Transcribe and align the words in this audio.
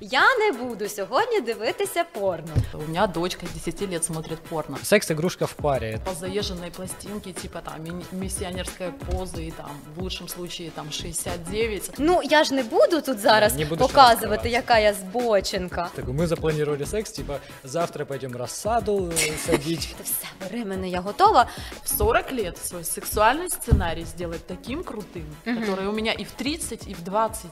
Я 0.00 0.21
не 0.37 0.51
буду 0.51 0.89
сьогодні 0.89 1.41
дивитися 1.41 2.03
порно. 2.03 2.47
У 2.73 2.77
меня 2.91 3.07
дочка 3.07 3.45
10 3.53 3.81
лет 3.91 4.03
смотрит 4.05 4.39
порно. 4.39 4.77
Секс-игрушка 4.83 5.45
в 5.45 5.53
паре. 5.53 5.99
По 6.05 6.13
заезженной 6.13 6.71
пластинке, 6.71 7.31
типа 7.33 7.61
там 7.61 7.73
ми- 7.87 8.03
миссионерская 8.19 8.91
поза 8.91 9.41
и 9.41 9.51
там 9.51 9.69
в 9.95 10.01
лучшем 10.01 10.27
случае 10.27 10.71
там 10.71 10.91
69. 10.91 11.91
Ну 11.97 12.21
я 12.23 12.43
ж 12.43 12.53
не 12.53 12.63
буду 12.63 13.01
тут 13.01 13.19
зараз 13.19 13.55
Не 13.55 13.65
будеш 13.65 13.79
показувати, 13.87 14.25
розкривати. 14.27 14.49
яка 14.49 14.79
я 14.79 14.93
збоченка. 14.93 15.89
Так, 15.95 16.05
мы 16.05 16.27
запланировали 16.27 16.85
секс, 16.85 17.11
типа, 17.11 17.39
завтра 17.63 18.05
пойдем 18.05 18.35
рассаду 18.35 18.97
э, 18.97 19.37
садить. 19.45 19.95
Та 19.97 20.03
все, 20.03 20.27
бери 20.51 20.65
мене, 20.65 20.89
я 20.89 21.01
готова. 21.01 21.47
В 21.83 21.89
40 21.97 22.31
лет 22.31 22.57
свой 22.65 22.83
сексуальный 22.83 23.49
сценарий 23.49 24.05
сделать 24.05 24.47
таким 24.47 24.83
крутым, 24.83 25.25
который 25.45 25.87
у 25.87 25.91
меня 25.91 26.11
и 26.13 26.23
в 26.23 26.31
30, 26.31 26.87
и 26.87 26.93
в 26.93 27.01
20. 27.03 27.45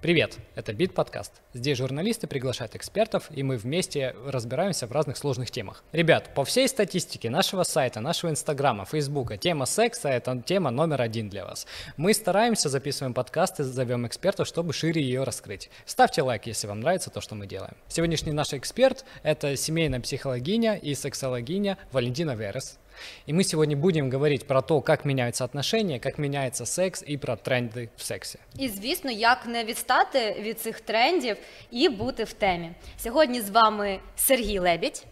Привет, 0.00 0.38
это 0.54 0.72
Бит 0.72 0.94
подкаст. 0.94 1.32
Здесь 1.54 1.76
журналисты 1.76 2.28
приглашают 2.28 2.76
экспертов, 2.76 3.26
и 3.32 3.42
мы 3.42 3.56
вместе 3.56 4.14
разбираемся 4.26 4.86
в 4.86 4.92
разных 4.92 5.16
сложных 5.16 5.50
темах. 5.50 5.82
Ребят, 5.90 6.34
по 6.36 6.44
всей 6.44 6.68
статистике 6.68 7.30
нашего 7.30 7.64
сайта, 7.64 7.98
нашего 7.98 8.30
инстаграма, 8.30 8.84
фейсбука, 8.84 9.36
тема 9.36 9.66
секса– 9.66 10.08
это 10.10 10.40
тема 10.46 10.70
номер 10.70 11.02
один 11.02 11.28
для 11.28 11.44
вас. 11.44 11.66
Мы 11.96 12.14
стараемся, 12.14 12.68
записываем 12.68 13.12
подкасты, 13.12 13.64
зовем 13.64 14.06
экспертов, 14.06 14.46
чтобы 14.46 14.72
шире 14.72 15.02
ее 15.02 15.24
раскрыть. 15.24 15.68
Ставьте 15.84 16.22
лайк, 16.22 16.46
если 16.46 16.68
вам 16.68 16.78
нравится 16.78 17.10
то, 17.10 17.20
что 17.20 17.34
мы 17.34 17.48
делаем. 17.48 17.74
Сегодняшний 17.88 18.30
наш 18.30 18.54
эксперт– 18.54 19.04
это 19.24 19.56
семейная 19.56 19.98
психологиня 19.98 20.76
и 20.76 20.94
сексологиня 20.94 21.76
Валентина 21.90 22.36
Верес. 22.36 22.78
И 23.25 23.33
мы 23.33 23.43
сегодня 23.43 23.75
будем 23.75 24.09
говорить 24.09 24.47
про 24.47 24.61
то, 24.61 24.81
как 24.81 25.05
меняются 25.05 25.43
отношения, 25.43 25.99
как 25.99 26.17
меняется 26.17 26.65
секс 26.65 27.03
и 27.09 27.17
про 27.17 27.35
тренды 27.35 27.89
в 27.97 28.03
сексе. 28.03 28.39
І 28.59 28.69
звісно, 28.69 29.11
як 29.11 29.45
не 29.45 29.63
відстати 29.63 30.35
від 30.41 30.59
цих 30.59 30.81
трендів 30.81 31.37
і 31.71 31.89
бути 31.89 32.23
в 32.23 32.33
темі. 32.33 32.71
Сьогодні 32.97 33.41
з 33.41 33.49
вами 33.49 33.99
Сергій 34.15 34.59
Лебідь 34.59 35.05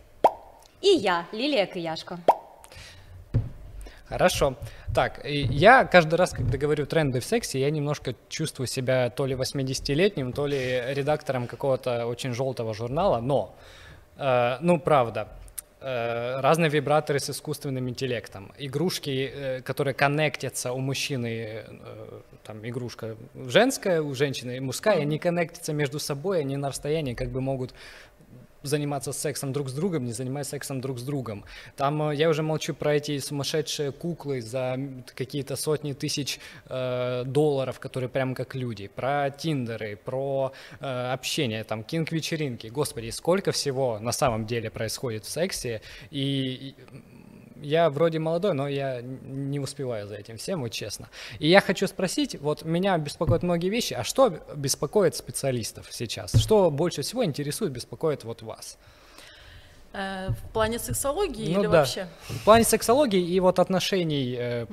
і 0.81 0.87
я, 0.87 1.25
Лілія 1.33 1.65
Кияшко. 1.65 2.19
Хорошо. 4.09 4.55
Так, 4.93 5.25
и 5.25 5.47
я 5.49 5.85
каждый 5.85 6.15
раз, 6.15 6.31
когда 6.31 6.57
говорю 6.57 6.85
тренды 6.85 7.21
в 7.21 7.23
сексе, 7.23 7.59
я 7.59 7.71
немножко 7.71 8.13
чувствую 8.27 8.67
себя 8.67 9.09
то 9.09 9.25
ли 9.25 9.35
80-летним, 9.35 10.33
то 10.33 10.47
ли 10.47 10.83
редактором 10.87 11.47
какого-то 11.47 12.05
очень 12.07 12.33
желтого 12.33 12.73
журнала, 12.73 13.21
но, 13.21 13.55
э, 14.17 14.57
ну, 14.59 14.79
правда, 14.79 15.21
э, 15.21 15.44
разные 15.80 16.70
вибраторы 16.70 17.18
с 17.18 17.28
искусственным 17.28 17.88
интеллектом, 17.88 18.52
игрушки, 18.56 19.30
э, 19.32 19.60
которые 19.60 19.92
коннектятся 19.92 20.72
у 20.72 20.78
мужчины, 20.78 21.64
э, 21.66 22.20
там 22.44 22.66
игрушка 22.66 23.16
женская, 23.34 24.00
у 24.00 24.14
женщины 24.14 24.60
мужская, 24.60 25.02
они 25.02 25.18
коннектятся 25.18 25.74
между 25.74 25.98
собой, 25.98 26.40
они 26.40 26.56
на 26.56 26.68
расстоянии 26.68 27.14
как 27.14 27.28
бы 27.28 27.42
могут 27.42 27.74
заниматься 28.66 29.12
сексом 29.12 29.52
друг 29.52 29.68
с 29.68 29.72
другом, 29.72 30.04
не 30.04 30.12
занимаясь 30.12 30.48
сексом 30.48 30.80
друг 30.80 30.98
с 30.98 31.02
другом. 31.02 31.44
Там 31.76 32.10
э, 32.10 32.16
я 32.16 32.28
уже 32.28 32.42
молчу 32.42 32.74
про 32.74 32.94
эти 32.94 33.18
сумасшедшие 33.18 33.92
куклы 33.92 34.40
за 34.40 34.78
какие-то 35.14 35.56
сотни 35.56 35.92
тысяч 35.92 36.40
э, 36.68 37.24
долларов, 37.26 37.80
которые 37.80 38.08
прям 38.08 38.34
как 38.34 38.54
люди, 38.54 38.88
про 38.88 39.30
тиндеры, 39.30 39.96
про 39.96 40.52
э, 40.80 41.12
общение, 41.12 41.64
там, 41.64 41.82
кинг-вечеринки. 41.82 42.68
Господи, 42.68 43.10
сколько 43.10 43.52
всего 43.52 43.98
на 43.98 44.12
самом 44.12 44.46
деле 44.46 44.70
происходит 44.70 45.24
в 45.24 45.30
сексе, 45.30 45.80
и, 46.10 46.20
и 46.20 46.74
я 47.62 47.90
вроде 47.90 48.18
молодой, 48.18 48.54
но 48.54 48.68
я 48.68 49.00
не 49.02 49.60
успеваю 49.60 50.06
за 50.06 50.16
этим 50.16 50.36
всем, 50.36 50.60
вот 50.60 50.70
честно. 50.70 51.08
И 51.38 51.48
я 51.48 51.60
хочу 51.60 51.86
спросить, 51.86 52.40
вот 52.40 52.64
меня 52.64 52.96
беспокоят 52.98 53.42
многие 53.42 53.68
вещи, 53.68 53.94
а 53.94 54.04
что 54.04 54.40
беспокоит 54.54 55.16
специалистов 55.16 55.88
сейчас? 55.90 56.34
Что 56.34 56.70
больше 56.70 57.02
всего 57.02 57.24
интересует, 57.24 57.72
беспокоит 57.72 58.24
вот 58.24 58.42
вас? 58.42 58.78
Э, 59.92 60.28
в 60.30 60.52
плане 60.52 60.78
сексологии 60.78 61.54
Ну 61.54 61.60
или 61.60 61.68
да. 61.68 61.78
вообще? 61.78 62.06
В 62.28 62.44
плане 62.44 62.64
сексологии 62.64 63.20
и 63.20 63.40
вот 63.40 63.58
отношений 63.58 64.36
э, 64.38 64.66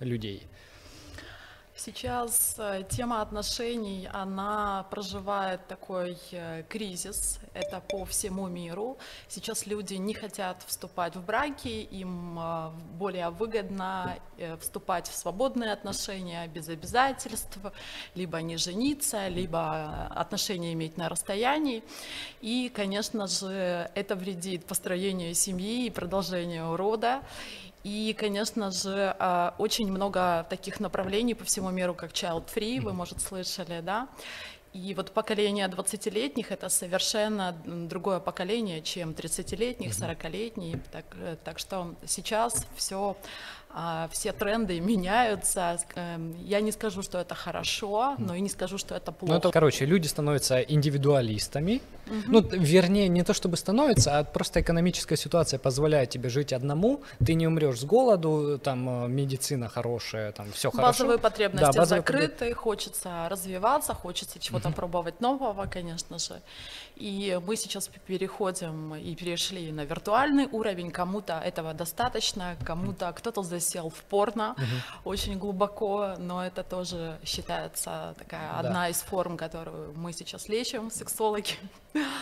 людей. 0.00 0.46
Сейчас 1.78 2.54
э, 2.56 2.84
тема 2.88 3.20
отношений, 3.20 4.08
она 4.10 4.86
проживает 4.90 5.66
такой 5.68 6.16
э, 6.32 6.62
кризис, 6.70 7.38
это 7.52 7.82
по 7.86 8.06
всему 8.06 8.48
миру. 8.48 8.96
Сейчас 9.28 9.66
люди 9.66 9.92
не 9.94 10.14
хотят 10.14 10.62
вступать 10.66 11.16
в 11.16 11.22
браки, 11.22 11.68
им 11.68 12.38
э, 12.38 12.70
более 12.98 13.28
выгодно 13.28 14.18
вступать 14.60 15.08
в 15.08 15.14
свободные 15.14 15.72
отношения 15.72 16.46
без 16.48 16.68
обязательств, 16.68 17.58
либо 18.14 18.40
не 18.40 18.56
жениться, 18.56 19.28
либо 19.28 20.06
отношения 20.14 20.72
иметь 20.72 20.96
на 20.96 21.10
расстоянии. 21.10 21.82
И, 22.40 22.70
конечно 22.74 23.26
же, 23.26 23.90
это 23.94 24.14
вредит 24.14 24.64
построению 24.64 25.34
семьи 25.34 25.86
и 25.86 25.90
продолжению 25.90 26.76
рода. 26.76 27.22
И, 27.86 28.16
конечно 28.18 28.72
же, 28.72 29.14
а, 29.20 29.54
очень 29.58 29.92
много 29.92 30.44
таких 30.50 30.80
направлений 30.80 31.34
по 31.34 31.44
всему 31.44 31.70
миру, 31.70 31.94
как 31.94 32.10
Child 32.10 32.46
Free, 32.52 32.80
вы, 32.80 32.92
может, 32.92 33.20
слышали, 33.20 33.80
да? 33.80 34.08
И 34.72 34.92
вот 34.94 35.12
поколение 35.12 35.68
20-летних— 35.68 36.50
это 36.50 36.68
совершенно 36.68 37.54
другое 37.64 38.18
поколение, 38.18 38.82
чем 38.82 39.10
30-летних, 39.10 39.92
40-летних. 39.92 40.82
Так, 40.90 41.04
э, 41.14 41.36
так 41.44 41.60
что 41.60 41.94
сейчас 42.04 42.66
все, 42.74 43.16
все 44.10 44.32
тренды 44.32 44.80
меняются. 44.80 45.78
Эм, 45.94 46.34
Я 46.44 46.60
не 46.60 46.72
скажу, 46.72 47.02
что 47.02 47.18
это 47.18 47.36
хорошо, 47.36 48.16
но 48.18 48.34
и 48.34 48.40
не 48.40 48.48
скажу, 48.48 48.78
что 48.78 48.96
это 48.96 49.12
плохо. 49.12 49.32
Ну, 49.32 49.38
это, 49.38 49.50
короче, 49.52 49.86
люди 49.86 50.08
становятся 50.08 50.60
индивидуалистами. 50.60 51.80
Ну, 52.26 52.42
т- 52.42 52.56
вернее, 52.56 53.08
не 53.08 53.22
то 53.24 53.34
чтобы 53.34 53.56
становятся, 53.56 54.18
а 54.18 54.24
просто 54.24 54.60
экономическая 54.60 55.16
ситуация 55.16 55.58
позволяет 55.58 56.10
тебе 56.10 56.28
жить 56.28 56.52
одному. 56.52 57.02
Ты 57.24 57.34
не 57.34 57.46
умрешь 57.46 57.80
с 57.80 57.84
голоду, 57.84 58.58
там 58.62 59.04
э, 59.04 59.08
медицина 59.08 59.68
хорошая, 59.68 60.32
там 60.32 60.50
все 60.52 60.70
хорошо. 60.70 60.88
Базовые 61.04 61.18
потребности 61.18 61.72
Да, 61.72 61.72
базовые 61.72 62.02
потреб- 62.02 62.20
закрыты, 62.30 62.54
хочется 62.54 63.28
развиваться, 63.28 63.94
хочется 63.94 64.38
чего-то 64.38 64.70
пробовать 64.70 65.20
нового, 65.20 65.66
конечно 65.66 66.18
же. 66.18 66.40
И 66.96 67.38
мы 67.46 67.56
сейчас 67.56 67.90
переходим 68.06 68.94
и 68.94 69.14
перешли 69.14 69.70
на 69.72 69.84
виртуальный 69.84 70.46
уровень. 70.50 70.90
Кому-то 70.90 71.38
этого 71.38 71.74
достаточно, 71.74 72.56
кому-то 72.64 73.12
кто-то 73.12 73.42
засел 73.42 73.90
в 73.90 74.02
порно 74.04 74.54
очень 75.04 75.38
глубоко, 75.38 76.14
но 76.18 76.44
это 76.44 76.62
тоже 76.62 77.18
считается 77.24 78.14
такая 78.18 78.50
Да. 78.52 78.60
одна 78.60 78.88
из 78.88 78.96
форм, 79.02 79.36
которую 79.36 79.92
мы 79.96 80.12
сейчас 80.12 80.48
лечим, 80.48 80.90
сексологи. 80.90 81.54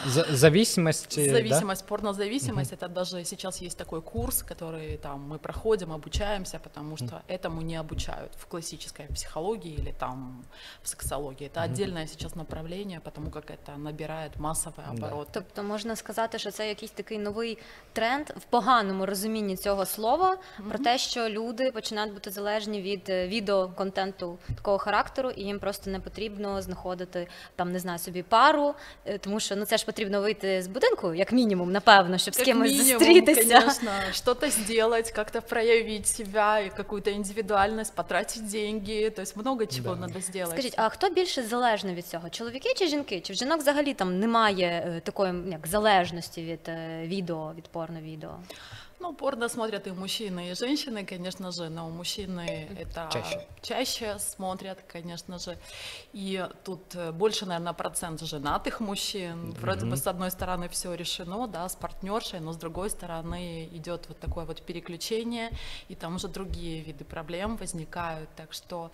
За- 0.05 0.25
зависимость, 0.29 1.17
э, 1.17 1.27
да? 1.27 1.33
Зависимость, 1.33 1.85
порнозависимость, 1.85 2.73
это 2.73 2.87
даже 2.87 3.25
сейчас 3.25 3.61
есть 3.61 3.77
такой 3.77 4.01
курс, 4.01 4.43
который 4.43 4.97
там 4.97 5.33
мы 5.33 5.37
проходим, 5.37 5.91
обучаемся, 5.91 6.59
потому 6.59 6.97
что 6.97 7.21
этому 7.29 7.61
не 7.61 7.79
обучают 7.79 8.31
в 8.35 8.45
классической 8.45 9.05
психологии 9.13 9.73
или 9.73 9.91
там 9.91 10.43
в 10.83 10.87
сексологии. 10.87 11.47
Это 11.53 11.61
отдельное 11.61 12.07
сейчас 12.07 12.35
направление, 12.35 12.99
потому 12.99 13.29
как 13.31 13.51
это 13.51 13.77
набирает 13.77 14.37
массовый 14.37 14.85
оборот. 14.91 15.27
Тобто 15.31 15.63
можна 15.63 15.95
сказати, 15.95 16.39
що 16.39 16.51
це 16.51 16.67
якийсь 16.69 16.91
такий 16.91 17.17
новий 17.17 17.57
тренд 17.93 18.29
в 18.29 18.43
поганому 18.49 19.05
розумінні 19.05 19.57
цього 19.57 19.85
слова 19.85 20.37
про 20.69 20.79
те, 20.79 20.97
що 20.97 21.29
люди 21.29 21.71
починають 21.71 22.13
бути 22.13 22.31
залежні 22.31 22.81
від 22.81 23.09
е, 23.09 23.27
відеоконтенту 23.27 24.37
такого 24.55 24.77
характеру, 24.77 25.29
і 25.29 25.41
їм 25.43 25.59
просто 25.59 25.91
не 25.91 25.99
потрібно 25.99 26.61
знаходити 26.61 27.27
там, 27.55 27.71
не 27.71 27.79
знаю, 27.79 27.99
собі 27.99 28.23
пару, 28.23 28.73
е, 29.05 29.17
тому 29.17 29.39
що 29.39 29.55
ну 29.59 29.62
Це 29.64 29.76
ж 29.76 29.86
потрібно 29.86 30.20
вийти 30.20 30.62
з 30.62 30.66
будинку, 30.66 31.14
як 31.14 31.32
мінімум, 31.32 31.72
напевно, 31.72 32.18
щоб 32.18 32.34
з 32.34 32.38
кимось 32.38 32.70
мінімум, 32.72 32.98
зустрітися. 32.98 33.58
конечно, 33.60 33.90
что-то 34.12 34.50
сделать, 34.50 35.10
как-то 35.10 35.42
проявить 35.42 36.06
себя 36.06 36.60
и 36.60 36.68
какую-то 36.76 37.10
индивидуальность, 37.10 37.94
потратить 37.94 38.46
деньги, 38.50 39.10
то 39.10 39.22
есть 39.22 39.36
много 39.36 39.66
чего 39.66 39.94
Да. 39.94 40.00
надо 40.00 40.20
сделать. 40.20 40.50
Скажіть, 40.52 40.74
а 40.76 40.88
хто 40.88 41.10
більше 41.10 41.42
залежний 41.42 41.94
від 41.94 42.06
цього? 42.06 42.30
Чоловіки 42.30 42.74
чи 42.76 42.86
жінки? 42.86 43.20
Чи 43.20 43.32
в 43.32 43.36
жінок 43.36 43.58
взагалі 43.60 43.94
там 43.94 44.18
немає 44.18 44.66
е, 44.96 45.00
такої 45.00 45.32
як 45.50 45.66
залежності 45.66 46.42
від 46.42 46.68
е, 46.68 47.02
відео, 47.06 47.52
від 47.56 47.64
порно-відео? 47.64 48.30
Ну, 49.04 49.12
порно 49.12 49.50
смотрят 49.50 49.86
и 49.86 49.90
мужчины, 49.90 50.50
и 50.50 50.54
женщины, 50.54 51.04
конечно 51.04 51.52
же, 51.52 51.68
но 51.68 51.90
мужчины 51.90 52.70
это 52.78 53.10
Чаще. 53.12 53.46
чаще 53.60 54.18
смотрят, 54.18 54.78
конечно 54.92 55.38
же. 55.38 55.58
И 56.14 56.48
тут 56.64 56.94
э, 56.94 57.12
больше, 57.12 57.44
наверное, 57.44 57.74
процент 57.74 58.22
женатых 58.22 58.80
мужчин. 58.80 59.50
Вроде 59.60 59.84
бы 59.84 59.98
с 59.98 60.06
одной 60.06 60.30
стороны 60.30 60.70
все 60.70 60.94
решено, 60.94 61.46
да, 61.46 61.68
с 61.68 61.76
партнершей, 61.76 62.40
но 62.40 62.52
с 62.52 62.56
другой 62.56 62.88
стороны 62.88 63.68
идет 63.72 64.06
вот 64.08 64.20
такое 64.20 64.46
вот 64.46 64.62
переключение, 64.62 65.50
и 65.90 65.94
там 65.94 66.14
уже 66.14 66.28
другие 66.28 66.80
виды 66.80 67.04
проблем 67.04 67.56
возникают. 67.56 68.30
Так 68.36 68.54
что 68.54 68.90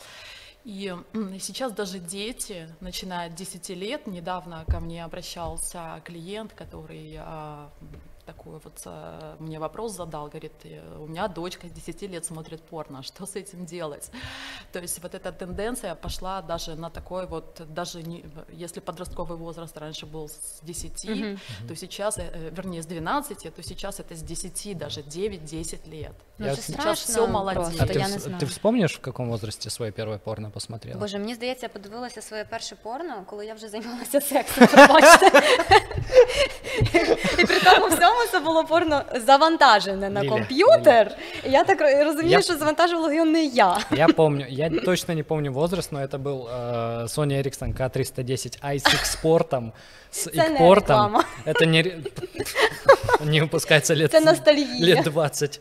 и 0.65 0.93
сейчас 1.39 1.73
даже 1.73 2.01
дети, 2.01 2.69
начиная 2.81 3.29
от 3.29 3.37
10 3.37 3.69
лет, 3.77 4.09
недавно 4.09 4.65
ко 4.67 4.81
мне 4.81 5.05
обращался 5.05 6.03
клиент, 6.05 6.53
который 6.53 7.17
а, 8.30 8.30
такой 8.30 8.60
вот 8.64 8.82
э, 8.86 9.36
мне 9.40 9.60
вопрос 9.60 9.92
задал, 9.96 10.28
говорит, 10.28 10.52
«Э, 10.66 10.82
у 11.00 11.08
меня 11.08 11.28
дочка 11.28 11.68
с 11.68 11.72
10 11.72 12.02
лет 12.10 12.26
смотрит 12.26 12.62
порно, 12.62 13.04
что 13.04 13.26
с 13.26 13.36
этим 13.36 13.66
делать? 13.66 14.12
То 14.72 14.80
есть 14.80 15.04
вот 15.04 15.14
эта 15.16 15.32
тенденция 15.32 15.96
пошла 15.96 16.42
даже 16.42 16.76
на 16.76 16.90
такой 16.90 17.26
вот, 17.28 17.62
даже 17.70 18.04
не, 18.04 18.24
если 18.54 18.82
подростковый 18.82 19.38
возраст 19.38 19.78
раньше 19.78 20.06
был 20.06 20.28
с 20.28 20.60
10, 20.64 21.06
Мгм. 21.10 21.40
то 21.68 21.76
сейчас, 21.76 22.18
э, 22.18 22.22
э, 22.34 22.50
вернее, 22.58 22.82
с 22.82 22.86
12, 22.88 23.50
то 23.56 23.64
сейчас 23.64 24.00
это 24.00 24.16
с 24.16 24.22
10, 24.24 24.74
даже 24.78 25.02
9-10 25.02 25.88
лет. 25.88 26.14
Ну, 26.38 26.46
Я 26.46 26.52
це 26.52 26.56
вот 26.56 26.66
сейчас 26.66 26.82
страшно 26.82 27.14
всё 27.16 27.28
молодеет. 27.32 27.68
просто, 27.78 27.84
А 27.84 27.88
ты, 27.88 28.00
я 28.00 28.06
вс- 28.06 28.12
не 28.14 28.20
знаю. 28.20 28.40
ты 28.42 28.46
вспомнишь, 28.46 28.96
в 28.98 29.02
каком 29.02 29.30
возрасте 29.30 29.70
свое 29.70 29.92
первое 29.92 30.18
порно 30.18 30.52
посмотрела? 30.52 31.00
Боже, 31.00 31.20
мені 31.20 31.36
здається, 31.36 31.66
я 31.66 31.70
подивилася 31.70 32.22
своє 32.22 32.46
перше 32.46 32.76
порно, 32.76 33.24
коли 33.26 33.46
я 33.46 33.54
вже 33.54 33.70
займалася 33.70 34.22
сексом. 34.22 34.68
Пробачте. 34.68 35.42
І 37.40 37.46
при 37.46 37.60
тому 37.60 37.88
всьому 37.88 38.19
це 38.32 38.40
було 38.40 38.64
порно 38.64 39.02
завантажене 39.26 40.10
на 40.10 40.24
Ліля, 40.24 40.30
комп'ютер. 40.30 41.12
І 41.48 41.52
я 41.52 41.64
так 41.64 41.82
ро- 41.82 42.04
розумію, 42.04 42.32
Я- 42.32 42.42
що 42.42 42.56
завантажувала 42.58 43.14
його 43.14 43.26
не 43.26 43.46
я. 43.46 43.78
Я 43.92 44.08
помню, 44.08 44.46
я 44.50 44.70
точно 44.70 45.16
не 45.16 45.24
помню 45.24 45.54
возраст, 45.54 45.92
но 45.92 46.00
это 46.00 46.18
был 46.24 46.48
э, 46.48 47.04
Sony 47.04 47.34
Ericsson 47.44 47.78
K310i 47.78 48.76
с 48.76 48.86
экспортом, 48.94 49.72
с 50.11 50.27
реклама. 50.27 51.25
Это 51.45 51.67
не, 51.67 51.83
не 53.21 53.41
выпускается 53.41 53.95
лет, 53.95 54.15
Это 54.15 54.25
ностальгия. 54.25 54.85
лет 54.97 55.05
20. 55.05 55.61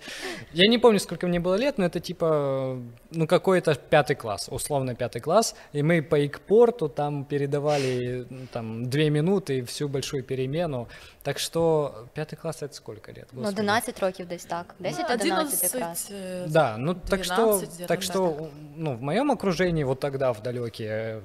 Я 0.53 0.67
не 0.67 0.77
помню, 0.77 0.99
сколько 0.99 1.27
мне 1.27 1.39
было 1.39 1.55
лет, 1.55 1.77
но 1.77 1.85
это 1.85 1.99
типа, 1.99 2.77
ну 3.11 3.27
какой-то 3.27 3.75
пятый 3.75 4.15
класс, 4.15 4.47
условно 4.51 4.95
пятый 4.95 5.21
класс, 5.21 5.55
и 5.73 5.83
мы 5.83 6.01
по 6.01 6.15
экпорту 6.19 6.89
там 6.89 7.25
передавали 7.25 8.25
ну, 8.29 8.47
там 8.51 8.89
две 8.89 9.09
минуты 9.09 9.59
и 9.59 9.61
всю 9.61 9.87
большую 9.87 10.23
перемену. 10.23 10.87
Так 11.23 11.37
что 11.39 12.07
пятый 12.13 12.35
класс 12.37 12.61
это 12.61 12.73
сколько 12.73 13.11
лет? 13.11 13.27
Ну, 13.31 13.41
Господи. 13.41 13.59
11 13.61 13.99
років 13.99 14.27
десь 14.27 14.45
так. 14.45 14.75
10-11 14.79 15.63
якраз. 15.63 16.07
э, 16.11 16.45
Да, 16.47 16.77
ну 16.77 16.95
так 16.95 17.23
что, 17.23 17.35
12 17.35 17.87
так 17.87 18.01
что, 18.01 18.49
ну 18.75 18.95
в 18.95 19.01
моем 19.01 19.31
окружении 19.31 19.83
вот 19.83 19.99
тогда 19.99 20.31
в 20.33 20.41
далекие 20.41 20.89
э, 20.89 21.21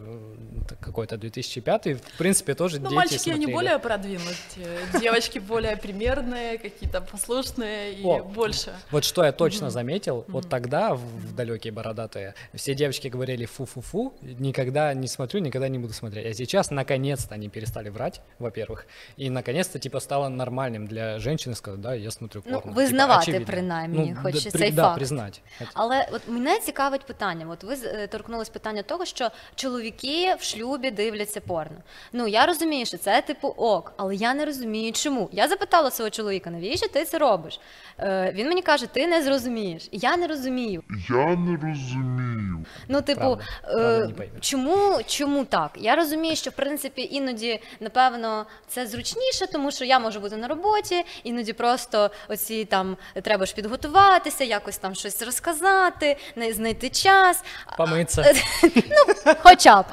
какой-то 0.80 1.16
2005, 1.16 1.86
в 1.86 2.18
принципе 2.18 2.54
тоже 2.54 2.80
Ну, 2.80 2.90
дети 2.90 3.13
мальчики, 3.13 3.29
они 3.29 3.45
смотрели. 3.45 3.53
более 3.53 3.79
продвинутые, 3.79 5.01
девочки 5.01 5.39
более 5.39 5.75
примерные, 5.75 6.57
какие-то 6.57 7.01
послушные 7.01 7.93
и 7.93 8.03
О, 8.05 8.23
больше. 8.23 8.73
Вот 8.91 9.03
что 9.03 9.23
я 9.23 9.31
точно 9.31 9.69
заметил, 9.69 10.25
вот 10.27 10.49
тогда 10.49 10.93
в, 10.93 10.99
в 10.99 11.35
далекие 11.35 11.73
бородатые 11.73 12.33
все 12.53 12.73
девочки 12.75 13.07
говорили 13.09 13.45
фу-фу-фу, 13.45 14.13
никогда 14.39 14.93
не 14.93 15.07
смотрю, 15.07 15.39
никогда 15.41 15.67
не 15.69 15.79
буду 15.79 15.93
смотреть. 15.93 16.25
А 16.25 16.33
сейчас 16.33 16.71
наконец-то 16.71 17.35
они 17.35 17.49
перестали 17.49 17.89
врать, 17.89 18.21
во-первых, 18.39 18.85
и 19.17 19.29
наконец-то 19.29 19.79
типа 19.79 19.99
стало 19.99 20.29
нормальным 20.29 20.87
для 20.87 21.19
женщины 21.19 21.55
сказать, 21.55 21.81
да, 21.81 21.93
я 21.95 22.11
смотрю 22.11 22.41
Ну, 22.45 22.61
порно. 22.61 22.81
визнавати 22.81 23.21
очевидно. 23.21 23.47
принаймні, 23.47 24.13
Ну, 24.15 24.21
хоч 24.23 24.33
да, 24.33 24.39
і 24.49 24.51
при- 24.51 24.59
цей 24.59 24.71
да, 24.71 24.83
факт. 24.83 24.95
признать. 24.97 25.41
Это- 25.61 25.67
Але 25.73 26.07
от 26.11 26.21
мене 26.27 26.59
цікавить 26.59 27.05
питання. 27.05 27.47
От 27.49 27.63
ви 27.63 27.75
з- 27.75 27.83
е, 27.85 28.07
торкнулись 28.07 28.49
питання 28.49 28.83
того, 28.83 29.05
що 29.05 29.29
чоловіки 29.55 30.35
в 30.39 30.43
шлюбі 30.43 30.91
дивляться 30.91 31.41
порно. 31.41 31.77
Ну 32.13 32.27
я 32.27 32.45
розумію, 32.45 32.85
що 32.85 32.97
це 33.04 33.22
типу 33.22 33.48
ок, 33.48 33.92
але 33.96 34.14
я 34.14 34.34
не 34.34 34.44
розумію, 34.44 34.92
чому. 34.92 35.28
Я 35.32 35.48
запитала 35.48 35.90
свого 35.90 36.10
чоловіка, 36.10 36.50
навіщо 36.50 36.88
ти 36.88 37.04
це 37.04 37.18
робиш? 37.18 37.60
Е, 37.98 38.32
він 38.34 38.48
мені 38.48 38.62
каже, 38.62 38.86
ти 38.86 39.06
не 39.06 39.22
зрозумієш. 39.22 39.88
Я 39.92 40.16
не 40.16 40.26
розумію. 40.26 40.82
Я 41.08 41.36
не 41.36 41.56
розумію. 41.68 42.64
Ну, 42.88 43.02
типу, 43.02 43.20
Правда, 43.20 43.44
е, 43.64 43.98
правда, 43.98 44.24
не 44.34 44.40
чому, 44.40 45.00
чому 45.06 45.44
так? 45.44 45.70
Я 45.76 45.96
розумію, 45.96 46.36
що 46.36 46.50
в 46.50 46.52
принципі 46.52 47.08
іноді, 47.12 47.60
напевно, 47.80 48.46
це 48.68 48.86
зручніше, 48.86 49.46
тому 49.52 49.70
що 49.70 49.84
я 49.84 49.98
можу 49.98 50.20
бути 50.20 50.36
на 50.36 50.48
роботі, 50.48 51.04
іноді 51.24 51.52
просто 51.52 52.10
оці 52.28 52.64
там 52.64 52.96
треба 53.22 53.46
ж 53.46 53.54
підготуватися, 53.54 54.44
якось 54.44 54.78
там 54.78 54.94
щось 54.94 55.22
розказати, 55.22 56.16
не 56.36 56.52
знайти 56.52 56.88
час. 56.88 57.44
Помыться. 57.78 58.24
Хоча 59.42 59.82
б. 59.82 59.84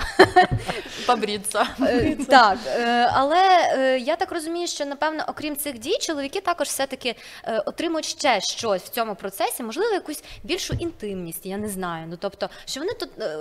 Побриться. 1.05 1.67
Е, 1.81 2.15
Так, 2.29 2.57
е, 2.67 3.00
але 3.13 3.71
е, 3.73 3.99
я 3.99 4.15
так 4.15 4.31
розумію, 4.31 4.67
що 4.67 4.85
напевно, 4.85 5.23
окрім 5.27 5.55
цих 5.55 5.79
дій, 5.79 5.97
чоловіки 6.01 6.41
також 6.41 6.67
все-таки 6.67 7.15
е, 7.43 7.59
отримують 7.59 8.05
ще 8.05 8.41
щось 8.41 8.83
в 8.83 8.89
цьому 8.89 9.15
процесі, 9.15 9.63
можливо, 9.63 9.93
якусь 9.93 10.23
більшу 10.43 10.73
інтимність, 10.73 11.45
я 11.45 11.57
не 11.57 11.69
знаю. 11.69 12.05
Ну 12.09 12.17
тобто, 12.19 12.49
що 12.65 12.79
вони 12.79 12.93
тут 12.93 13.09
е, 13.19 13.37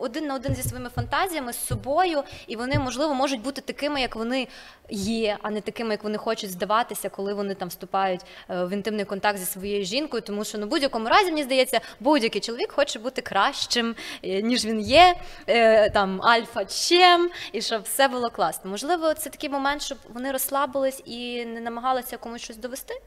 один 0.00 0.26
на 0.26 0.34
один 0.34 0.54
зі 0.54 0.62
своїми 0.62 0.90
фантазіями, 0.90 1.52
з 1.52 1.66
собою, 1.66 2.22
і 2.46 2.56
вони, 2.56 2.78
можливо, 2.78 3.14
можуть 3.14 3.40
бути 3.40 3.60
такими, 3.60 4.00
як 4.00 4.16
вони 4.16 4.48
є, 4.90 5.38
а 5.42 5.50
не 5.50 5.60
такими, 5.60 5.90
як 5.90 6.04
вони 6.04 6.18
хочуть 6.18 6.50
здаватися, 6.50 7.08
коли 7.08 7.34
вони 7.34 7.54
там 7.54 7.68
вступають 7.68 8.20
е, 8.50 8.64
в 8.64 8.72
інтимний 8.72 9.04
контакт 9.04 9.38
зі 9.38 9.44
своєю 9.44 9.84
жінкою. 9.84 10.22
Тому 10.22 10.44
що 10.44 10.58
ну 10.58 10.66
в 10.66 10.68
будь-якому 10.68 11.08
разі, 11.08 11.24
мені 11.24 11.42
здається, 11.42 11.80
будь-який 12.00 12.40
чоловік 12.40 12.72
хоче 12.72 12.98
бути 12.98 13.22
кращим, 13.22 13.94
е, 14.22 14.42
ніж 14.42 14.64
він 14.64 14.80
є, 14.80 15.14
е, 15.46 15.90
там 15.90 16.22
альфа 16.22 16.64
чем, 16.64 17.30
і 17.52 17.62
щоб 17.62 17.82
все 17.82 18.08
було 18.08 18.30
класно. 18.30 18.70
Можливо, 18.77 19.13
це 19.13 19.29
такий 19.29 19.49
момент, 19.49 19.81
щоб 19.81 19.97
вони 20.13 20.31
розслабились 20.31 21.01
і 21.05 21.45
не 21.45 21.61
намагалися 21.61 22.17
комусь 22.17 22.41
щось 22.41 22.57
довести. 22.57 23.01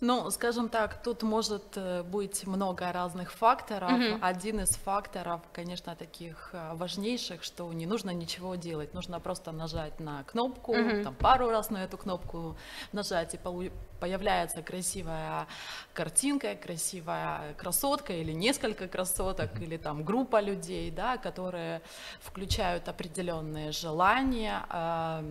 Ну, 0.00 0.30
скажем 0.30 0.68
так, 0.68 1.02
тут 1.02 1.22
может 1.22 1.76
э, 1.78 2.02
быть 2.02 2.46
много 2.46 2.84
разных 2.92 3.30
факторов. 3.30 3.90
Мгм. 3.92 4.20
Один 4.30 4.60
из 4.60 4.76
факторов, 4.76 5.40
конечно, 5.54 5.94
таких 5.94 6.50
э, 6.54 6.76
важнейших, 6.76 7.42
что 7.42 7.72
не 7.72 7.86
нужно 7.86 8.10
ничего 8.12 8.56
делать, 8.56 8.94
нужно 8.94 9.20
просто 9.20 9.52
нажать 9.52 9.98
на 10.00 10.22
кнопку, 10.24 10.74
Мгм. 10.74 11.04
там 11.04 11.14
пару 11.14 11.48
раз 11.50 11.70
на 11.70 11.78
эту 11.78 11.96
кнопку 11.96 12.56
нажать, 12.92 13.34
и 13.34 13.38
полу- 13.38 13.70
появляется 14.01 14.63
красивая 14.63 15.47
картинка, 15.93 16.55
красивая 16.55 17.53
красотка 17.53 18.13
или 18.13 18.31
несколько 18.31 18.87
красоток, 18.87 19.61
или 19.61 19.77
там 19.77 20.03
группа 20.03 20.41
людей, 20.41 20.89
да, 20.89 21.17
которые 21.17 21.81
включают 22.19 22.89
определенные 22.89 23.71
желания, 23.71 24.65
а, 24.69 25.21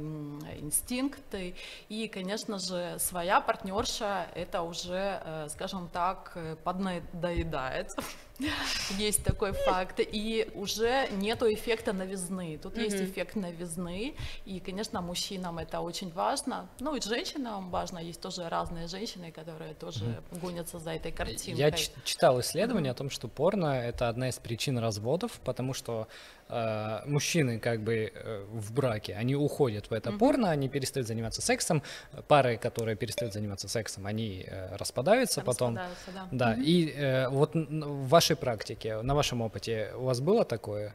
инстинкты, 0.60 1.56
и, 1.88 2.06
конечно 2.06 2.58
же, 2.58 2.96
своя 2.98 3.40
партнерша 3.40 4.28
это 4.36 4.62
уже, 4.62 5.20
э, 5.24 5.48
скажем 5.50 5.88
так, 5.88 6.38
поднадоедает. 6.62 7.88
Есть 8.98 9.24
такой 9.24 9.52
факт. 9.52 10.00
И 10.00 10.50
уже 10.54 11.08
нету 11.12 11.52
эффекта 11.52 11.92
новизны. 11.92 12.58
Тут 12.62 12.76
есть 12.78 12.96
Мгм. 12.96 13.04
эффект 13.04 13.36
новизны. 13.36 14.14
И, 14.44 14.60
конечно, 14.60 15.00
мужчинам 15.00 15.58
это 15.58 15.80
очень 15.80 16.10
важно. 16.12 16.68
Ну 16.80 16.96
и 16.96 17.00
женщинам 17.00 17.70
важно. 17.70 17.98
Есть 17.98 18.20
тоже 18.20 18.48
разные 18.48 18.88
женщины, 18.88 19.30
которые 19.32 19.74
тоже 19.74 20.22
гонятся 20.42 20.78
за 20.78 20.90
этой 20.94 21.12
картинкой. 21.12 21.54
Я 21.60 21.70
ч- 21.70 21.90
читал 22.04 22.40
исследование 22.40 22.92
о 22.92 22.94
том, 22.94 23.10
что 23.10 23.28
порно 23.28 23.66
это 23.80 24.08
одна 24.08 24.28
из 24.28 24.38
причин 24.38 24.78
разводов, 24.78 25.40
потому 25.44 25.74
что 25.74 26.08
э, 26.50 27.00
мужчины 27.06 27.58
как 27.58 27.82
бы 27.82 28.12
э, 28.14 28.44
в 28.50 28.72
браке, 28.72 29.14
они 29.14 29.34
уходят 29.34 29.90
в 29.90 29.92
это 29.92 30.10
Мгм. 30.10 30.18
порно, 30.18 30.50
они 30.50 30.68
перестают 30.68 31.06
заниматься 31.06 31.42
сексом, 31.42 31.82
пары, 32.28 32.56
которые 32.56 32.96
перестают 32.96 33.32
заниматься 33.34 33.68
сексом, 33.68 34.06
они 34.06 34.44
э, 34.46 34.76
распадаются 34.76 35.40
потом. 35.42 35.76
Распадаются, 35.76 36.10
да. 36.30 36.54
Да, 36.54 36.62
и 36.62 36.92
э, 36.94 37.28
вот 37.28 37.54
в 37.54 38.08
вашей 38.08 38.36
практике, 38.36 39.00
на 39.02 39.14
вашем 39.14 39.42
опыте, 39.42 39.92
у 39.96 40.04
вас 40.04 40.20
было 40.20 40.44
такое? 40.44 40.94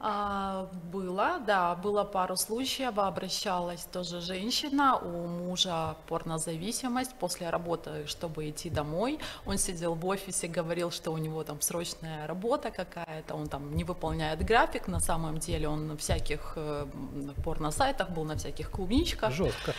А, 0.00 0.68
было, 0.92 1.40
да, 1.44 1.74
было 1.74 2.04
пару 2.04 2.36
случаев, 2.36 2.98
обращалась 2.98 3.84
тоже 3.92 4.20
женщина, 4.20 4.96
у 4.96 5.26
мужа 5.26 5.96
порнозависимость 6.06 7.14
после 7.18 7.50
работы, 7.50 8.06
чтобы 8.06 8.48
идти 8.48 8.70
домой, 8.70 9.18
он 9.44 9.58
сидел 9.58 9.94
в 9.94 10.06
офисе, 10.06 10.46
говорил, 10.46 10.92
что 10.92 11.10
у 11.10 11.18
него 11.18 11.42
там 11.42 11.60
срочная 11.60 12.28
работа 12.28 12.70
какая-то, 12.70 13.34
он 13.34 13.48
там 13.48 13.74
не 13.74 13.82
выполняет 13.82 14.44
график, 14.44 14.86
на 14.86 15.00
самом 15.00 15.38
деле 15.38 15.68
он 15.68 15.88
на 15.88 15.96
всяких 15.96 16.52
э, 16.54 16.86
порносайтах 17.44 18.10
был, 18.10 18.22
на 18.22 18.36
всяких 18.36 18.70
клубничках, 18.70 19.32
Жестко. 19.32 19.74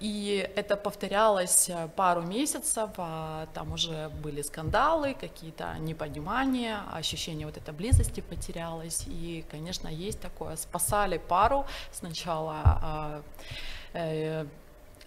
и 0.00 0.50
это 0.56 0.76
повторялось 0.76 1.68
э, 1.68 1.88
пару 1.94 2.22
месяцев, 2.22 2.90
а 2.96 3.46
там 3.54 3.72
уже 3.72 4.08
были 4.20 4.42
скандалы, 4.42 5.14
какие-то 5.14 5.76
непонимания, 5.78 6.80
ощущение 6.92 7.46
вот 7.46 7.56
этой 7.56 7.72
близости 7.72 8.20
потерялось. 8.20 9.04
И, 9.06 9.44
конечно, 9.48 9.59
есть 9.90 10.20
такое. 10.20 10.56
Спасали 10.56 11.18
пару 11.18 11.66
сначала 11.92 13.22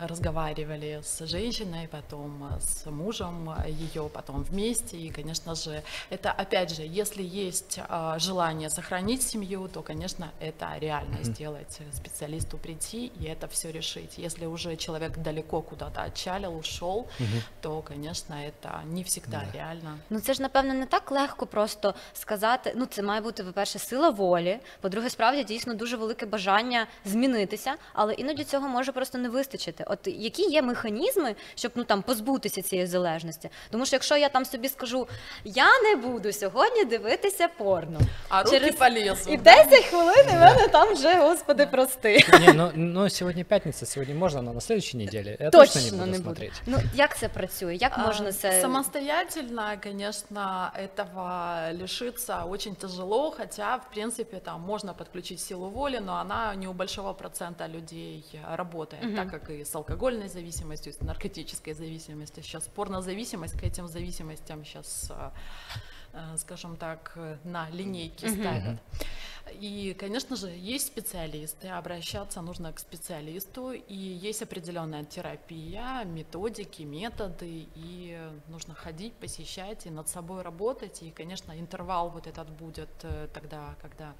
а, 0.02 0.04
э, 0.04 0.06
разговаривали 0.08 1.00
с 1.02 1.26
женщиной, 1.26 1.88
потом 1.88 2.44
э, 2.44 2.60
с 2.60 2.86
мужем 2.90 3.50
ее, 3.66 4.08
потом 4.08 4.42
вместе. 4.44 4.96
И, 4.96 5.10
конечно 5.10 5.54
же, 5.54 5.82
это, 6.10 6.30
опять 6.30 6.70
же, 6.74 6.82
если 7.00 7.22
есть 7.22 7.80
а, 7.88 8.18
желание 8.18 8.70
сохранить 8.70 9.22
семью, 9.22 9.68
то, 9.68 9.82
конечно, 9.82 10.30
это 10.40 10.78
реально 10.78 11.16
Мгм. 11.16 11.24
сделать, 11.24 11.80
э, 11.80 11.92
специалисту 11.96 12.58
прийти 12.58 13.06
и 13.20 13.24
это 13.24 13.48
все 13.48 13.72
решить. 13.72 14.18
Если 14.18 14.46
уже 14.46 14.76
человек 14.76 15.18
далеко 15.18 15.62
куда-то 15.62 16.02
отчалил, 16.02 16.56
ушел, 16.56 17.06
Мгм. 17.18 17.42
то, 17.60 17.82
конечно, 17.82 18.34
это 18.36 18.84
не 18.86 19.02
всегда 19.02 19.42
Да. 19.52 19.58
реально. 19.58 19.98
Ну 20.10 20.20
це 20.20 20.34
ж 20.34 20.42
напевно 20.42 20.74
не 20.74 20.86
так 20.86 21.10
легко 21.10 21.46
просто 21.46 21.94
сказати. 22.12 22.72
Ну 22.76 22.86
це 22.86 23.02
має 23.02 23.20
бути, 23.20 23.44
по-перше, 23.44 23.78
сила 23.78 24.10
волі. 24.10 24.58
По-друге, 24.80 25.10
справді 25.10 25.44
дійсно 25.44 25.74
дуже 25.74 25.96
велике 25.96 26.26
бажання 26.26 26.86
змінитися, 27.04 27.74
але 27.92 28.14
іноді 28.14 28.44
цього 28.44 28.68
може 28.68 28.92
просто 28.92 29.18
не 29.18 29.28
вистачити. 29.28 29.84
От 29.93 30.07
які 30.07 30.41
є 30.41 30.61
механізми, 30.61 31.35
щоб 31.55 31.71
ну 31.75 31.83
там 31.83 32.01
позбутися 32.01 32.61
цієї 32.61 32.87
залежності? 32.87 33.49
Тому 33.71 33.85
що 33.85 33.95
якщо 33.95 34.17
я 34.17 34.29
там 34.29 34.45
собі 34.45 34.69
скажу, 34.69 35.07
я 35.43 35.81
не 35.81 35.95
буду 35.95 36.33
сьогодні 36.33 36.85
дивитися 36.85 37.47
порно. 37.57 37.99
А 38.29 38.43
руки 38.43 38.59
Через- 38.59 38.75
полезут. 38.75 39.33
І 39.33 39.37
в 39.37 39.41
10 39.41 39.85
хвилин 39.85 40.25
і 40.29 40.33
мене 40.33 40.67
там 40.67 40.93
вже, 40.93 41.13
господи, 41.13 41.65
прости. 41.71 42.25
Не, 42.39 42.53
ну, 42.53 42.71
ну 42.75 43.09
сегодня 43.09 43.43
пятница, 43.43 43.85
сегодня 43.85 44.15
можно, 44.15 44.41
но 44.41 44.53
на 44.53 44.61
следующей 44.61 44.97
неделе 45.05 45.37
я 45.39 45.49
точно, 45.49 45.81
Точно 45.81 45.91
не 45.91 45.97
буду 45.97 46.05
не 46.11 46.17
буду. 46.17 46.23
смотреть. 46.23 46.61
Ну 46.65 46.77
як 46.95 47.17
це 47.17 47.29
працює? 47.29 47.75
Як 47.75 47.97
можна 47.97 48.31
це 48.31 48.61
Самостоятельно, 48.61 49.63
конечно, 49.83 50.71
этого 50.83 51.81
лишиться 51.81 52.43
очень 52.43 52.75
тяжело, 52.75 53.31
хотя, 53.31 53.75
в 53.75 53.93
принципе, 53.93 54.37
там 54.37 54.61
можно 54.61 54.93
подключить 54.93 55.39
силу 55.39 55.69
воли, 55.69 55.99
но 55.99 56.13
она 56.13 56.55
не 56.55 56.67
у 56.67 56.73
большого 56.73 57.13
процента 57.13 57.67
людей 57.67 58.23
э, 58.33 58.55
работает, 58.55 59.15
так 59.15 59.31
как 59.31 59.49
и 59.49 59.61
с 59.65 59.75
алкогольной 59.83 60.29
зависимостью, 60.29 60.93
с 60.93 61.01
наркотической 61.01 61.73
зависимостью. 61.73 62.43
Сейчас 62.43 62.63
порнозависимость 62.63 63.59
к 63.59 63.63
этим 63.63 63.87
зависимостям 63.87 64.63
сейчас 64.63 65.11
скажем 66.37 66.77
так, 66.77 67.17
на 67.43 67.69
линейке 67.71 68.29
ставят. 68.29 68.79
И, 69.59 69.95
конечно 69.99 70.35
же, 70.35 70.47
есть 70.47 70.87
специалисты, 70.87 71.67
обращаться 71.67 72.41
нужно 72.41 72.71
к 72.71 72.79
специалисту, 72.79 73.71
и 73.71 73.95
есть 73.95 74.41
определенная 74.41 75.03
терапия, 75.03 76.03
методики, 76.05 76.83
методы, 76.83 77.67
и 77.75 78.17
нужно 78.47 78.73
ходить, 78.73 79.13
посещать, 79.13 79.85
и 79.85 79.89
над 79.89 80.07
собой 80.07 80.43
работать, 80.43 81.03
и, 81.03 81.11
конечно, 81.11 81.59
интервал 81.59 82.09
вот 82.09 82.27
этот 82.27 82.49
будет 82.51 82.89
э, 83.01 83.27
тогда, 83.33 83.75
когда 83.81 84.13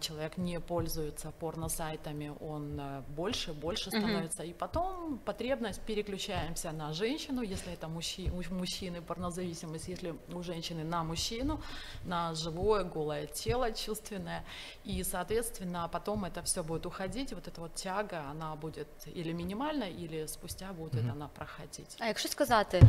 человек 0.00 0.36
не 0.36 0.60
пользуется 0.60 1.32
порно-сайтами, 1.40 2.32
он 2.40 2.78
э, 2.80 3.02
больше, 3.16 3.52
больше 3.52 3.90
становится. 3.90 4.44
И 4.44 4.52
потом 4.52 5.18
потребность 5.24 5.80
переключаемся 5.80 6.70
на 6.72 6.92
женщину, 6.92 7.42
если 7.42 7.72
это 7.72 7.88
мужчи, 7.88 8.30
у 8.30 8.54
мужчины 8.54 9.02
порнозависимость, 9.02 9.88
если 9.88 10.14
у 10.32 10.42
женщины 10.42 10.84
на 10.84 11.02
мужчину, 11.02 11.60
на 12.04 12.34
живое 12.34 12.84
голое 12.84 13.26
тело 13.26 13.72
чувственное. 13.72 14.44
И, 14.84 15.02
соответственно, 15.02 15.88
потом 15.92 16.24
это 16.24 16.42
все 16.42 16.62
будет 16.62 16.86
уходить, 16.86 17.32
вот 17.32 17.48
эта 17.48 17.60
вот 17.60 17.74
тяга, 17.74 18.22
она 18.30 18.54
будет 18.54 18.88
или 19.06 19.32
минимальная, 19.32 19.90
или 19.90 20.26
спустя 20.26 20.72
будет 20.72 21.02
она 21.12 21.28
проходить. 21.28 21.96
А 21.98 22.06
якщо 22.06 22.28
сказати, 22.28 22.82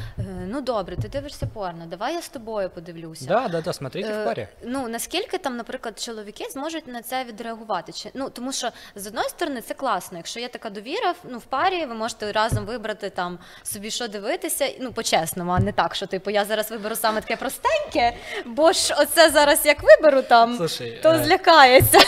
ну 0.47 0.61
добре, 0.61 0.95
ти 0.95 1.09
дивишся 1.09 1.47
порно, 1.47 1.85
давай 1.85 2.13
я 2.13 2.21
з 2.21 2.29
тобою 2.29 2.69
подивлюся. 2.69 3.25
Да, 3.25 3.47
да, 3.47 3.61
да, 3.61 3.73
смотрите 3.73 4.21
в 4.21 4.25
паре. 4.25 4.49
Ну 4.63 4.87
наскільки 4.87 5.37
там, 5.37 5.57
наприклад, 5.57 5.99
чоловіки 5.99 6.49
зможуть 6.59 6.87
на 6.87 7.01
це 7.01 7.23
відреагувати? 7.23 7.91
Чи 7.91 8.11
ну 8.13 8.29
тому, 8.29 8.51
що 8.51 8.69
з 8.95 9.07
одної 9.07 9.29
сторони 9.29 9.61
це 9.61 9.73
класно. 9.73 10.17
Якщо 10.17 10.39
є 10.39 10.47
така 10.47 10.69
довіра, 10.69 11.15
ну 11.23 11.37
в 11.37 11.43
парі 11.43 11.85
ви 11.85 11.93
можете 11.93 12.31
разом 12.31 12.65
вибрати 12.65 13.09
там 13.09 13.39
собі 13.63 13.91
що 13.91 14.07
дивитися. 14.07 14.69
Ну 14.79 14.91
по-чесному, 14.93 15.51
а 15.51 15.59
не 15.59 15.71
так, 15.71 15.95
що 15.95 16.05
типу 16.07 16.31
я 16.31 16.45
зараз 16.45 16.71
виберу 16.71 16.95
саме 16.95 17.21
таке 17.21 17.35
простеньке, 17.35 18.13
бо 18.45 18.71
ж 18.71 18.95
оце 18.97 19.29
зараз 19.29 19.65
як 19.65 19.77
виберу 19.83 20.21
там, 20.21 20.57
Слушай, 20.57 20.99
то 21.03 21.09
е, 21.09 21.23
злякається 21.23 21.99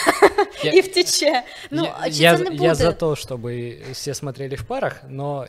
я- 0.64 0.72
і 0.76 0.82
втече. 0.82 1.44
Ну 1.72 1.84
я, 1.84 2.12
чи 2.12 2.24
я, 2.24 2.38
це 2.38 2.44
не 2.44 2.56
я 2.56 2.76
за 2.76 2.92
то, 2.92 3.10
чтобы 3.16 3.92
все 3.92 4.14
смотрели 4.14 4.56
в 4.56 4.68
парах, 4.68 5.02
но 5.10 5.48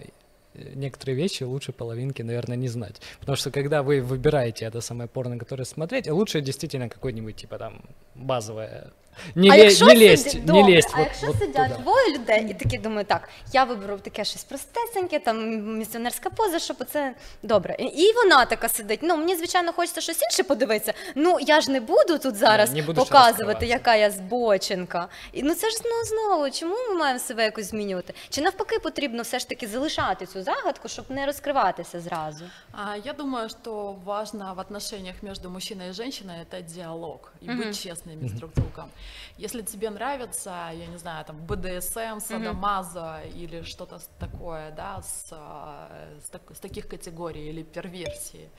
некоторые 0.55 1.17
вещи 1.17 1.43
лучше 1.43 1.73
половинки, 1.73 2.23
наверное, 2.23 2.57
не 2.57 2.69
знать. 2.69 3.01
Потому 3.21 3.37
что 3.37 3.51
когда 3.51 3.83
вы 3.83 4.01
выбираете 4.01 4.65
это 4.65 4.81
самое 4.81 5.09
порно, 5.09 5.39
которое 5.39 5.65
смотреть, 5.65 6.09
лучше 6.09 6.41
действительно 6.41 6.89
какой-нибудь, 6.89 7.37
типа 7.37 7.59
там, 7.59 7.83
базовое. 8.15 8.93
Не, 9.36 9.50
а 9.50 9.54
ле- 9.54 9.64
якщо 9.64 9.86
не 9.86 9.96
лезть, 9.96 10.24
сидять, 10.32 10.46
не 10.48 10.54
добре, 10.54 10.76
лезть 10.76 10.90
а 10.94 10.98
вот, 10.98 11.08
якщо 11.08 11.28
вот 11.28 11.36
сидять 11.40 11.70
туда. 11.72 11.82
двоє 11.82 12.14
людей 12.18 12.48
і 12.50 12.54
такі 12.54 12.78
думають, 12.78 13.08
так, 13.08 13.30
я 13.54 13.64
виберу 13.64 13.98
таке 13.98 14.26
щось 14.26 14.44
простесеньке, 14.44 15.20
там 15.20 15.50
місіонерська 15.78 16.30
поза, 16.30 16.60
щоб 16.60 16.78
це 16.92 17.16
добре. 17.44 17.76
І, 17.80 17.84
і 17.84 18.14
вона 18.14 18.46
така 18.46 18.70
сидить. 18.70 19.00
Ну 19.04 19.18
мені 19.18 19.36
звичайно 19.36 19.74
хочеться 19.74 20.02
щось 20.02 20.22
інше 20.22 20.44
подивитися. 20.44 20.94
Ну 21.16 21.38
я 21.42 21.62
ж 21.62 21.72
не 21.72 21.80
буду 21.80 22.18
тут 22.18 22.36
зараз 22.36 22.72
не 22.74 22.82
буду 22.82 23.02
ще 23.02 23.12
показувати, 23.12 23.32
розкриватися. 23.44 23.66
яка 23.74 23.96
я 23.96 24.12
збоченка. 24.12 25.08
І 25.34 25.44
ну 25.44 25.54
це 25.56 25.70
ж 25.70 25.78
ну 25.86 26.04
знову, 26.04 26.50
чому 26.52 26.76
ми 26.90 26.96
маємо 26.96 27.20
себе 27.20 27.44
якось 27.44 27.66
змінювати? 27.70 28.14
Чи 28.30 28.42
навпаки 28.42 28.80
потрібно 28.80 29.24
все 29.24 29.40
ж 29.40 29.50
таки 29.50 29.68
залишати 29.68 30.26
цю 30.26 30.44
загадку, 30.44 30.88
щоб 30.88 31.06
не 31.10 31.26
розкриватися 31.26 32.00
зразу? 32.00 32.46
А, 32.72 32.96
Я 33.06 33.14
думаю, 33.14 33.50
что 33.50 33.96
важно 34.06 34.54
в 34.56 34.60
отношениях 34.60 35.16
между 35.24 35.50
мужчиной 35.50 35.90
и 35.90 35.94
женщиной 35.94 36.36
это 36.52 36.62
диалог 36.76 37.32
и 37.42 37.46
быть 37.46 37.88
честными 37.88 38.28
с 38.28 38.32
друг 38.32 38.52
с 38.52 38.56
другом. 38.56 38.90
Если 39.39 39.63
тебе 39.63 39.91
нравится, 39.91 40.71
я 40.73 40.87
не 40.87 40.99
знаю, 40.99 41.25
там 41.25 41.37
БДСМ, 41.47 42.21
садомазо 42.21 43.23
или 43.35 43.63
что-то 43.63 43.99
такое, 44.19 44.71
да, 44.73 45.01
с, 45.03 45.29
а, 45.33 45.89
с 46.21 46.29
так- 46.31 46.55
с 46.55 46.61
таких 46.61 46.89
категорий 46.89 47.49
или 47.49 47.63
перверсии, 47.63 48.51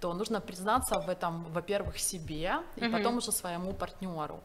то 0.00 0.14
нужно 0.14 0.40
признаться 0.40 0.98
в 0.98 1.08
этом, 1.08 1.44
во-первых, 1.52 1.98
себе 1.98 2.54
и 2.76 2.88
потом 2.88 3.18
уже 3.18 3.32
своему 3.32 3.72
партнеру. 3.72 4.40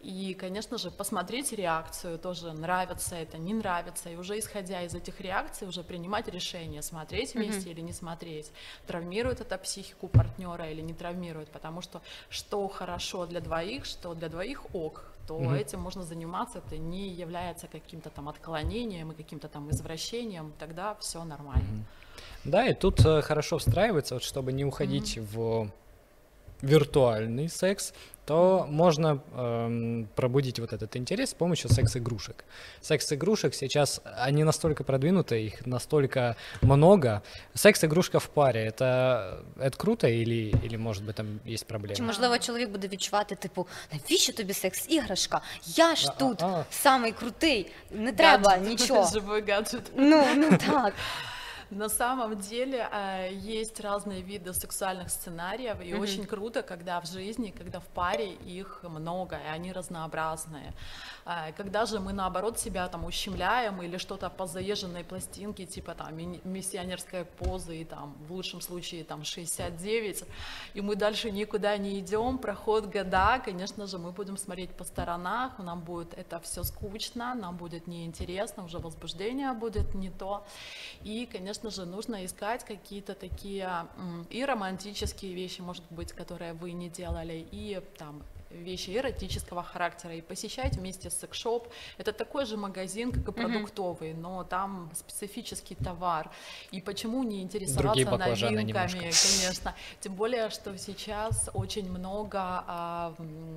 И, 0.00 0.34
конечно 0.34 0.78
же, 0.78 0.90
посмотреть 0.90 1.52
реакцию, 1.52 2.18
тоже 2.18 2.52
нравится 2.52 3.16
это, 3.16 3.38
не 3.38 3.54
нравится, 3.54 4.10
и 4.10 4.16
уже 4.16 4.38
исходя 4.38 4.82
из 4.82 4.94
этих 4.94 5.20
реакций 5.20 5.66
уже 5.66 5.82
принимать 5.82 6.28
решение, 6.28 6.82
смотреть 6.82 7.34
вместе 7.34 7.70
или 7.70 7.80
не 7.80 7.92
смотреть, 7.92 8.52
травмирует 8.86 9.40
это 9.40 9.58
психику 9.58 10.08
партнера 10.08 10.70
или 10.70 10.82
не 10.82 10.94
травмирует, 10.94 11.48
потому 11.48 11.80
что 11.80 12.00
что 12.28 12.68
хорошо 12.68 13.26
для 13.26 13.40
двоих, 13.40 13.84
что 13.86 14.14
для 14.14 14.28
двоих 14.28 14.74
ок, 14.74 15.04
то 15.26 15.54
этим 15.54 15.80
можно 15.80 16.04
заниматься, 16.04 16.58
это 16.58 16.78
не 16.78 17.08
является 17.08 17.66
каким-то 17.66 18.08
там 18.10 18.28
отклонением 18.28 19.12
и 19.12 19.14
каким-то 19.14 19.48
там 19.48 19.70
извращением, 19.70 20.52
тогда 20.58 20.94
все 20.94 21.24
нормально. 21.24 21.84
Да, 22.47 22.65
и 22.65 22.73
тут 22.73 23.05
э, 23.05 23.21
хорошо 23.21 23.57
встраивается, 23.57 24.15
вот, 24.15 24.23
чтобы 24.23 24.51
не 24.51 24.65
уходить 24.65 25.17
в 25.17 25.69
виртуальный 26.63 27.49
секс, 27.49 27.93
то 28.25 28.65
можно 28.69 29.21
эм, 29.35 30.07
пробудить 30.15 30.59
вот 30.59 30.71
этот 30.71 30.95
интерес 30.95 31.31
с 31.31 31.33
помощью 31.33 31.69
секс-игрушек. 31.69 32.45
Секс-игрушек 32.81 33.53
сейчас, 33.53 34.01
они 34.25 34.45
настолько 34.45 34.83
продвинуты, 34.83 35.45
их 35.45 35.65
настолько 35.65 36.35
много. 36.61 37.21
Секс-игрушка 37.53 38.19
в 38.19 38.29
паре, 38.29 38.65
это, 38.65 39.43
это 39.57 39.77
круто 39.77 40.07
или, 40.07 40.55
или 40.63 40.77
может 40.77 41.03
быть 41.03 41.15
там 41.15 41.41
есть 41.45 41.67
проблемы? 41.67 41.95
Чи 41.95 42.03
можливо 42.03 42.37
чоловік 42.37 42.69
буде 42.69 42.87
відчувати, 42.87 43.35
типу, 43.35 43.67
навіщо 43.93 44.33
тобі 44.33 44.53
секс-іграшка? 44.53 45.41
Я 45.65 45.95
ж 45.95 46.07
А, 46.09 46.19
тут 46.19 46.43
а, 46.43 46.45
а. 46.45 46.65
самий 46.69 47.11
крутий, 47.11 47.71
не 47.91 48.11
треба 48.11 48.49
Гаджет, 48.49 48.69
нічого. 48.69 49.09
Живой 49.13 49.43
гаджет. 49.51 49.91
Ну, 49.95 50.25
ну 50.35 50.57
так. 50.67 50.93
На 51.70 51.90
самом 51.90 52.38
деле 52.38 52.88
э, 52.90 53.28
есть 53.34 53.78
разные 53.80 54.22
виды 54.22 54.54
сексуальных 54.54 55.10
сценариев, 55.10 55.76
и 55.82 55.92
очень 55.92 56.24
круто, 56.24 56.62
когда 56.62 56.98
в 56.98 57.06
жизни, 57.06 57.50
когда 57.50 57.78
в 57.78 57.86
паре 57.88 58.32
их 58.32 58.80
много, 58.84 59.36
и 59.36 59.48
они 59.48 59.72
разнообразные. 59.72 60.72
Э, 61.26 61.52
Когда 61.52 61.84
же 61.84 62.00
мы 62.00 62.14
наоборот 62.14 62.58
себя 62.58 62.88
там 62.88 63.04
ущемляем 63.04 63.82
или 63.82 63.98
что-то 63.98 64.30
по 64.30 64.46
заезженной 64.46 65.04
пластинке, 65.04 65.66
типа 65.66 65.94
там 65.94 66.16
ми- 66.16 66.40
миссионерской 66.42 67.26
позы, 67.26 67.76
и 67.82 67.84
там 67.84 68.16
в 68.28 68.32
лучшем 68.32 68.62
случае 68.62 69.04
там 69.04 69.24
69, 69.24 70.24
и 70.72 70.80
мы 70.80 70.96
дальше 70.96 71.30
никуда 71.30 71.76
не 71.76 71.98
идем, 72.00 72.38
проход 72.38 72.86
года, 72.86 73.42
конечно 73.44 73.86
же, 73.86 73.98
мы 73.98 74.12
будем 74.12 74.38
смотреть 74.38 74.70
по 74.70 74.84
сторонах, 74.84 75.58
нам 75.58 75.80
будет 75.80 76.14
это 76.14 76.40
все 76.40 76.62
скучно, 76.64 77.34
нам 77.34 77.58
будет 77.58 77.86
неинтересно, 77.86 78.64
уже 78.64 78.78
возбуждение 78.78 79.52
будет 79.52 79.94
не 79.94 80.08
то. 80.10 80.46
И, 81.04 81.26
конечно 81.30 81.57
же, 81.64 81.84
нужно 81.84 82.24
искать 82.24 82.64
какие-то 82.64 83.14
такие 83.14 83.86
и 84.30 84.44
романтические 84.44 85.34
вещи, 85.34 85.60
может 85.60 85.84
быть, 85.90 86.12
которые 86.12 86.52
вы 86.52 86.72
не 86.72 86.88
делали, 86.88 87.46
и 87.50 87.80
там 87.96 88.22
вещи 88.50 88.96
эротического 88.96 89.62
характера 89.62 90.14
и 90.14 90.20
посещать 90.20 90.76
вместе 90.76 91.10
секс-шоп. 91.10 91.68
Это 91.98 92.12
такой 92.12 92.46
же 92.46 92.56
магазин, 92.56 93.12
как 93.12 93.28
и 93.28 93.32
продуктовый, 93.32 94.14
но 94.14 94.44
там 94.44 94.90
специфический 94.94 95.74
товар. 95.74 96.30
И 96.70 96.80
почему 96.80 97.22
не 97.22 97.42
интересоваться 97.42 98.16
новинками, 98.16 98.62
немножко. 98.62 98.98
конечно. 98.98 99.74
Тем 100.00 100.14
более, 100.14 100.50
что 100.50 100.76
сейчас 100.78 101.50
очень 101.54 101.90
много 101.90 102.38
а, 102.40 103.14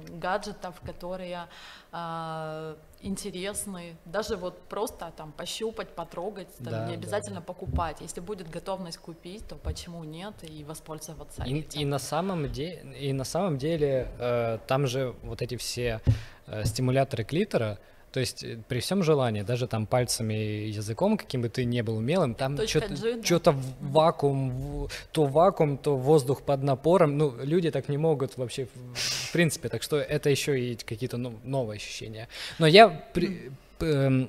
гаджетов, 0.10 0.82
которые 0.86 1.48
а, 1.92 2.76
интересны. 3.04 3.96
Даже 4.06 4.36
вот 4.36 4.62
просто 4.68 5.12
там 5.16 5.32
пощупать, 5.32 5.90
потрогать, 5.96 6.48
там, 6.58 6.66
Да, 6.66 6.86
не 6.86 6.94
да, 6.94 7.00
обязательно 7.00 7.42
покупать. 7.42 7.98
Если 8.02 8.22
будет 8.22 8.50
готовность 8.50 8.98
купить, 8.98 9.48
то 9.48 9.56
почему 9.56 10.04
нет 10.04 10.34
и 10.44 10.64
воспользоваться 10.64 11.44
И, 11.44 11.60
этим. 11.60 11.82
и 11.82 11.86
на 11.86 12.00
самом 12.00 12.52
деле, 12.52 12.96
и 13.00 13.14
на 13.14 13.24
самом 13.24 13.58
деле 13.58 14.08
э, 14.20 14.60
там 14.68 14.88
же 14.88 15.16
вот 15.24 15.42
эти 15.42 15.56
все 15.58 16.02
э, 16.48 16.64
стимуляторы 16.66 17.24
клитора, 17.24 17.80
то 18.12 18.20
есть 18.20 18.44
э, 18.44 18.58
при 18.68 18.80
всем 18.80 19.04
желании, 19.04 19.42
даже 19.42 19.68
там 19.68 19.86
пальцами 19.86 20.34
и 20.34 20.70
языком, 20.70 21.18
каким 21.18 21.42
бы 21.42 21.50
ты 21.50 21.66
не 21.66 21.82
был 21.82 21.98
умелым, 21.98 22.36
там 22.36 22.58
что-то 22.68 23.52
да. 23.54 23.60
вакуум, 23.80 24.90
то 25.12 25.26
вакуум, 25.26 25.78
то 25.78 25.96
воздух 25.96 26.42
под 26.42 26.64
напором. 26.64 27.18
Ну, 27.18 27.34
люди 27.44 27.72
так 27.72 27.90
не 27.90 27.98
могут 27.98 28.38
вообще, 28.38 28.68
в, 28.94 29.32
принципе, 29.32 29.70
так 29.70 29.84
что 29.84 29.98
это 29.98 30.30
еще 30.30 30.60
и 30.60 30.76
какие-то 30.76 31.18
ну, 31.18 31.34
новые 31.44 31.78
ощущения. 31.78 32.28
Но 32.60 32.68
я 32.68 32.90
при- 33.14 33.52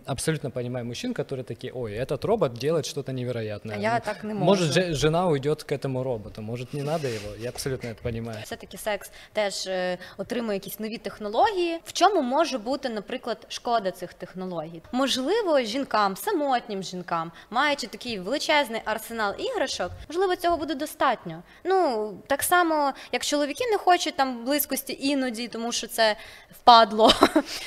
абсолютно 0.05 0.51
понимаю 0.51 0.85
мужчин, 0.85 1.13
которые 1.13 1.43
такие, 1.43 1.71
ой, 1.73 1.93
этот 1.93 2.25
робот 2.25 2.53
делает 2.53 2.85
что-то 2.85 3.13
невероятное. 3.13 3.77
А 3.77 3.79
я 3.79 3.99
так 3.99 4.23
не 4.23 4.33
Может, 4.33 4.67
можу. 4.67 4.73
же- 4.73 4.93
жена 4.95 5.27
уйдет 5.27 5.63
к 5.63 5.71
этому 5.71 6.03
роботу, 6.03 6.41
может, 6.41 6.73
не 6.73 6.83
надо 6.83 7.07
его. 7.07 7.35
Я 7.39 7.49
абсолютно 7.49 7.87
это 7.89 8.01
понимаю. 8.03 8.37
Все-таки 8.43 8.77
секс 8.77 9.11
теж 9.33 9.67
е, 9.67 9.97
отримує 10.17 10.53
якісь 10.57 10.79
нові 10.79 10.97
технології. 10.97 11.79
В 11.85 11.93
чому 11.93 12.21
може 12.21 12.57
бути, 12.57 12.89
наприклад, 12.89 13.37
шкода 13.49 13.91
цих 13.91 14.13
технологій? 14.13 14.81
Можливо, 14.91 15.61
жінкам, 15.61 16.15
самотнім 16.17 16.83
жінкам, 16.83 17.31
маючи 17.49 17.87
такий 17.87 18.19
величезний 18.19 18.81
арсенал 18.85 19.33
іграшок, 19.39 19.91
можливо, 20.09 20.35
цього 20.35 20.57
буде 20.57 20.75
достатньо. 20.75 21.43
Ну 21.63 22.13
так 22.27 22.43
само, 22.43 22.93
як 23.11 23.25
чоловіки 23.25 23.63
не 23.71 23.77
хочуть 23.77 24.15
там 24.15 24.45
близькості 24.45 24.97
іноді, 25.01 25.47
тому 25.47 25.71
що 25.71 25.87
це 25.87 26.15
впадло. 26.51 27.11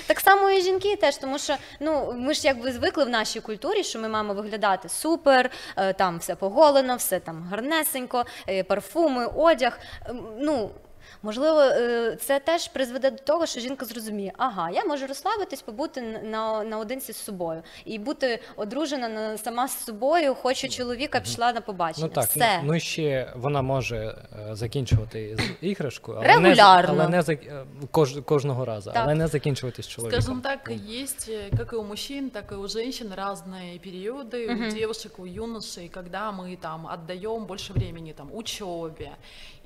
Так 0.06 0.20
само 0.20 0.50
і 0.50 0.62
жінки 0.62 0.96
теж, 0.96 1.16
тому 1.16 1.38
що 1.38 1.56
ну 1.80 2.12
ми 2.16 2.34
ж 2.34 2.46
якби 2.46 2.72
звикли 2.72 3.04
в 3.04 3.08
нашій 3.08 3.40
культурі, 3.40 3.84
що 3.84 3.98
ми 3.98 4.08
маємо 4.08 4.34
виглядати 4.34 4.88
супер, 4.88 5.50
е, 5.76 5.92
там 5.92 6.18
все 6.18 6.34
поголено, 6.34 6.96
все 6.96 7.20
там 7.20 7.46
гарнесенько, 7.50 8.24
е, 8.48 8.62
парфуми, 8.64 9.26
одяг. 9.26 9.78
Ем, 10.06 10.26
Ну 10.38 10.70
можливо, 11.22 11.60
е, 11.60 12.16
це 12.20 12.40
теж 12.40 12.68
призведе 12.68 13.10
до 13.10 13.18
того, 13.18 13.46
що 13.46 13.60
жінка 13.60 13.86
зрозуміє, 13.86 14.32
ага, 14.36 14.70
я 14.70 14.84
можу 14.84 15.06
розслабитись, 15.06 15.62
побути 15.62 16.00
на, 16.22 16.64
наодинці 16.64 17.12
з 17.12 17.16
собою 17.16 17.62
і 17.84 17.98
бути 17.98 18.40
одружена 18.56 19.08
на 19.08 19.38
сама 19.38 19.68
з 19.68 19.84
собою. 19.84 20.34
Хочу 20.34 20.68
чоловіка, 20.68 21.20
пішла 21.20 21.52
на 21.52 21.60
побачення. 21.60 22.06
Ну 22.06 22.12
так, 22.14 22.24
все. 22.30 22.60
ну, 22.62 22.72
ну 22.72 22.80
ще 22.80 23.32
вона 23.36 23.62
може 23.62 23.96
е, 23.96 24.54
закінчувати 24.56 25.36
з 25.36 25.64
іграшку, 25.66 26.12
але 26.16 26.26
Регулярно. 26.26 26.94
не, 26.94 26.94
з- 26.94 27.00
але 27.00 27.08
не 27.08 27.22
за, 27.22 27.32
е, 27.32 27.64
кож, 27.90 28.18
кожного 28.24 28.64
разу, 28.64 28.90
Так. 28.92 29.02
але 29.04 29.14
не 29.14 29.26
закінчувати 29.26 29.82
з 29.82 29.88
чоловіком. 29.88 30.22
Скажем 30.22 30.40
так, 30.40 30.70
есть 30.90 31.28
э, 31.28 31.56
как 31.58 31.72
и 31.72 31.76
у 31.76 31.84
мужчин, 31.84 32.30
так 32.30 32.52
и 32.52 32.54
у 32.54 32.68
женщин 32.68 33.12
разные 33.16 33.78
периоды, 33.78 34.68
у 34.68 34.74
девушек, 34.74 35.18
у 35.18 35.26
юношей, 35.26 35.88
когда 35.88 36.30
мы 36.30 36.56
там 36.56 36.86
отдаем 36.86 37.44
больше 37.46 37.72
времени 37.72 38.12
там 38.12 38.28
учебе 38.32 39.10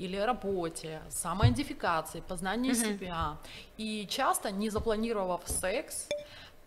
или 0.00 0.16
работе, 0.16 1.00
самоидентификации, 1.39 2.21
познанию 2.21 2.75
себя. 2.75 3.37
И 3.77 4.05
часто, 4.09 4.51
не 4.51 4.69
запланировав 4.69 5.41
секс, 5.45 6.07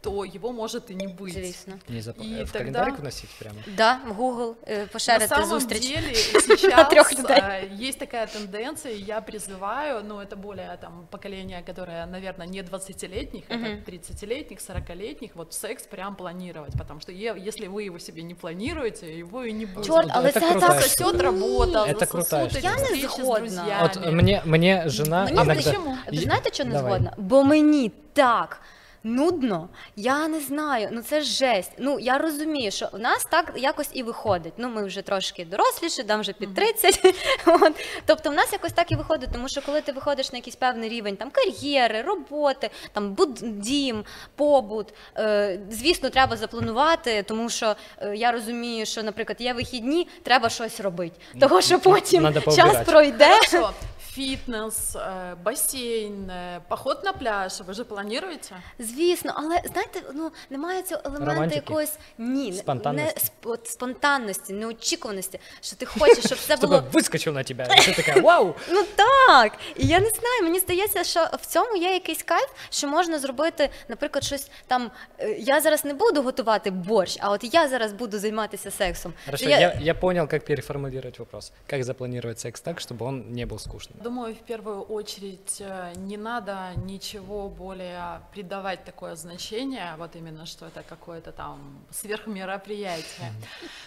то 0.02 0.24
его 0.36 0.52
может 0.54 0.92
и 0.92 0.96
не 0.96 1.08
быть. 1.08 1.34
Звісно. 1.34 1.74
Не 1.90 2.02
зап... 2.02 2.16
І 2.22 2.24
в 2.24 2.38
тогда- 2.38 2.52
календарик 2.60 3.00
вносить 3.00 3.30
прямо. 3.40 3.56
Да, 3.78 4.00
в 4.08 4.22
Google 4.22 4.54
е, 4.68 4.78
На 4.80 4.86
поширити 4.86 5.28
самом 5.28 5.50
зустріч. 5.50 5.90
деле 5.90 6.16
сейчас 6.16 6.90
Трех 6.90 7.12
людей. 7.20 7.38
э, 7.38 7.88
есть 7.88 8.00
такая 8.00 8.28
тенденция, 8.28 8.94
и 8.94 9.00
я 9.00 9.20
призываю, 9.20 10.04
ну 10.08 10.16
это 10.20 10.36
более 10.36 10.78
там 10.82 11.08
поколение, 11.12 11.64
которое, 11.66 12.06
наверное, 12.06 12.48
не 12.48 12.64
20-летних, 12.64 13.44
это 13.50 13.92
30-летних, 13.92 14.60
40-летних, 14.60 15.30
вот 15.36 15.54
секс 15.54 15.84
прям 15.88 16.16
планировать, 16.16 16.74
потому 16.78 17.00
что 17.02 17.12
е- 17.12 17.48
если 17.48 17.68
вы 17.68 17.88
его 17.88 18.00
себе 18.00 18.22
не 18.24 18.36
планируете, 18.36 19.20
его 19.20 19.44
и 19.46 19.52
не 19.54 19.66
будет. 19.66 19.86
Чорт, 19.88 20.08
але 20.12 20.32
Це 20.32 20.40
це 20.40 20.52
крутая 20.52 20.72
так 20.72 20.82
штука. 20.82 21.04
Засосет 21.10 21.22
работа, 21.22 21.86
Это 21.86 22.06
крутая 22.06 22.24
засосут 22.24 22.34
эти 22.34 22.50
штука. 22.60 22.68
Я 22.68 22.76
не 22.76 22.84
встречи 22.84 23.08
с 23.08 23.16
згодна. 23.16 23.40
друзьями. 23.40 23.84
От 23.84 24.12
мне, 24.14 24.42
мне 24.46 24.84
жена 24.88 25.24
Мені 25.24 25.32
иногда... 25.42 25.56
почему? 25.56 25.98
Ви 26.12 26.18
Е- 26.18 26.22
знаєте, 26.22 26.50
що 26.54 26.66
не 26.66 26.72
Давай. 26.72 26.92
згодна? 26.92 27.14
Бо 27.18 27.44
мені 27.44 27.92
так. 28.14 28.62
Нудно, 29.05 29.69
я 29.97 30.29
не 30.29 30.41
знаю. 30.41 30.89
Ну 30.93 31.03
це 31.03 31.21
ж 31.21 31.33
жесть. 31.33 31.73
Ну 31.79 31.99
я 32.01 32.19
розумію, 32.19 32.71
що 32.71 32.89
в 32.93 32.99
нас 32.99 33.25
так 33.25 33.53
якось 33.57 33.91
і 33.93 34.03
виходить. 34.03 34.53
Ну 34.57 34.69
ми 34.69 34.85
вже 34.85 35.03
трошки 35.03 35.45
доросліші, 35.45 36.03
там 36.03 36.21
вже 36.21 36.33
під 36.33 36.55
30. 36.55 37.15
От. 37.47 37.73
Тобто, 38.07 38.31
в 38.31 38.35
нас 38.35 38.53
якось 38.53 38.73
так 38.73 38.93
і 38.93 38.97
виходить, 38.97 39.29
тому 39.33 39.49
що 39.49 39.63
коли 39.63 39.81
ти 39.81 39.93
виходиш 39.93 40.33
на 40.33 40.39
якийсь 40.39 40.57
певний 40.57 40.89
рівень 40.89 41.17
там 41.17 41.31
кар'єри, 41.31 42.03
роботи, 42.03 42.71
там 42.93 43.13
буд 43.13 43.39
дім, 43.43 44.05
побут, 44.37 44.95
е, 45.17 45.61
звісно, 45.71 46.11
треба 46.11 46.37
запланувати, 46.37 47.23
тому 47.23 47.51
що 47.51 47.77
е, 47.99 48.17
я 48.17 48.33
розумію, 48.33 48.87
що, 48.87 49.03
наприклад, 49.03 49.41
є 49.41 49.53
вихідні, 49.53 50.09
треба 50.23 50.49
щось 50.49 50.81
робити. 50.81 51.17
Того 51.41 51.61
що 51.61 51.79
потім 51.81 52.23
Надо 52.23 52.41
час 52.41 52.77
пройде. 52.87 53.31
Хорошо. 53.51 53.71
Фитнес, 54.12 54.96
э, 54.96 55.36
бассейн, 55.44 56.30
э, 56.32 56.60
поход 56.68 57.04
на 57.04 57.14
пляж, 57.14 57.62
вы 57.62 57.74
же 57.74 57.84
планируете? 57.84 58.56
Звісно, 58.80 59.34
але 59.36 59.62
знаєте, 59.72 60.02
ну 60.14 60.32
немає 60.50 60.84
цього 60.84 61.02
елементу 61.06 61.32
Романтики? 61.34 61.56
якоїсь 61.68 61.94
ні, 62.18 62.52
не- 62.52 62.58
Спонтанності? 62.58 63.14
не 63.16 63.22
сп- 63.22 63.52
от 63.54 63.68
спонтанності, 63.68 64.54
неочікуваності, 64.54 65.40
що 65.62 65.76
ти 65.76 65.86
хочеш, 65.86 66.26
щоб 66.26 66.38
це 66.40 66.56
Чтобы 66.56 66.62
було. 66.68 66.84
выскочил 66.94 67.32
на 67.32 67.44
тебя, 67.44 67.64
и 67.64 67.68
ты 67.68 67.96
такая, 67.96 68.22
вау! 68.22 68.56
Ну 68.72 68.84
так. 68.96 69.52
І 69.76 69.88
я 69.88 70.00
не 70.00 70.10
знаю, 70.10 70.44
мені 70.44 70.60
здається, 70.60 71.04
що 71.04 71.28
в 71.34 71.46
цьому 71.46 71.76
є 71.76 71.94
якийсь 71.94 72.24
кайф, 72.24 72.50
що 72.70 72.88
можна 72.88 73.20
зробити, 73.20 73.70
наприклад, 73.88 74.24
щось 74.24 74.50
там. 74.68 74.92
е, 75.20 75.30
Я 75.40 75.62
зараз 75.62 75.86
не 75.86 75.94
буду 75.94 76.22
готувати 76.22 76.72
борщ, 76.72 77.18
а 77.22 77.30
от 77.32 77.54
я 77.54 77.68
зараз 77.68 77.94
буду 77.94 78.20
займатися 78.20 78.72
сексом. 78.72 79.14
Хорошо, 79.26 79.42
Що 79.44 79.50
я... 79.50 79.78
Я, 79.82 79.94
понял, 79.94 80.28
как 80.28 80.46
переформулировать 80.46 81.20
вопрос. 81.20 81.52
Как 81.70 81.84
запланировать 81.84 82.40
секс 82.40 82.62
так, 82.62 82.78
чтобы 82.78 83.04
он 83.06 83.32
не 83.32 83.46
был 83.46 83.58
скучным? 83.58 83.92
Думаю, 84.03 84.35
в 84.35 84.41
первую 84.41 84.83
очередь 84.83 85.61
э, 85.61 85.93
не 85.97 86.17
надо 86.17 86.73
ничего 86.77 87.49
более 87.49 88.21
придавать 88.33 88.85
такое 88.85 89.15
значение, 89.15 89.95
вот 89.97 90.17
именно, 90.17 90.47
что 90.47 90.67
это 90.67 90.83
какое-то 90.83 91.31
там 91.33 91.79
сверхмероприятие. 91.91 93.33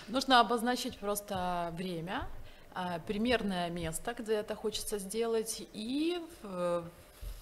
Нужно 0.08 0.40
обозначить 0.40 0.98
просто 0.98 1.72
время, 1.74 2.28
а, 2.74 3.00
примерное 3.08 3.70
место, 3.70 4.14
где 4.18 4.36
это 4.36 4.56
хочется 4.56 5.00
сделать, 5.00 5.68
и 5.74 6.20
в 6.42 6.84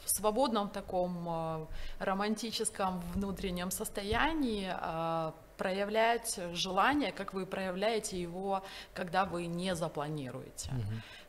в 0.05 0.09
свободном 0.09 0.69
таком 0.69 1.25
э, 1.27 1.65
романтическом 1.99 2.99
внутреннем 3.13 3.71
состоянии 3.71 4.69
э, 4.69 5.31
проявлять 5.57 6.39
желание, 6.53 7.11
как 7.11 7.33
вы 7.33 7.45
проявляете 7.45 8.21
его, 8.21 8.63
когда 8.93 9.25
вы 9.25 9.45
не 9.45 9.75
запланируете. 9.75 10.69
Э, 10.71 11.22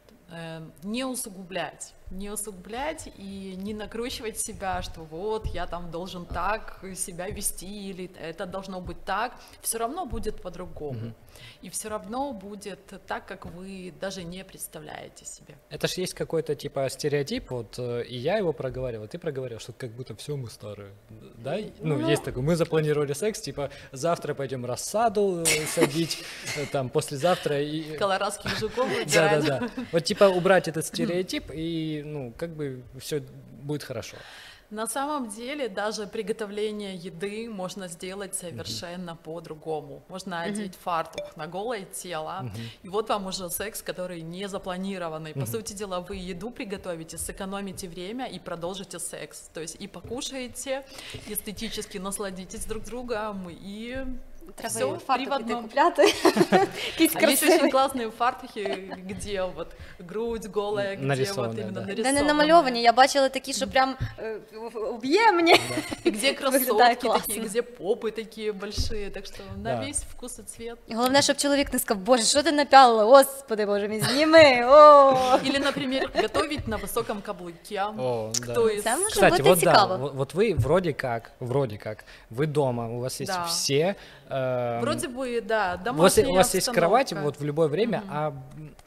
Не 0.83 1.05
усугублять, 1.05 1.95
не 2.11 2.31
усугублять 2.31 3.09
и 3.17 3.55
не 3.57 3.75
накручивать 3.75 4.39
себя, 4.39 4.83
что 4.83 5.01
вот 5.03 5.47
я 5.47 5.67
там 5.67 5.91
должен 5.91 6.27
так 6.27 6.81
себя 6.95 7.29
вести 7.29 7.91
или 7.91 8.11
это 8.21 8.47
должно 8.47 8.81
быть 8.81 9.03
так. 9.05 9.33
Все 9.63 9.79
равно 9.79 10.07
будет 10.07 10.41
по-другому. 10.43 11.15
И 11.63 11.69
все 11.71 11.89
равно 11.89 12.33
будет 12.33 12.79
так, 13.07 13.27
как 13.27 13.47
вы 13.47 13.93
даже 14.01 14.23
не 14.23 14.45
представляете 14.45 15.25
себе. 15.25 15.57
Это 15.71 15.89
ж 15.89 15.93
есть 15.95 16.15
какой-то 16.15 16.55
типа 16.55 16.89
стереотип, 16.89 17.51
вот 17.51 17.75
э, 17.79 18.05
и 18.05 18.17
я 18.17 18.37
его 18.39 18.53
проговаривал, 18.53 19.09
ты 19.09 19.19
проговаривал, 19.19 19.61
что 19.61 19.73
как 19.73 19.91
будто 19.91 20.15
все 20.15 20.37
мы 20.37 20.49
старые, 20.49 20.93
да? 21.37 21.57
Ну, 21.81 21.99
Ну. 21.99 22.09
есть 22.09 22.23
такой, 22.23 22.43
мы 22.43 22.55
запланировали 22.55 23.15
секс, 23.15 23.41
типа 23.41 23.71
завтра 23.91 24.35
пойдем 24.35 24.65
рассаду 24.65 25.41
э, 25.43 25.67
садить, 25.67 26.23
э, 26.57 26.67
там 26.67 26.89
послезавтра 26.89 27.61
и... 27.61 27.97
Колорадских 27.97 28.57
жуков 28.59 28.87
Да, 28.89 28.95
выбирать. 28.95 29.45
да, 29.47 29.59
да. 29.59 29.71
Вот 29.91 30.05
типа 30.05 30.25
убрать 30.25 30.69
этот 30.69 30.87
стереотип 30.87 31.51
и, 31.53 32.03
ну, 32.05 32.33
как 32.37 32.55
бы 32.55 32.85
все 32.99 33.21
будет 33.63 33.83
хорошо. 33.83 34.17
На 34.71 34.87
самом 34.87 35.29
деле 35.29 35.69
даже 35.69 36.07
приготовление 36.07 36.97
еды 36.97 37.49
можно 37.49 37.87
сделать 37.87 38.35
совершенно 38.35 39.15
по-другому. 39.15 40.03
Можно 40.09 40.41
одеть 40.41 40.75
фартух 40.75 41.37
на 41.37 41.47
голое 41.47 41.85
тело, 41.85 42.51
и 42.83 42.89
вот 42.89 43.09
вам 43.09 43.27
уже 43.27 43.51
секс, 43.51 43.83
который 43.83 44.23
не 44.23 44.49
запланированный. 44.49 45.35
По 45.35 45.47
сути 45.47 45.75
дела, 45.75 46.01
вы 46.01 46.17
еду 46.17 46.51
приготовите, 46.51 47.19
сэкономите 47.19 47.89
время 47.89 48.27
и 48.27 48.39
продолжите 48.39 48.99
секс. 48.99 49.51
То 49.53 49.61
есть 49.61 49.77
и 49.79 49.87
покушаете, 49.87 50.85
эстетически 51.29 51.99
насладитесь 51.99 52.65
друг 52.65 52.85
другом, 52.85 53.49
и 53.51 54.05
Треба 54.56 54.70
все 54.76 54.80
і 54.86 54.88
три 54.88 54.98
в 54.98 55.00
фартук 55.00 55.28
іти 55.28 55.36
одном. 55.36 55.62
купляти. 55.62 56.02
Якийсь 57.00 57.16
А 57.16 57.20
есть 57.30 57.44
очень 57.44 57.50
красивий. 57.50 57.72
классные 57.72 58.12
фартухи, 58.12 58.94
где 59.10 59.44
вот 59.56 59.68
грудь 60.00 60.46
голая, 60.48 60.96
где 60.96 60.98
вот 61.02 61.08
Нарисованная, 61.08 61.62
именно 61.64 61.72
да. 61.74 61.80
Де 61.82 61.86
нарисованная. 61.88 62.22
не 62.22 62.28
намальовані, 62.28 62.82
я 62.82 62.94
бачила 62.94 63.30
такі, 63.30 63.54
що 63.54 63.68
прям 63.68 63.96
е, 64.20 64.36
об'ємні. 64.94 65.54
И 66.06 66.10
где 66.12 66.28
Выглядит 66.32 66.38
кроссовки 66.40 66.96
классно. 66.96 67.20
такие, 67.20 67.40
где 67.46 67.62
попы 67.62 68.12
такие 68.12 68.52
большие, 68.52 69.10
так 69.10 69.26
что 69.26 69.38
на 69.64 69.76
Да. 69.76 69.86
весь 69.86 70.04
вкус 70.04 70.40
и 70.40 70.44
цвет. 70.44 70.78
І 70.88 70.96
Головне, 70.96 71.22
щоб 71.22 71.38
чоловік 71.38 71.74
не 71.74 71.80
сказав, 71.80 72.04
боже, 72.04 72.24
що 72.24 72.44
ти 72.44 72.52
напялила? 72.52 73.04
Господи, 73.06 73.66
боже 73.66 73.88
мій, 73.88 74.02
зніми. 74.02 74.66
О! 74.66 75.38
Или, 75.46 75.60
например, 75.60 76.10
готовить 76.22 76.68
на 76.68 76.78
высоком 76.78 77.22
каблуке. 77.22 77.84
О, 77.98 78.32
Кто 78.44 78.54
да. 78.68 78.74
из... 78.74 78.84
Це 78.84 78.98
може 78.98 79.10
Кстати, 79.10 79.32
бути 79.38 79.44
вот 79.50 79.60
цікаво. 79.60 79.88
да, 79.88 79.96
вот, 79.96 80.14
вот 80.16 80.36
вы 80.36 80.56
вроде 80.62 80.94
как, 80.94 81.32
вроде 81.40 81.78
как, 81.78 82.06
вы 82.36 82.48
дома, 82.48 82.88
у 82.88 83.00
вас 83.00 83.22
есть 83.22 83.34
Да. 83.34 83.44
все... 83.44 83.96
эм, 84.35 84.81
Вроде 84.83 85.09
бы, 85.09 85.41
да, 85.41 85.81
у 85.91 85.95
вас, 85.95 86.19
у 86.19 86.33
вас 86.33 86.55
есть 86.55 86.73
кровать 86.73 87.13
вот 87.13 87.39
в 87.39 87.45
любое 87.45 87.69
время, 87.69 88.03
а 88.09 88.35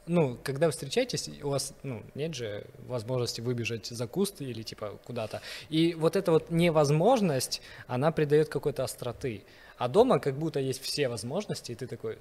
ну, 0.05 0.37
когда 0.43 0.67
вы 0.67 0.71
встречаетесь, 0.71 1.29
у 1.43 1.49
вас 1.49 1.73
ну, 1.83 2.03
нет 2.15 2.33
же 2.35 2.65
возможности 2.87 3.41
выбежать 3.41 3.87
за 3.87 4.07
куст 4.07 4.41
или 4.41 4.61
типа 4.61 4.99
куда-то. 5.05 5.41
И 5.69 5.93
вот 5.93 6.15
эта 6.15 6.31
вот 6.31 6.51
невозможность, 6.51 7.61
она 7.87 8.11
придает 8.11 8.49
какой-то 8.49 8.83
остроты. 8.83 9.43
А 9.77 9.87
дома 9.87 10.19
как 10.19 10.37
будто 10.37 10.59
есть 10.59 10.81
все 10.81 11.07
возможности, 11.07 11.71
и 11.71 11.75
ты 11.75 11.85
такой, 11.85 12.17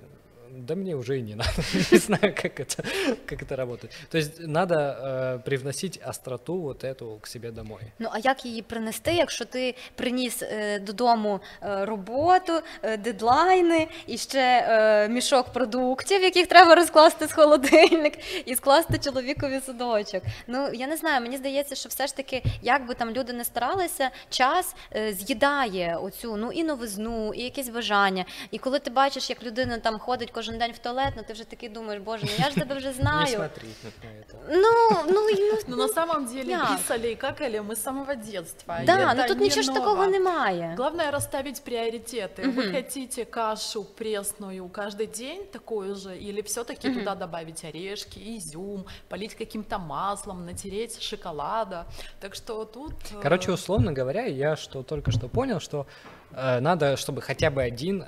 да 0.51 0.75
мне 0.75 0.95
уже 0.95 1.17
и 1.19 1.21
не 1.21 1.35
надо, 1.35 1.51
не 1.91 1.97
знаю, 1.97 2.35
как 2.35 2.59
это, 2.59 2.83
как 3.25 3.41
это 3.41 3.55
работает. 3.55 3.93
То 4.09 4.17
есть 4.17 4.39
надо 4.39 4.75
э, 4.75 5.39
привносить 5.45 5.97
остроту 5.97 6.55
вот 6.55 6.83
эту 6.83 7.19
к 7.21 7.27
себе 7.27 7.51
домой. 7.51 7.81
Ну 7.99 8.09
а 8.11 8.19
як 8.19 8.45
її 8.45 8.61
принести, 8.61 9.13
якщо 9.13 9.45
ти 9.45 9.75
приніс 9.95 10.43
е, 10.43 10.79
додому 10.79 11.39
е, 11.63 11.85
роботу, 11.85 12.53
е, 12.83 12.97
дедлайни 12.97 13.87
і 14.07 14.17
ще 14.17 14.65
е, 14.67 15.09
мішок 15.09 15.49
продуктів, 15.49 16.21
яких 16.21 16.47
треба 16.47 16.75
розкласти 16.75 17.27
з 17.27 17.33
холодильник, 17.33 18.17
і 18.45 18.55
скласти 18.55 18.97
чоловікові 18.97 19.59
садочок? 19.65 20.23
Ну 20.47 20.69
я 20.73 20.87
не 20.87 20.97
знаю, 20.97 21.21
мені 21.21 21.37
здається, 21.37 21.75
що 21.75 21.89
все 21.89 22.07
ж 22.07 22.15
таки, 22.15 22.43
як 22.61 22.87
би 22.87 22.93
там 22.93 23.09
люди 23.11 23.33
не 23.33 23.45
старалися, 23.45 24.09
час 24.29 24.75
е, 24.95 25.13
з'їдає 25.13 25.97
оцю 26.01 26.35
ну 26.35 26.51
і 26.51 26.63
новизну, 26.63 27.33
і 27.33 27.41
якесь 27.41 27.69
бажання. 27.69 28.25
І 28.51 28.57
коли 28.57 28.79
ти 28.79 28.91
бачиш, 28.91 29.29
як 29.29 29.43
людина 29.43 29.77
там 29.77 29.99
ходить 29.99 30.31
кожен 30.35 30.57
день 30.57 30.71
в 30.73 30.77
туалет, 30.79 31.13
ну 31.17 31.23
ти 31.27 31.33
вже 31.33 31.43
такий 31.43 31.69
думаєш, 31.69 32.01
боже, 32.01 32.25
ну 32.25 32.31
я 32.45 32.49
ж 32.49 32.55
тебе 32.55 32.75
вже 32.75 32.87
Не 32.87 32.93
знаю. 32.93 33.27
смотри 33.27 33.67
на 34.03 34.09
это. 34.09 34.35
Ну, 34.49 35.03
ну, 35.13 35.29
і, 35.29 35.51
ну, 35.51 35.57
Но 35.67 35.75
на 35.75 35.87
самом 35.87 36.25
деле 36.25 36.51
як? 36.51 36.77
писали 36.77 37.11
и 37.11 37.15
какали 37.15 37.59
мы 37.61 37.71
с 37.71 37.81
самого 37.83 38.15
детства. 38.15 38.79
и 38.81 38.85
да, 38.85 38.97
это 38.97 39.15
ну 39.15 39.27
тут 39.27 39.37
не 39.37 39.43
нічого 39.43 39.61
ж 39.61 39.73
такого 39.73 39.95
ново. 39.95 40.07
немає. 40.11 40.73
Главное 40.77 41.11
расставить 41.11 41.61
приоритеты. 41.63 42.41
Вы 42.55 42.63
Мгм. 42.65 42.71
хотите 42.75 43.25
кашу 43.25 43.83
пресную 43.83 44.67
каждый 44.69 45.07
день 45.17 45.41
такую 45.51 45.95
же, 45.95 46.17
или 46.17 46.41
все-таки 46.41 46.89
Мгм. 46.89 46.99
туда 46.99 47.15
добавить 47.15 47.65
орешки, 47.65 48.19
изюм, 48.37 48.85
полить 49.09 49.33
каким-то 49.33 49.79
маслом, 49.79 50.45
натереть 50.45 51.01
шоколада. 51.01 51.85
Так 52.19 52.35
что 52.35 52.65
тут. 52.65 52.93
э, 53.13 53.21
Короче, 53.21 53.51
условно 53.51 53.93
говоря, 53.93 54.25
я 54.25 54.55
что 54.55 54.83
только 54.83 55.11
что 55.11 55.27
понял, 55.29 55.59
что 55.59 55.85
э, 56.33 56.59
надо, 56.61 56.95
чтобы 56.97 57.21
хотя 57.21 57.49
бы 57.49 57.61
один 57.63 58.05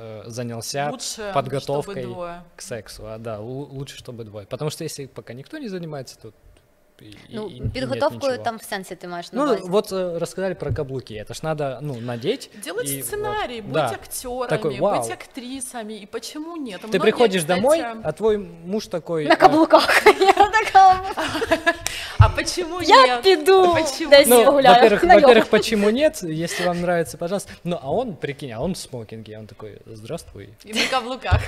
э, 0.00 0.22
занялся 0.26 0.90
лучше, 0.90 1.30
подготовкой 1.34 2.06
к 2.56 2.62
сексу. 2.62 3.02
А 3.06 3.18
да, 3.18 3.36
лу- 3.38 3.68
лучше, 3.70 3.96
чтобы 3.98 4.24
двое. 4.24 4.46
Потому 4.46 4.70
что 4.70 4.84
если 4.84 5.06
пока 5.06 5.34
никто 5.34 5.58
не 5.58 5.68
занимается, 5.68 6.18
то 6.18 6.32
и- 7.01 7.05
и- 7.05 7.17
Ну, 7.35 7.47
и 7.47 7.59
нет 7.59 7.73
підготовкою 7.73 8.31
ничего. 8.31 8.43
там 8.43 8.57
в 8.57 8.63
сенсі 8.63 8.95
ти 8.95 9.07
маєш 9.07 9.33
на 9.33 9.39
Ну, 9.45 9.51
увазі. 9.51 9.63
вот 9.69 9.91
э, 9.91 10.19
рассказали 10.19 10.55
про 10.55 10.73
каблуки. 10.73 11.13
Это 11.13 11.33
ж 11.33 11.39
надо, 11.43 11.79
ну, 11.81 11.95
надеть. 12.01 12.49
Делать 12.63 12.89
и 12.89 13.01
сценарий, 13.03 13.61
вот. 13.61 13.69
быть 13.69 13.73
Да. 13.73 13.85
актерами, 13.93 14.47
Такой, 14.49 14.79
вау. 14.79 15.01
быть 15.01 15.11
актрисами. 15.11 15.93
И 15.93 16.05
почему 16.11 16.57
нет? 16.57 16.81
Ты 16.81 16.87
Многие, 16.87 16.99
приходишь 17.01 17.41
кстати, 17.41 17.59
домой, 17.61 17.83
а 18.03 18.11
твой 18.11 18.37
муж 18.65 18.87
такой... 18.87 19.25
На 19.25 19.33
э, 19.33 19.37
каблуках. 19.37 20.05
Я 20.19 20.33
така, 20.33 21.01
А 22.19 22.29
почему 22.29 22.81
я 22.81 23.07
нет? 23.07 23.21
піду 23.23 23.73
Почему? 23.73 24.09
десь 24.09 24.27
Ну, 24.27 24.51
гуляю. 24.51 24.75
во-первых, 24.81 25.03
на 25.05 25.13
йогу. 25.13 25.27
во-первых, 25.27 25.45
почему 25.49 25.89
нет? 25.89 26.23
Если 26.23 26.65
вам 26.65 26.77
нравится, 26.81 27.17
пожалуйста. 27.17 27.51
Ну, 27.63 27.79
а 27.83 27.91
он, 27.91 28.15
прикинь, 28.15 28.51
а 28.51 28.59
он 28.61 28.71
в 28.73 28.77
смокинге, 28.77 29.37
он 29.39 29.47
такой, 29.47 29.77
здравствуй. 29.85 30.49
И 30.65 30.73
на 30.73 30.87
каблуках, 30.91 31.41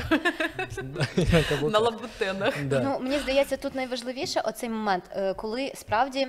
На 1.15 1.43
каблуках. 1.49 1.71
на 1.71 1.79
лабутенах. 1.79 2.53
Да. 2.63 2.79
Ну, 2.79 2.99
мені 2.99 3.19
здається, 3.19 3.57
тут 3.57 3.75
найважливіше 3.75 4.41
оцей 4.45 4.69
момент, 4.69 5.03
е, 5.15 5.33
коли 5.42 5.72
справді. 5.74 6.28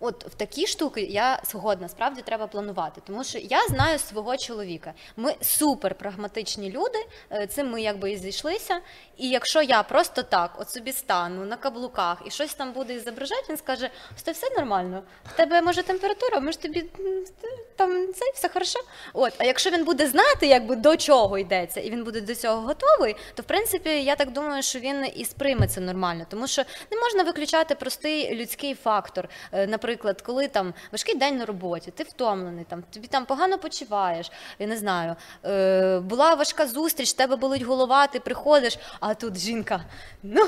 От 0.00 0.24
в 0.24 0.34
такі 0.34 0.66
штуки 0.66 1.00
я 1.00 1.40
згодна, 1.44 1.88
справді 1.88 2.22
треба 2.22 2.46
планувати, 2.46 3.00
тому 3.06 3.24
що 3.24 3.38
я 3.38 3.66
знаю 3.68 3.98
свого 3.98 4.36
чоловіка. 4.36 4.94
Ми 5.16 5.34
супер 5.40 5.94
прагматичні 5.94 6.70
люди, 6.70 6.98
е, 7.32 7.46
цим 7.46 7.70
ми 7.70 7.82
якби 7.82 8.12
і 8.12 8.16
зійшлися. 8.16 8.80
І 9.16 9.28
якщо 9.28 9.62
я 9.62 9.82
просто 9.82 10.22
так, 10.22 10.50
от 10.58 10.70
собі 10.70 10.92
стану 10.92 11.44
на 11.44 11.56
каблуках 11.56 12.22
і 12.26 12.30
щось 12.30 12.54
там 12.54 12.72
буде 12.72 13.00
зображати, 13.00 13.44
він 13.48 13.56
скаже: 13.56 13.90
це 14.22 14.32
все 14.32 14.50
нормально. 14.56 15.02
В 15.34 15.36
тебе 15.36 15.62
може 15.62 15.82
температура, 15.82 16.40
може 16.40 16.58
тобі 16.58 16.84
там 17.76 18.12
це 18.12 18.24
все 18.34 18.48
хорошо. 18.48 18.80
От, 19.12 19.32
а 19.38 19.44
якщо 19.44 19.70
він 19.70 19.84
буде 19.84 20.06
знати, 20.06 20.46
якби 20.46 20.76
до 20.76 20.96
чого 20.96 21.38
йдеться, 21.38 21.80
і 21.80 21.90
він 21.90 22.04
буде 22.04 22.20
до 22.20 22.34
цього 22.34 22.60
готовий, 22.60 23.16
то 23.34 23.42
в 23.42 23.46
принципі 23.46 23.90
я 23.90 24.16
так 24.16 24.30
думаю, 24.32 24.62
що 24.62 24.78
він 24.78 25.06
і 25.14 25.24
сприйме 25.24 25.68
це 25.68 25.80
нормально, 25.80 26.26
тому 26.30 26.46
що 26.46 26.62
не 26.90 27.00
можна 27.00 27.22
виключати 27.22 27.74
простий 27.74 28.34
людський 28.34 28.74
фактор. 28.74 29.28
Е, 29.52 29.66
Наприклад, 29.88 30.22
коли 30.22 30.48
там 30.48 30.74
важкий 30.92 31.14
день 31.14 31.36
на 31.36 31.46
роботі, 31.46 31.90
ти 31.90 32.04
втомлений, 32.04 32.64
там 32.68 32.84
тобі 32.90 33.06
там 33.06 33.26
погано 33.26 33.58
почуваєш, 33.58 34.30
я 34.58 34.66
не 34.66 34.76
знаю. 34.76 35.16
Е, 35.44 36.00
була 36.00 36.34
важка 36.34 36.66
зустріч, 36.66 37.12
тебе 37.12 37.36
болить 37.36 37.62
голова, 37.62 38.06
ти 38.06 38.20
приходиш, 38.20 38.78
а 39.00 39.14
тут 39.14 39.38
жінка. 39.38 39.84
Ну, 40.22 40.46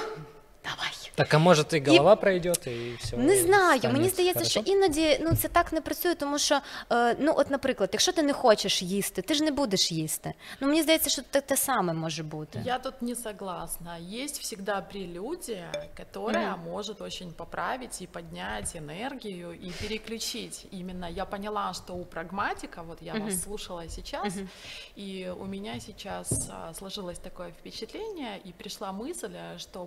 давай. 0.63 0.91
Так, 1.15 1.34
а 1.34 1.39
может 1.39 1.74
и 1.74 1.80
голова 1.80 2.15
пройдет, 2.17 2.67
и 2.67 2.98
все. 3.00 3.17
Не 3.17 3.36
знаю. 3.38 3.82
Мені 3.84 4.10
здається, 4.10 4.43
що 4.43 4.60
іноді 4.60 5.17
ну 5.21 5.36
це 5.36 5.48
так 5.48 5.74
не 5.74 5.82
працює, 5.82 6.15
тому 6.15 6.39
що 6.39 6.60
е, 6.91 7.15
ну, 7.19 7.34
от, 7.38 7.50
наприклад, 7.50 7.89
якщо 7.93 8.12
ти 8.12 8.24
не 8.24 8.34
хочеш 8.34 8.82
їсти, 8.82 9.21
ти 9.21 9.34
ж 9.34 9.43
не 9.43 9.52
будеш 9.52 9.91
їсти. 9.91 10.34
Ну 10.60 10.67
мені 10.67 10.82
здається, 10.84 11.10
що 11.10 11.21
те, 11.21 11.41
те 11.41 11.58
саме 11.58 11.93
може 11.93 12.24
бути. 12.24 12.62
Я 12.65 12.80
тут 12.80 13.02
не 13.02 13.15
согласна. 13.15 13.98
Есть 14.24 14.41
всегда 14.41 14.82
прелюдия, 14.82 15.71
которая 15.98 16.56
может 16.56 17.02
очень 17.02 17.32
поправить 17.34 18.02
и 18.02 18.08
поднять 18.08 18.76
энергию 18.76 19.52
и 19.54 19.71
переключить. 19.82 20.67
Именно 20.74 21.10
я 21.10 21.26
поняла, 21.26 21.74
что 21.74 21.93
у 21.93 22.06
прагматика, 22.06 22.82
вот 22.82 22.98
я 23.02 23.13
Мгм. 23.13 23.26
вас 23.26 23.43
слушала 23.43 23.89
сейчас, 23.89 24.36
Мгм. 24.36 24.50
и 24.98 25.34
у 25.39 25.45
меня 25.45 25.80
сейчас 25.80 26.50
а, 26.52 26.74
сложилось 26.74 27.19
такое 27.19 27.52
впечатление, 27.52 28.39
и 28.48 28.52
пришла 28.52 28.91
мысль, 28.91 29.32
э, 29.34 29.58
что 29.60 29.86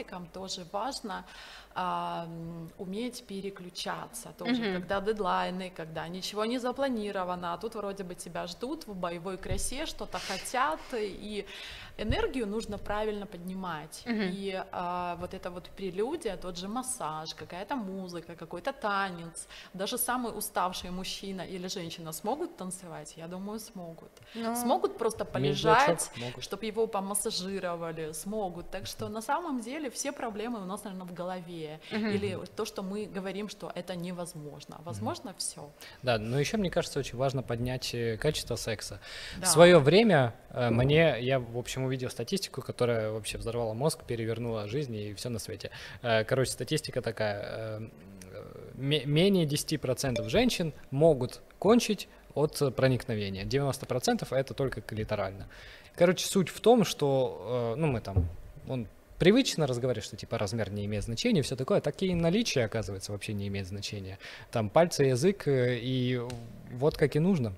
прагматикам 0.00 0.26
тоже 0.32 0.66
важно 0.72 1.24
а, 1.74 2.28
уметь 2.78 3.24
переключаться. 3.26 4.32
Тоже, 4.38 4.62
Мгм. 4.62 4.72
когда 4.72 5.00
дедлайны, 5.00 5.70
когда 5.76 6.08
ничего 6.08 6.44
не 6.44 6.58
запланировано, 6.58 7.54
а 7.54 7.58
тут 7.58 7.74
вроде 7.74 8.04
бы 8.04 8.14
тебя 8.14 8.46
ждут 8.46 8.86
в 8.86 8.94
боевой 8.94 9.36
красе, 9.36 9.86
что-то 9.86 10.18
хотят, 10.18 10.80
и 10.92 11.46
энергию 12.02 12.46
нужно 12.46 12.78
правильно 12.78 13.26
поднимать. 13.26 14.02
Мгм. 14.06 14.30
И 14.32 14.64
а, 14.72 15.16
вот 15.16 15.34
это 15.34 15.50
вот 15.50 15.70
прелюдия, 15.76 16.36
тот 16.36 16.56
же 16.56 16.68
массаж, 16.68 17.34
какая-то 17.34 17.76
музыка, 17.76 18.34
какой-то 18.36 18.72
танец, 18.72 19.46
даже 19.74 19.98
самый 19.98 20.36
уставший 20.36 20.90
мужчина 20.90 21.42
или 21.42 21.68
женщина 21.68 22.12
смогут 22.12 22.56
танцевать? 22.56 23.14
Я 23.16 23.26
думаю, 23.26 23.58
смогут. 23.60 24.10
Ну, 24.34 24.56
Смогут 24.56 24.98
просто 24.98 25.24
полежать, 25.24 26.10
чтобы 26.38 26.66
его 26.66 26.86
помассажировали, 26.86 28.12
смогут. 28.12 28.70
Так 28.70 28.86
что 28.86 29.08
на 29.08 29.22
самом 29.22 29.60
деле 29.60 29.90
все 29.90 30.12
проблемы 30.12 30.62
у 30.62 30.64
нас, 30.64 30.84
наверное, 30.84 31.06
в 31.06 31.14
голове. 31.14 31.80
Мгм. 31.92 32.08
Или 32.08 32.38
то, 32.56 32.64
что 32.64 32.82
мы 32.82 33.06
говорим, 33.06 33.48
что 33.48 33.70
это 33.74 33.96
невозможно. 33.96 34.80
Возможно 34.84 35.34
все. 35.38 35.70
Да, 36.02 36.18
но 36.18 36.38
еще 36.38 36.56
мне 36.56 36.70
кажется 36.70 36.98
очень 36.98 37.18
важно 37.18 37.42
поднять 37.42 37.94
э, 37.94 38.16
качество 38.16 38.56
секса. 38.56 39.00
В 39.38 39.46
свое 39.46 39.78
время 39.78 40.34
э, 40.50 40.70
мне, 40.70 41.16
я 41.20 41.38
в 41.38 41.58
общем 41.58 41.89
увидел 41.90 42.08
статистику, 42.10 42.62
которая 42.62 43.10
вообще 43.10 43.36
взорвала 43.38 43.74
мозг, 43.74 44.04
перевернула 44.06 44.68
жизнь 44.68 44.94
и 44.96 45.12
все 45.14 45.28
на 45.28 45.38
свете. 45.38 45.70
Э, 46.02 46.24
Короче, 46.24 46.52
статистика 46.52 47.02
такая. 47.02 47.42
э, 47.42 47.88
ме- 48.74 49.04
Менее 49.04 49.44
10% 49.46 50.28
женщин 50.28 50.72
могут 50.90 51.40
кончить 51.58 52.08
от 52.34 52.74
проникновения. 52.76 53.44
90% 53.44 54.32
это 54.32 54.54
только 54.54 54.80
клиторально. 54.80 55.48
Короче, 55.96 56.26
суть 56.26 56.48
в 56.48 56.60
том, 56.60 56.84
что, 56.84 57.74
э, 57.76 57.80
ну, 57.80 57.88
мы 57.88 58.00
там, 58.00 58.28
он 58.68 58.86
привычно 59.18 59.66
разговаривает, 59.66 60.04
что 60.04 60.16
типа 60.16 60.38
размер 60.38 60.70
не 60.70 60.86
имеет 60.86 61.04
значения, 61.04 61.42
все 61.42 61.56
такое, 61.56 61.80
так 61.80 62.00
и 62.02 62.14
наличие, 62.14 62.64
оказывается, 62.64 63.12
вообще 63.12 63.32
не 63.34 63.48
имеет 63.48 63.66
значения. 63.66 64.18
Там 64.52 64.70
пальцы, 64.70 65.02
язык, 65.04 65.42
и 65.46 66.20
вот 66.70 66.96
как 66.96 67.16
и 67.16 67.18
нужно. 67.18 67.52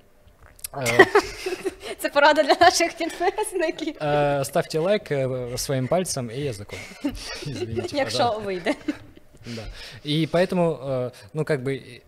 Э, 2.12 2.14
порада 2.14 2.42
для 2.42 2.55
наших 2.61 2.96
підписників. 2.96 3.94
э, 4.01 4.44
Ставьте 4.44 4.79
лайк 4.79 5.11
э, 5.11 5.59
своим 5.59 5.88
пальцем 5.88 6.31
и 6.31 6.40
языком. 6.40 6.79
Извините, 7.46 7.96
Якщо 7.96 8.18
пожалуйста. 8.18 8.44
вийде. 8.46 8.75
Да. 9.46 9.62
И 10.05 10.27
поэтому, 10.33 10.79
э, 10.83 11.11
ну, 11.33 11.44
как 11.44 11.62
бы, 11.62 11.72
э, 11.72 12.01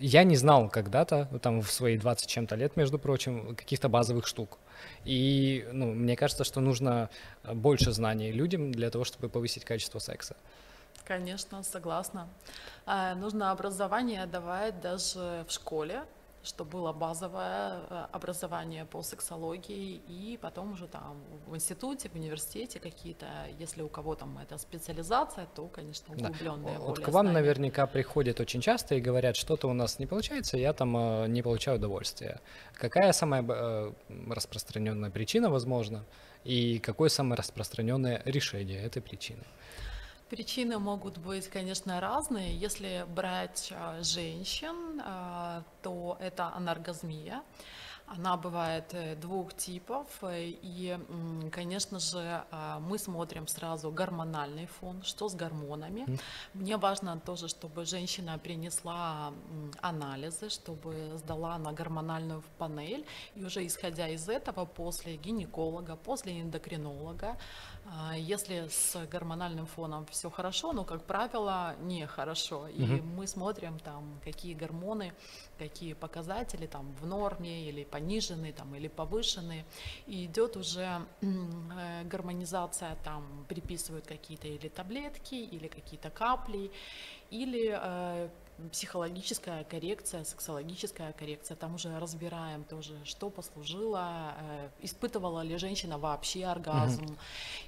я 0.00 0.24
не 0.24 0.36
знал 0.36 0.68
когда-то, 0.68 1.28
там, 1.40 1.60
в 1.62 1.70
свои 1.70 1.96
20 1.96 2.26
чем-то 2.28 2.56
лет, 2.56 2.76
между 2.76 2.98
прочим, 2.98 3.54
каких-то 3.56 3.88
базовых 3.88 4.26
штук. 4.26 4.58
И, 5.06 5.64
ну, 5.72 5.86
мне 5.86 6.16
кажется, 6.16 6.44
что 6.44 6.60
нужно 6.60 7.08
э, 7.44 7.54
больше 7.54 7.92
знаний 7.92 8.32
людям 8.32 8.72
для 8.72 8.90
того, 8.90 9.04
чтобы 9.04 9.28
повысить 9.28 9.64
качество 9.64 9.98
секса. 10.00 10.34
Конечно, 11.08 11.62
согласна. 11.62 12.26
А, 12.86 13.14
Нужно 13.14 13.50
образование 13.50 14.26
давать 14.26 14.80
даже 14.80 15.44
в 15.48 15.50
школе, 15.52 16.02
чтобы 16.44 16.70
было 16.70 16.92
базовое 16.92 17.80
э, 17.90 18.06
образование 18.12 18.84
по 18.84 19.02
сексологии, 19.02 20.00
и 20.08 20.38
потом 20.40 20.72
уже 20.72 20.86
там 20.86 21.16
в 21.46 21.54
институте, 21.56 22.08
в 22.08 22.14
университете 22.14 22.78
какие-то, 22.80 23.26
если 23.58 23.82
у 23.82 23.88
кого 23.88 24.14
там 24.14 24.38
это 24.38 24.58
специализация, 24.58 25.46
то, 25.54 25.66
конечно, 25.66 26.14
Да. 26.16 26.28
углубленные 26.28 26.78
Вот 26.78 26.88
более 26.90 27.04
к 27.04 27.08
вам 27.08 27.26
знания. 27.26 27.40
наверняка 27.40 27.86
приходят 27.86 28.40
очень 28.40 28.60
часто 28.60 28.94
и 28.94 29.00
говорят, 29.00 29.36
что-то 29.36 29.68
у 29.68 29.72
нас 29.72 29.98
не 29.98 30.06
получается, 30.06 30.56
я 30.58 30.72
там 30.72 30.96
э, 30.96 31.26
не 31.28 31.42
получаю 31.42 31.78
удовольствия. 31.78 32.40
Какая 32.74 33.12
самая 33.12 33.44
э, 33.48 33.92
распространенная 34.30 35.10
причина, 35.10 35.50
возможно, 35.50 36.04
и 36.44 36.78
какое 36.78 37.08
самое 37.08 37.36
распространенное 37.38 38.22
решение 38.26 38.82
этой 38.82 39.00
причины? 39.02 39.42
Причины 40.30 40.78
могут 40.78 41.18
быть, 41.18 41.48
конечно, 41.48 42.00
разные. 42.00 42.56
Если 42.56 43.04
брать 43.08 43.72
а, 43.72 44.02
женщин, 44.02 45.00
а, 45.04 45.62
то 45.82 46.16
это 46.20 46.52
анаргазмия. 46.54 47.42
Она 48.06 48.36
бывает 48.36 48.92
э, 48.92 49.16
двух 49.16 49.54
типов, 49.54 50.06
и, 50.22 50.98
конечно 51.50 51.98
же, 51.98 52.44
а, 52.50 52.78
мы 52.78 52.98
смотрим 52.98 53.46
сразу 53.48 53.90
гормональный 53.90 54.66
фон, 54.66 55.02
что 55.02 55.28
с 55.28 55.34
гормонами. 55.34 56.18
Мне 56.52 56.76
важно 56.76 57.18
тоже, 57.18 57.48
чтобы 57.48 57.86
женщина 57.86 58.38
принесла 58.38 59.32
анализы, 59.80 60.50
чтобы 60.50 61.16
сдала 61.16 61.58
на 61.58 61.72
гормональную 61.72 62.42
панель, 62.58 63.06
и 63.36 63.44
уже 63.44 63.66
исходя 63.66 64.08
из 64.08 64.28
этого, 64.28 64.66
после 64.66 65.16
гинеколога, 65.16 65.96
после 65.96 66.42
эндокринолога, 66.42 67.38
если 68.16 68.68
с 68.68 69.06
гормональным 69.06 69.66
фоном 69.66 70.06
все 70.06 70.30
хорошо, 70.30 70.72
но, 70.72 70.84
как 70.84 71.04
правило, 71.04 71.76
нехорошо. 71.80 72.68
И 72.68 72.84
мы 73.02 73.26
смотрим 73.26 73.78
там, 73.78 74.20
какие 74.24 74.54
гормоны, 74.54 75.12
какие 75.58 75.92
показатели 75.92 76.66
там 76.66 76.94
в 77.00 77.06
норме 77.06 77.68
или 77.68 77.84
пониженные 77.84 78.52
там, 78.52 78.74
или 78.74 78.88
повышенные. 78.88 79.64
И 80.06 80.24
идет 80.24 80.56
уже 80.56 81.06
э, 81.20 82.04
гармонизация, 82.04 82.96
там 83.04 83.44
приписывают 83.48 84.06
какие-то 84.06 84.48
или 84.48 84.68
таблетки, 84.68 85.34
или 85.34 85.68
какие-то 85.68 86.10
капли, 86.10 86.70
или 87.30 87.78
э, 87.80 88.28
психологическая 88.70 89.64
коррекция, 89.64 90.24
сексологическая 90.24 91.12
коррекция. 91.12 91.56
Там 91.56 91.74
уже 91.74 91.98
разбираем 91.98 92.64
тоже, 92.64 92.94
что 93.04 93.30
послужило, 93.30 94.34
э, 94.38 94.68
испытывала 94.82 95.40
ли 95.42 95.58
женщина 95.58 95.98
вообще 95.98 96.44
оргазм. 96.44 97.16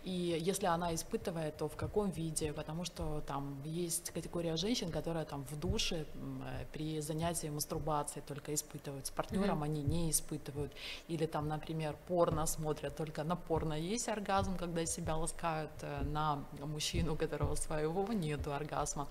И 0.05 0.39
если 0.41 0.67
она 0.67 0.95
испытывает, 0.95 1.57
то 1.57 1.69
в 1.69 1.77
каком 1.77 2.11
виде, 2.11 2.53
потому 2.53 2.85
что 2.85 3.21
там 3.27 3.63
есть 3.65 4.11
категория 4.11 4.57
женщин, 4.57 4.91
которые 4.91 5.25
там 5.25 5.45
в 5.45 5.59
душе 5.59 6.07
э, 6.15 6.67
при 6.73 7.01
занятии 7.01 7.49
мастурбацией 7.49 8.25
только 8.27 8.55
испытывают, 8.55 9.07
с 9.07 9.11
партнером 9.11 9.63
они 9.63 9.83
не 9.83 10.11
испытывают. 10.11 10.73
Или 11.09 11.27
там, 11.27 11.49
например, 11.49 11.97
порно 12.07 12.47
смотрят, 12.47 12.97
только 12.97 13.25
на 13.25 13.37
порно 13.37 13.75
есть 13.75 14.09
оргазм, 14.09 14.57
когда 14.57 14.87
себя 14.87 15.17
ласкают, 15.17 15.71
э, 15.83 16.03
на 16.05 16.45
мужчину, 16.61 17.15
у 17.15 17.17
которого 17.17 17.57
своего 17.57 18.13
нету 18.13 18.53
оргазма. 18.53 19.09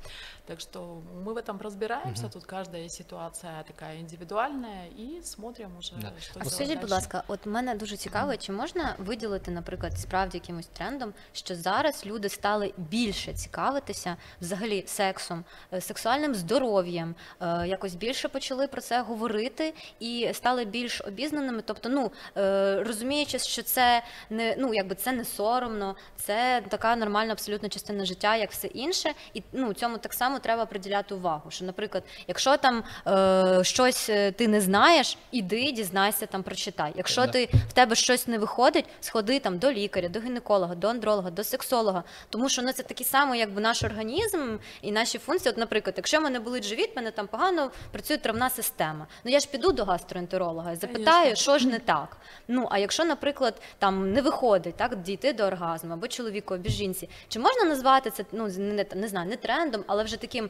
Так 0.47 0.59
что 0.59 1.01
мы 1.23 1.33
в 1.33 1.37
этом 1.37 1.57
разбираемся, 1.65 2.29
тут 2.29 2.45
каждая 2.45 2.89
ситуация 2.89 3.63
такая 3.63 3.99
индивидуальная, 3.99 4.87
и 4.99 5.21
смотрим 5.23 5.77
уже, 5.77 5.93
Да. 5.95 6.11
что 6.21 6.39
А 6.39 6.45
скажіть, 6.45 6.79
будь 6.79 6.89
ласка, 6.91 7.23
от 7.27 7.45
мене 7.45 7.75
дуже 7.75 7.97
цікаво, 7.97 8.37
чи 8.37 8.51
можна 8.51 8.95
виділити, 8.97 9.51
наприклад, 9.51 9.99
справді 9.99 10.37
якимось 10.37 10.67
трендом, 10.67 11.13
що 11.33 11.55
зараз 11.55 12.05
люди 12.05 12.29
стали 12.29 12.73
більше 12.77 13.33
цікавитися 13.33 14.17
взагалі 14.41 14.83
сексом, 14.87 15.43
е, 15.73 15.81
сексуальним 15.81 16.35
здоров'ям, 16.35 17.15
е, 17.41 17.67
якось 17.67 17.95
більше 17.95 18.27
почали 18.29 18.67
про 18.67 18.81
це 18.81 19.01
говорити 19.01 19.73
і 19.99 20.29
стали 20.33 20.65
більш 20.65 21.01
обізнаними. 21.01 21.61
Тобто, 21.65 21.89
ну 21.89 22.11
е, 22.37 22.83
розуміючи, 22.83 23.39
що 23.39 23.63
це 23.63 24.03
не 24.29 24.55
ну 24.57 24.73
якби 24.73 24.95
це 24.95 25.11
не 25.11 25.25
соромно, 25.25 25.95
це 26.15 26.63
така 26.69 26.95
нормальна 26.95 27.31
абсолютно 27.31 27.69
частина 27.69 28.05
життя, 28.05 28.35
як 28.35 28.51
все 28.51 28.67
інше, 28.67 29.13
і 29.33 29.43
ну 29.51 29.73
цьому 29.73 29.97
так 29.97 30.13
само 30.13 30.39
треба 30.39 30.65
приділяти 30.65 31.15
увагу. 31.15 31.51
Що, 31.55 31.65
наприклад, 31.65 32.03
якщо 32.27 32.57
там 32.57 32.83
е, 33.07 33.63
щось 33.63 34.09
е, 34.09 34.31
ти 34.31 34.47
не 34.47 34.61
знаєш, 34.61 35.17
іди, 35.31 35.71
дізнайся 35.71 36.25
там, 36.25 36.43
прочитай. 36.43 36.93
Якщо 36.95 37.27
ти 37.27 37.49
в 37.69 37.73
тебе 37.73 37.95
щось 37.95 38.27
не 38.27 38.37
виходить, 38.37 38.85
сходи 39.01 39.39
там 39.39 39.57
до 39.57 39.71
лікаря, 39.71 40.09
до 40.09 40.19
гінеколога, 40.19 40.75
до 40.75 40.87
андролога, 40.87 41.29
до 41.29 41.43
сексолога. 41.43 42.03
Тому 42.29 42.49
що 42.49 42.61
ну 42.61 42.73
це 42.73 42.83
такий 42.83 43.05
самий, 43.05 43.39
якби 43.39 43.61
наш 43.61 43.83
організм 43.83 44.57
і 44.81 44.91
наші 44.91 45.17
функції. 45.17 45.51
От, 45.51 45.57
наприклад, 45.57 45.93
якщо 45.97 46.19
в 46.19 46.21
мене 46.21 46.39
болить 46.39 46.63
живіт, 46.63 46.93
в 46.93 46.95
мене 46.95 47.11
там 47.11 47.27
погано 47.27 47.71
працює 47.91 48.17
травна 48.17 48.49
система. 48.49 49.07
Ну 49.23 49.31
я 49.31 49.39
ж 49.39 49.47
піду 49.51 49.71
до 49.71 49.85
гастроентеролога 49.85 50.71
і 50.71 50.75
запитаю, 50.75 51.23
Конечно. 51.23 51.35
що 51.35 51.57
ж 51.57 51.67
не 51.67 51.79
так. 51.79 52.17
Ну 52.47 52.67
а 52.71 52.77
якщо, 52.77 53.05
наприклад, 53.05 53.61
там 53.79 54.13
не 54.13 54.21
виходить 54.21 54.75
так 54.75 55.01
дійти 55.01 55.33
до 55.33 55.43
оргазму 55.43 55.93
або 55.93 56.07
чоловіку, 56.07 56.53
або 56.53 56.69
жінці, 56.69 57.09
чи 57.27 57.39
можна 57.39 57.63
назвати 57.63 58.09
це 58.09 58.25
ну 58.31 58.47
не, 58.57 58.85
не 58.95 59.07
знаю, 59.07 59.29
не 59.29 59.35
трендом, 59.35 59.83
але 59.87 60.03
вже 60.03 60.17
таким, 60.17 60.49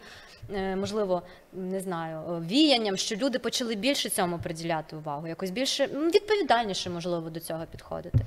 е, 0.53 0.75
можливо, 0.94 1.22
не 1.52 1.80
знаю, 1.80 2.20
е, 2.30 2.40
віянням, 2.46 2.96
що 2.96 3.16
люди 3.16 3.38
почали 3.38 3.74
більше 3.74 4.08
цьому 4.08 4.38
приділяти 4.38 4.96
увагу, 4.96 5.26
якось 5.26 5.50
більше 5.50 5.84
м, 5.84 6.10
відповідальніше, 6.10 6.90
можливо, 6.90 7.30
до 7.30 7.40
цього 7.40 7.64
підходити. 7.70 8.18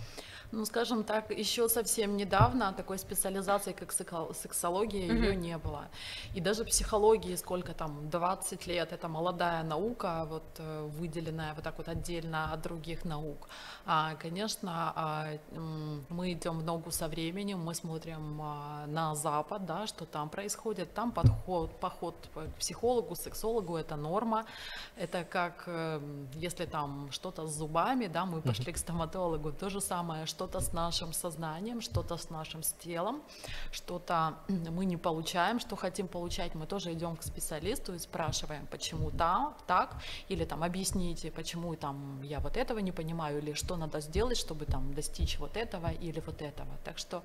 Ну, 0.51 0.65
скажем 0.65 1.05
так, 1.05 1.31
еще 1.31 1.69
совсем 1.69 2.17
недавно 2.17 2.73
такой 2.73 2.99
специализации, 2.99 3.73
как 3.73 3.93
сексо- 3.93 4.33
сексология, 4.35 5.13
ее 5.13 5.37
не 5.37 5.59
было. 5.59 5.89
И 6.35 6.41
даже 6.41 6.65
психологии, 6.65 7.37
сколько 7.37 7.75
там, 7.75 8.09
20 8.09 8.67
лет, 8.67 8.93
это 8.93 9.09
молодая 9.09 9.63
наука, 9.63 10.25
вот 10.27 10.45
э, 10.59 10.89
выделенная 10.99 11.53
вот 11.55 11.65
так 11.65 11.77
вот 11.77 11.89
отдельно 11.89 12.53
от 12.53 12.63
других 12.63 13.05
наук. 13.05 13.49
А, 13.85 14.15
конечно, 14.15 14.93
а, 14.97 15.39
мы 16.09 16.33
идем 16.33 16.61
в 16.61 16.65
ногу 16.65 16.91
со 16.91 17.09
временем, 17.09 17.59
мы 17.59 17.75
смотрим 17.75 18.41
а, 18.41 18.87
на 18.87 19.15
Запад, 19.15 19.67
да, 19.67 19.87
что 19.87 20.07
там 20.07 20.31
происходит. 20.31 20.95
Там 20.95 21.13
подход, 21.13 21.79
поход 21.79 22.15
к 22.35 22.59
психологу, 22.59 23.17
сексологу– 23.17 23.77
это 23.79 23.97
норма. 23.97 24.47
Это 24.97 25.25
как 25.25 25.65
э, 25.67 26.01
если 26.35 26.65
там 26.65 27.09
что-то 27.11 27.47
с 27.47 27.55
зубами, 27.55 28.07
да, 28.07 28.25
мы 28.25 28.41
пошли 28.41 28.73
к 28.73 28.79
стоматологу, 28.79 29.53
то 29.53 29.69
же 29.69 29.81
самое, 29.81 30.25
что-то 30.39 30.61
с 30.61 30.73
нашим 30.73 31.13
сознанием, 31.13 31.81
что-то 31.81 32.17
с 32.17 32.31
нашим 32.31 32.63
телом, 32.85 33.23
что-то 33.73 34.35
мы 34.49 34.85
не 34.85 34.97
получаем, 34.97 35.59
что 35.59 35.77
хотим 35.77 36.07
получать, 36.07 36.55
мы 36.55 36.67
тоже 36.67 36.93
идем 36.93 37.17
к 37.17 37.25
специалисту 37.25 37.95
и 37.95 37.99
спрашиваем, 37.99 38.67
почему 38.71 39.11
там 39.11 39.57
так, 39.67 39.97
или 40.31 40.45
там 40.45 40.63
объясните, 40.63 41.33
почему 41.33 41.75
там 41.75 42.23
я 42.23 42.39
вот 42.39 42.57
этого 42.57 42.79
не 42.79 42.93
понимаю, 42.93 43.39
или 43.39 43.55
что 43.55 43.77
надо 43.77 44.01
сделать, 44.01 44.39
чтобы 44.39 44.65
там 44.65 44.95
достичь 44.95 45.41
вот 45.41 45.57
этого 45.57 45.91
или 45.91 46.21
вот 46.21 46.41
этого. 46.41 46.71
Так 46.85 46.99
что 46.99 47.23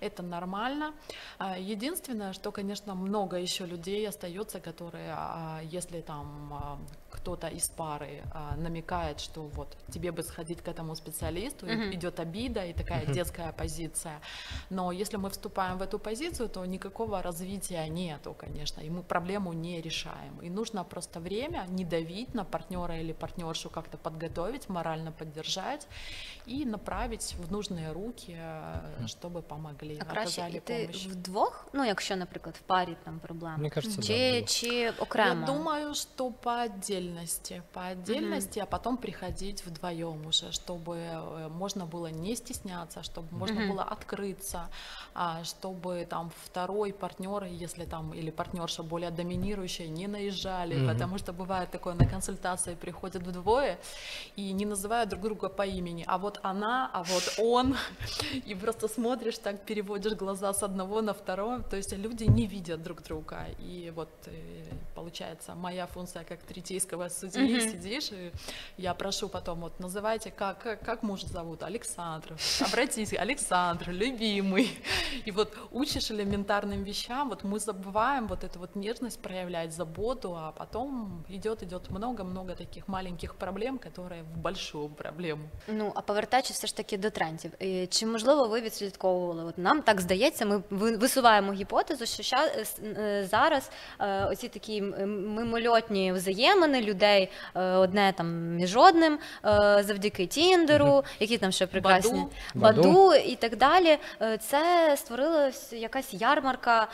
это 0.00 0.22
нормально. 0.22 0.92
А, 1.38 1.58
Единственное, 1.58 2.32
что, 2.32 2.52
конечно, 2.52 2.94
много 2.94 3.36
еще 3.36 3.66
людей 3.66 4.08
остается, 4.08 4.60
которые, 4.60 5.14
а, 5.16 5.60
если 5.64 6.00
там 6.00 6.52
а, 6.52 6.78
кто-то 7.12 7.46
из 7.48 7.68
пары 7.68 8.22
а, 8.34 8.56
намекает, 8.56 9.20
что 9.20 9.42
вот 9.42 9.76
тебе 9.92 10.10
бы 10.12 10.22
сходить 10.22 10.60
к 10.62 10.68
этому 10.68 10.94
специалисту, 10.96 11.66
и 11.66 11.76
Мгм. 11.76 11.92
идет 11.94 12.20
обида 12.20 12.64
и 12.64 12.72
такая 12.72 13.06
детская 13.06 13.52
позиция. 13.52 14.20
Но 14.70 14.92
если 14.92 15.18
мы 15.18 15.28
вступаем 15.30 15.78
в 15.78 15.82
эту 15.82 15.98
позицию, 15.98 16.48
то 16.48 16.64
никакого 16.66 17.22
развития 17.22 17.88
нету, 17.88 18.34
конечно, 18.38 18.80
и 18.82 18.90
мы 18.90 19.02
проблему 19.02 19.52
не 19.52 19.80
решаем. 19.82 20.38
И 20.42 20.50
нужно 20.50 20.84
просто 20.84 21.20
время 21.20 21.66
не 21.68 21.84
давить 21.84 22.34
на 22.34 22.44
партнера 22.44 22.96
или 23.00 23.12
партнершу, 23.12 23.70
как-то 23.70 23.98
подготовить, 23.98 24.68
морально 24.68 25.12
поддержать 25.12 25.86
и 26.46 26.64
направить 26.64 27.34
в 27.38 27.52
нужные 27.52 27.92
руки, 27.92 28.36
э, 28.38 29.06
чтобы 29.06 29.42
помогли, 29.42 29.98
А 30.00 30.04
краще 30.04 30.40
оказали 30.42 30.56
йти 30.56 30.86
помощь. 30.86 31.06
вдвох, 31.06 31.66
ну 31.72 31.84
якщо, 31.84 32.16
наприклад, 32.16 32.56
в 32.56 32.60
парі 32.60 32.96
там 33.04 33.18
проблема, 33.20 33.56
Мне 33.56 33.70
кажется, 33.70 34.02
чи, 34.02 34.40
да. 34.40 34.46
чи 34.46 34.90
окремо. 34.98 35.40
Я 35.40 35.46
думаю, 35.46 35.94
что 35.94 36.30
по 36.30 36.50
отдельности, 36.64 37.01
по 37.72 37.86
отдельности, 37.86 38.58
а 38.58 38.66
потом 38.66 38.96
приходить 38.96 39.64
вдвоем 39.66 40.26
уже, 40.26 40.52
чтобы 40.52 40.96
э, 40.96 41.48
можно 41.48 41.86
было 41.86 42.06
не 42.08 42.36
стесняться, 42.36 43.02
чтобы 43.02 43.28
можно 43.36 43.60
Мгм. 43.60 43.68
было 43.68 43.82
открыться, 43.84 44.68
а, 45.14 45.44
чтобы 45.44 46.06
там 46.08 46.30
второй 46.44 46.92
партнер, 46.92 47.44
если 47.44 47.84
там 47.84 48.14
или 48.14 48.30
партнерша 48.30 48.82
более 48.82 49.10
доминирующая, 49.10 49.88
не 49.88 50.06
наезжали, 50.06 50.76
Мгм. 50.76 50.86
потому 50.86 51.18
что 51.18 51.32
бывает 51.32 51.70
такое 51.70 51.94
на 51.94 52.06
консультации 52.06 52.74
приходят 52.74 53.22
вдвое 53.22 53.78
и 54.36 54.52
не 54.52 54.64
называют 54.66 55.10
друг 55.10 55.22
друга 55.22 55.48
по 55.48 55.66
имени, 55.66 56.04
а 56.06 56.18
вот 56.18 56.40
она, 56.42 56.90
а 56.92 57.02
вот 57.02 57.34
он, 57.38 57.76
и 58.46 58.54
просто 58.54 58.88
смотришь, 58.88 59.38
так 59.38 59.64
переводишь 59.64 60.14
глаза 60.14 60.52
с 60.52 60.62
одного 60.62 61.02
на 61.02 61.12
второе, 61.12 61.60
то 61.62 61.76
есть 61.76 61.92
люди 61.92 62.24
не 62.24 62.46
видят 62.46 62.82
друг 62.82 63.02
друга, 63.02 63.46
и 63.58 63.92
вот 63.94 64.08
э, 64.26 64.64
получается 64.94 65.54
моя 65.54 65.86
функция 65.86 66.24
как 66.24 66.40
третейского 66.91 67.09
судьи, 67.09 67.41
Мгм. 67.57 67.61
сидишь, 67.61 68.11
и 68.11 68.31
я 68.77 68.93
прошу 68.93 69.29
потом, 69.29 69.59
вот 69.61 69.79
называйте, 69.79 70.31
как, 70.35 70.59
как, 70.59 70.81
как 70.81 71.03
мужа 71.03 71.27
зовут, 71.27 71.63
Александр, 71.63 72.35
обратитесь, 72.61 73.13
Александр, 73.13 73.89
любимый, 73.91 74.69
и 75.25 75.31
вот 75.31 75.53
учишь 75.71 76.11
элементарным 76.11 76.83
вещам, 76.83 77.29
вот 77.29 77.43
мы 77.43 77.59
забываем 77.59 78.27
вот 78.27 78.43
эту 78.43 78.59
вот 78.59 78.75
нежность 78.75 79.21
проявлять, 79.21 79.71
заботу, 79.71 80.35
а 80.35 80.51
потом 80.51 81.23
идет, 81.29 81.63
идет 81.63 81.89
много-много 81.89 82.55
таких 82.55 82.87
маленьких 82.87 83.35
проблем, 83.35 83.77
которые 83.79 84.23
в 84.23 84.37
большую 84.37 84.89
проблему. 84.89 85.49
Ну, 85.67 85.91
а 85.95 86.01
повертаючись 86.01 86.57
все 86.57 86.67
ж 86.67 86.75
таки 86.75 86.97
до 86.97 87.09
трендів, 87.09 87.51
е, 87.61 87.87
чи 87.87 88.05
можливо 88.05 88.47
ви 88.47 88.61
відслідковували? 88.61 89.43
От 89.43 89.57
нам 89.57 89.81
так 89.81 90.01
здається, 90.01 90.45
ми 90.45 90.61
ви- 90.69 90.97
висуваємо 90.97 91.53
гіпотезу, 91.53 92.05
що 92.05 92.23
ща, 92.23 92.45
е, 92.45 92.59
с- 92.61 92.79
е, 92.83 93.27
зараз 93.31 93.71
е, 93.99 94.25
оці 94.25 94.47
такі 94.47 94.77
м- 94.77 95.33
мимольотні 95.33 96.11
взаємини 96.13 96.80
людей 96.82 97.30
е, 97.54 97.62
одне 97.62 98.12
там 98.16 98.56
між 98.56 98.76
одним, 98.76 99.18
е, 99.44 99.48
завдяки 99.86 100.26
Тіндеру, 100.26 101.04
які 101.20 101.38
там 101.38 101.52
ще 101.52 101.66
прекрасні 101.66 102.24
Баду. 102.54 102.82
Баду 102.82 103.14
і 103.14 103.36
так 103.36 103.56
далі. 103.56 103.98
Е, 104.22 104.38
Це 104.38 104.94
створилась 104.96 105.72
якась 105.72 106.14
ярмарка, 106.14 106.88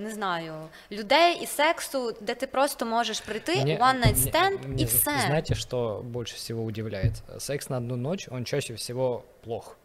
не 0.00 0.10
знаю, 0.14 0.54
людей 0.92 1.38
і 1.42 1.46
сексу, 1.46 2.14
де 2.20 2.34
ти 2.34 2.46
просто 2.46 2.86
можеш 2.86 3.20
прийти, 3.20 3.52
one 3.52 3.78
night 3.78 4.16
stand 4.16 4.68
мне 4.68 4.82
і 4.82 4.84
все. 4.84 5.10
Знаете, 5.26 5.54
что 5.54 6.02
больше 6.04 6.36
всего 6.36 6.62
удивляет? 6.62 7.12
Секс 7.38 7.70
на 7.70 7.76
одну 7.76 7.96
ночь, 7.96 8.28
он 8.30 8.44
чаще 8.44 8.74
всего 8.74 9.22
плох. 9.44 9.76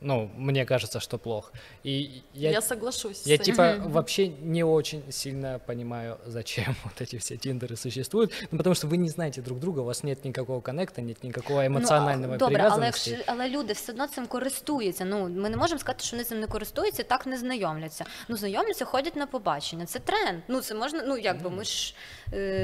Ну, 0.00 0.30
мне 0.36 0.64
кажется, 0.64 1.00
что 1.00 1.18
плох. 1.18 1.52
И 1.84 2.22
Я, 2.34 2.50
я, 2.50 2.60
соглашусь. 2.62 3.26
я 3.26 3.36
с 3.36 3.40
этим. 3.40 3.44
типа 3.54 3.76
вообще 3.88 4.28
не 4.28 4.64
очень 4.64 5.02
сильно 5.12 5.58
понимаю, 5.66 6.18
зачем 6.26 6.76
вот 6.84 7.00
эти 7.00 7.16
все 7.18 7.36
тиндеры 7.36 7.76
существуют. 7.76 8.32
Ну, 8.50 8.58
потому 8.58 8.74
что 8.74 8.86
вы 8.86 8.96
не 8.96 9.08
знаете 9.08 9.42
друг 9.42 9.58
друга, 9.58 9.80
у 9.80 9.84
вас 9.84 10.04
нет 10.04 10.24
никакого 10.24 10.60
коннекта, 10.60 11.02
нет 11.02 11.24
никакого 11.24 11.66
эмоционального 11.66 12.30
Ну, 12.30 12.34
а, 12.34 12.38
добре, 12.38 12.56
але, 12.60 12.68
привязанности. 12.70 13.10
якщо, 13.10 13.32
але 13.32 13.48
люди 13.48 13.72
все 13.72 13.92
одно 13.92 14.06
цим 14.08 14.26
користуються. 14.26 15.04
Ну 15.04 15.28
ми 15.28 15.50
не 15.50 15.56
можемо 15.56 15.78
сказати, 15.78 16.04
що 16.04 16.16
вони 16.16 16.24
цим 16.24 16.40
не 16.40 16.46
користуються, 16.46 17.02
так 17.02 17.26
не 17.26 17.36
знайомляться. 17.38 18.04
Ну 18.28 18.36
знайомляться, 18.36 18.84
ходять 18.84 19.16
на 19.16 19.26
побачення. 19.26 19.86
Це 19.86 19.98
тренд. 19.98 20.42
Ну 20.48 20.60
це 20.60 20.74
можна. 20.74 21.02
Ну 21.06 21.18
якби 21.18 21.50
ми 21.50 21.64
ж 21.64 21.94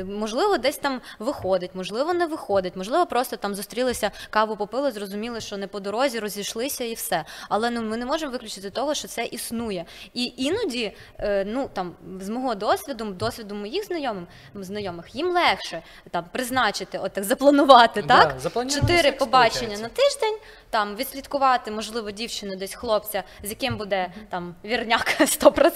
можливо 0.05 0.59
десь 0.59 0.77
там 0.77 1.01
виходить, 1.19 1.71
можливо, 1.75 2.15
не 2.15 2.27
виходить, 2.27 2.77
можливо, 2.77 3.07
просто 3.07 3.37
там 3.37 3.55
зустрілися, 3.55 4.11
каву 4.31 4.57
попили, 4.57 4.93
зрозуміли, 4.93 5.41
що 5.41 5.57
не 5.57 5.67
по 5.67 5.81
дорозі, 5.81 6.19
розійшлися 6.19 6.85
і 6.85 6.95
все. 6.95 7.25
Але 7.49 7.71
ну 7.71 7.83
ми 7.83 7.97
не 7.97 8.07
можемо 8.07 8.33
виключити 8.33 8.71
того, 8.71 8.95
що 8.95 9.09
це 9.09 9.25
існує. 9.25 9.85
І 10.15 10.33
іноді, 10.37 10.93
е, 11.19 11.45
ну 11.45 11.71
там 11.73 11.95
з 12.21 12.29
мого 12.29 12.55
досвіду, 12.55 13.05
досвіду 13.05 13.55
моїх 13.55 13.85
знайомих, 13.85 14.25
знайомих, 14.55 15.15
їм 15.15 15.27
легше 15.33 15.83
там 16.11 16.25
призначити, 16.33 16.99
от 16.99 17.13
так 17.13 17.25
запланувати, 17.25 18.03
Да, 18.03 18.25
так? 18.25 18.37
Чотири 18.81 19.13
побачення 19.13 19.79
на 19.79 19.89
тиждень, 19.89 20.39
там 20.73 20.97
відслідкувати, 20.97 21.71
можливо, 21.71 22.11
дівчину 22.11 22.57
десь 22.57 22.75
хлопця, 22.75 23.23
з 23.43 23.51
яким 23.51 23.77
буде 23.77 24.13
там 24.29 24.55
вірняк 24.65 25.17
100%, 25.21 25.71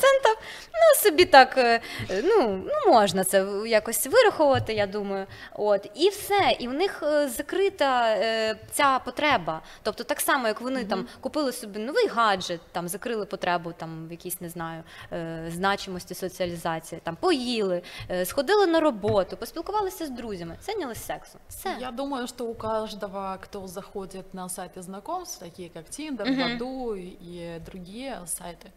Ну 0.73 1.03
собі 1.03 1.25
так, 1.25 1.59
е, 1.59 1.81
ну, 2.11 2.63
ну 2.65 2.93
можна 2.93 3.25
це 3.25 3.47
якось 3.67 4.07
вираховувати, 4.07 4.75
я 4.75 4.87
думаю. 4.87 5.27
От 5.53 5.91
і 5.95 6.09
все. 6.09 6.57
І 6.59 6.69
в 6.69 6.73
них 6.73 7.03
е, 7.03 7.29
закрита 7.29 8.09
е, 8.09 8.57
ця 8.71 8.99
потреба. 8.99 9.63
Тобто, 9.83 10.05
так 10.05 10.21
само, 10.21 10.49
як 10.49 10.61
вони 10.61 10.85
там 10.85 11.07
купили 11.21 11.53
собі 11.53 11.79
новий 11.79 12.07
гаджет, 12.07 12.61
там 12.73 12.89
закрили 12.89 13.27
потребу 13.27 13.73
там 13.73 14.09
в 14.09 14.11
якійсь, 14.11 14.41
не 14.41 14.49
знаю, 14.49 14.83
е, 15.13 15.47
значимості 15.49 16.15
соціалізації, 16.15 17.01
там 17.05 17.17
поїли, 17.17 17.83
е, 18.11 18.25
сходили 18.27 18.67
на 18.67 18.81
роботу, 18.81 19.37
поспілкувалися 19.37 20.07
з 20.07 20.11
друзями, 20.11 20.57
зайнялися 20.63 21.01
сексом. 21.01 21.41
Все. 21.49 21.77
Я 21.81 21.91
думаю, 21.91 22.27
что 22.27 22.47
у 22.47 22.55
каждого, 22.55 23.39
кто 23.43 23.67
заходит 23.67 24.35
на 24.35 24.49
сайты 24.49 24.86
знакомств, 24.87 25.39
такие 25.39 25.69
как 25.71 25.87
Tinder. 25.89 26.25
Баду 26.37 26.95
и 26.97 27.61
другие 27.67 28.21
сайты, 28.27 28.71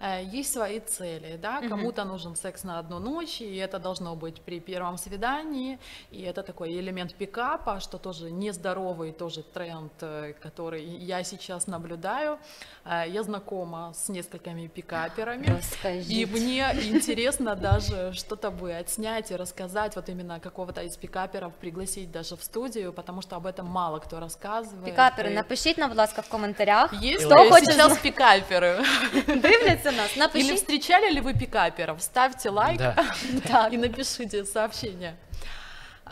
э, 0.00 0.22
есть 0.24 0.52
свои 0.52 0.80
цели. 0.80 1.38
Да? 1.42 1.60
Мгм. 1.60 1.68
Кому-то 1.70 2.04
нужен 2.04 2.36
секс 2.36 2.64
на 2.64 2.78
одну 2.78 2.98
ночь, 2.98 3.40
и 3.40 3.56
это 3.56 3.78
должно 3.78 4.14
быть 4.16 4.40
при 4.42 4.60
первом 4.60 4.98
свидании, 4.98 5.78
и 6.10 6.22
это 6.22 6.42
такой 6.42 6.72
элемент 6.80 7.14
пикапа, 7.14 7.80
что 7.80 7.98
тоже 7.98 8.30
нездоровый 8.30 9.12
тоже 9.12 9.42
тренд, 9.42 9.92
э, 10.02 10.34
который 10.42 10.84
я 10.84 11.24
сейчас 11.24 11.66
наблюдаю. 11.66 12.38
Э, 12.84 13.04
Я 13.08 13.22
знакома 13.22 13.92
с 13.94 14.08
несколькими 14.08 14.68
пикаперами. 14.68 15.46
И 15.46 15.50
Розкажіть. 15.50 16.30
мне 16.30 16.74
интересно 16.90 17.54
даже 17.56 18.12
что-то 18.12 18.50
бы 18.50 18.72
отснять 18.80 19.30
и 19.30 19.36
рассказать, 19.36 19.96
вот 19.96 20.08
именно 20.08 20.40
какого-то 20.40 20.82
из 20.82 20.96
пикаперов 20.96 21.52
пригласить 21.60 22.10
даже 22.10 22.36
в 22.36 22.42
студию, 22.42 22.92
потому 22.92 23.22
что 23.22 23.36
об 23.36 23.46
этом 23.46 23.66
мало 23.66 23.98
кто 23.98 24.18
рассказывает. 24.20 24.84
Пікапери, 24.84 25.30
И 25.30 25.34
напишіть 25.52 25.78
нам, 25.78 25.88
будь 25.88 25.98
ласка, 25.98 26.22
в 26.22 26.28
коментарях. 26.28 26.92
Есть 27.02 27.24
Кто 27.26 27.44
ли 27.44 27.50
хочет 27.50 27.72
сейчас 27.72 27.98
пикаперы? 27.98 28.84
Дивляться 29.26 29.92
нас, 29.92 30.10
Или 30.16 30.18
напишіть. 30.18 30.54
встречали 30.56 31.10
ли 31.10 31.20
вы 31.20 31.34
пикаперов? 31.38 32.00
Ставьте 32.02 32.50
лайк 32.50 32.78
Да. 32.78 32.94
Так. 33.48 33.72
и 33.72 33.76
напишите 33.78 34.44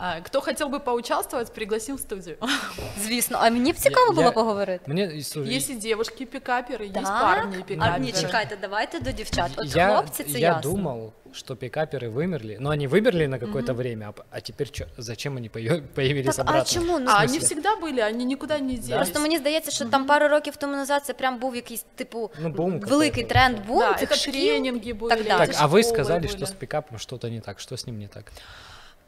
А, 0.00 0.20
Кто 0.20 0.40
хотел 0.40 0.68
бы 0.68 0.78
поучаствовать, 0.80 1.52
пригласим 1.54 1.96
в 1.96 2.00
студию. 2.00 2.36
Звісно, 3.02 3.38
а 3.40 3.50
мені 3.50 3.72
б 3.72 3.76
цікаво 3.76 4.06
Я- 4.06 4.12
було 4.12 4.22
я- 4.22 4.30
поговорити. 4.32 4.84
Мне, 4.86 5.02
и, 5.06 5.22
слушай, 5.22 5.54
Есть 5.56 5.70
и 5.70 5.74
девушки-пикаперы, 5.74 6.82
есть 6.82 6.94
Так? 6.94 7.20
парни 7.20 7.56
А 7.68 7.72
пикаперы. 7.72 8.00
ні, 8.00 8.12
чекайте, 8.12 8.56
давайте 8.60 9.00
до 9.00 9.10
дівчат. 9.12 9.50
От 9.56 9.76
я, 9.76 9.88
хлопці 9.96 10.24
це 10.24 10.38
я 10.38 10.48
ясно. 10.48 10.70
думал, 10.70 11.12
что 11.32 11.54
пикаперы 11.54 12.12
вымерли, 12.14 12.56
но 12.60 12.70
они 12.70 12.88
вымерли 12.88 13.26
на 13.28 13.38
какое-то 13.38 13.74
время, 13.74 14.06
а 14.08 14.12
п- 14.12 14.22
а, 14.30 14.40
теперь 14.40 14.66
чё, 14.70 14.86
зачем 14.98 15.36
они 15.36 15.48
поё- 15.48 15.80
появились 15.94 16.36
Так, 16.36 16.46
обратно? 16.48 16.62
а 16.62 16.74
чому? 16.74 16.98
Ну, 16.98 17.10
А 17.10 17.14
В 17.14 17.28
они 17.28 17.38
смысле? 17.38 17.44
всегда 17.44 17.76
были, 17.76 18.08
они 18.08 18.24
никуда 18.24 18.58
не 18.58 18.74
делись. 18.74 18.88
Просто 18.88 19.20
мені 19.20 19.38
здається, 19.38 19.70
що 19.70 19.84
там 19.84 20.06
пару 20.06 20.28
років 20.28 20.56
тому 20.56 20.72
назад 20.76 21.04
це 21.04 21.12
прям 21.14 21.38
був 21.38 21.56
якийсь 21.56 21.84
типу 21.94 22.30
Ну, 22.42 22.48
бум 22.48 22.80
великий 22.80 23.10
какой-то. 23.24 23.28
тренд 23.28 23.66
бум. 23.66 23.78
Да, 23.78 23.94
цих 23.94 24.10
это 24.12 24.16
шкіл. 24.16 24.32
тренинги 24.32 24.92
были. 24.92 25.08
Так, 25.08 25.24
да. 25.24 25.38
Так, 25.38 25.48
эти 25.50 25.56
а 25.60 25.66
вы 25.66 25.70
школы 25.78 25.82
сказали, 25.82 26.20
были. 26.26 26.28
что 26.36 26.44
с 26.46 26.50
пикапом 26.52 26.98
что-то 26.98 27.28
не 27.30 27.40
так. 27.40 27.60
Что 27.60 27.74
с 27.76 27.86
ним 27.86 27.98
не 27.98 28.08
так? 28.08 28.32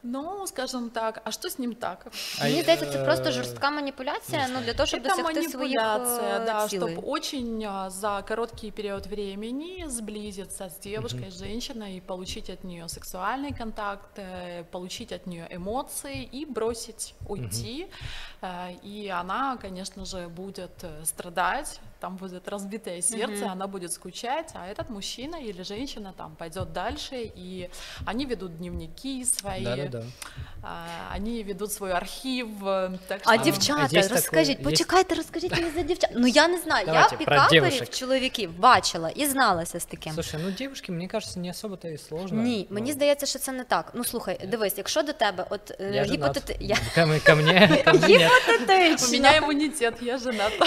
Ну, 0.03 0.47
скажем 0.47 0.91
так, 0.91 1.21
а 1.25 1.31
что 1.33 1.49
с 1.49 1.59
ним 1.59 1.75
так? 1.75 2.07
А 2.41 2.45
Мені 2.45 2.57
я- 2.57 2.63
здається, 2.63 2.87
це 2.87 3.05
просто 3.05 3.29
е, 3.29 3.33
жорстка 3.33 3.71
маніпуляція. 3.71 4.49
Ну 4.53 4.61
для 4.61 4.75
того, 4.75 4.87
щоб 4.87 5.01
Это 5.01 5.03
досягти 5.09 5.43
своїх 5.49 5.55
манипуляция, 5.55 6.37
е, 6.37 6.45
да, 6.47 6.69
цілей. 6.69 6.97
чтобы 6.97 7.03
очень 7.07 7.65
а, 7.65 7.91
за 7.91 8.23
короткий 8.29 8.71
период 8.71 9.07
времени 9.07 9.85
сблизиться 9.89 10.65
с 10.65 10.79
девушкой, 10.79 11.29
с 11.31 11.39
женщиной, 11.39 11.97
и 11.97 12.01
получить 12.01 12.51
от 12.51 12.65
нее 12.65 12.85
сексуальный 12.89 13.59
контакт, 13.59 14.19
э, 14.19 14.65
получить 14.71 15.13
от 15.13 15.27
нее 15.27 15.47
эмоции 15.51 16.29
и 16.35 16.47
бросить, 16.47 17.15
уйти. 17.29 17.87
Э, 18.43 18.77
И 18.85 19.09
она, 19.09 19.57
конечно 19.63 20.05
же, 20.05 20.29
будет 20.29 20.85
э, 20.85 21.05
страдать, 21.05 21.81
там 22.03 22.17
будет 22.17 22.49
разбитое 22.49 23.03
сердце, 23.03 23.45
Мгм. 23.45 23.51
она 23.53 23.67
будет 23.67 23.93
скучать, 23.93 24.53
а 24.55 24.69
этот 24.73 24.89
мужчина 24.91 25.37
или 25.37 25.63
женщина 25.65 26.13
там 26.17 26.37
пойдет 26.39 26.73
дальше, 26.73 27.17
и 27.17 27.69
они 28.07 28.25
ведут 28.27 28.57
дневники 28.59 29.25
свои, 29.25 29.65
Да-да-да. 29.65 30.03
а, 30.63 31.17
они 31.17 31.43
ведут 31.43 31.73
свой 31.73 31.91
архив. 31.93 32.49
э, 32.63 32.99
Так 33.09 33.21
А 33.25 33.35
что- 33.35 33.45
дівчата, 33.45 33.89
є 33.97 34.03
таке- 34.03 34.15
розкажіть, 34.15 34.59
є- 34.59 34.65
почекайте, 34.65 35.15
розкажіть 35.15 35.51
мені 35.53 35.71
за 35.77 35.83
дівчат. 35.83 36.11
Ну 36.17 36.27
я 36.27 36.49
не 36.49 36.59
знаю. 36.59 36.87
Давайте, 36.87 37.09
я 37.11 37.17
про 37.17 37.27
пікаперів 37.35 37.63
дівушек. 37.65 37.91
чоловіків 37.91 38.59
бачила 38.59 39.11
і 39.11 39.27
зналася 39.27 39.81
з 39.81 39.85
таким. 39.85 40.13
Слушай, 40.15 40.41
ну 40.45 40.51
девушки, 40.51 40.93
мне 40.93 41.09
кажется, 41.09 41.41
не 41.41 41.51
особо-то 41.51 41.89
и 41.89 41.99
сложно. 41.99 42.43
Ні, 42.43 42.67
Ну, 42.71 42.75
мені 42.75 42.93
здається, 42.93 43.27
що 43.27 43.39
це 43.39 43.53
не 43.53 43.65
так. 43.65 43.91
Ну 43.95 44.05
слухай, 44.05 44.47
дивись, 44.47 44.75
якщо 44.77 45.03
до 45.03 45.13
тебе, 45.13 45.47
от 45.51 45.71
е, 45.71 45.91
я 45.95 46.05
женат. 46.05 46.11
гіпотети... 46.11 46.57
я 46.61 46.77
Ко, 46.95 47.01
м- 47.01 47.21
ко 47.27 47.37
мне, 47.37 47.83
ко 47.85 47.93
мне 47.93 48.09
нет. 48.19 48.31
У 48.49 48.53
гіпотетично. 48.53 49.09
меня 49.13 49.37
иммунитет, 49.37 49.95
я 50.03 50.19
жената. 50.19 50.67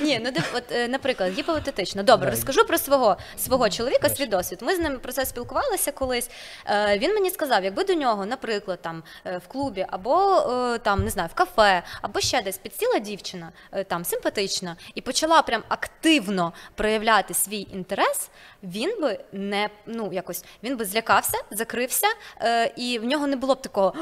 Ні, 0.00 0.20
ну 0.24 0.30
див, 0.30 0.52
от, 0.56 0.62
е, 0.69 0.69
наприклад, 0.89 1.33
гіпотетично. 1.33 2.03
Добре, 2.03 2.29
розкажу 2.29 2.65
про 2.65 2.77
свого 2.77 3.17
свого 3.37 3.69
чоловіка, 3.69 4.09
свій 4.09 4.25
досвід. 4.25 4.59
Ми 4.61 4.75
з 4.75 4.79
ним 4.79 4.99
про 4.99 5.11
це 5.11 5.25
спілкувалися 5.25 5.91
колись. 5.91 6.29
Е, 6.65 6.97
він 6.97 7.13
мені 7.13 7.29
сказав, 7.29 7.63
якби 7.63 7.83
до 7.83 7.93
нього, 7.93 8.25
наприклад, 8.25 8.79
там 8.81 9.03
е, 9.25 9.37
в 9.37 9.47
клубі 9.47 9.85
або 9.89 10.37
е, 10.37 10.77
там 10.77 11.03
не 11.03 11.09
знаю, 11.09 11.29
в 11.31 11.33
кафе, 11.33 11.83
або 12.01 12.19
ще 12.19 12.41
десь 12.41 12.57
підсіла 12.57 12.99
дівчина, 12.99 13.51
е, 13.71 13.83
там 13.83 14.05
симпатична, 14.05 14.75
і 14.95 15.01
почала 15.01 15.41
прям 15.41 15.63
активно 15.67 16.53
проявляти 16.75 17.33
свій 17.33 17.67
інтерес, 17.73 18.29
він 18.63 19.01
би 19.01 19.19
не 19.31 19.69
ну 19.85 20.09
якось 20.13 20.45
він 20.63 20.77
би 20.77 20.85
злякався, 20.85 21.37
закрився, 21.51 22.07
е, 22.41 22.73
і 22.75 22.99
в 22.99 23.05
нього 23.05 23.27
не 23.27 23.35
було 23.35 23.55
б 23.55 23.61
такого. 23.61 23.93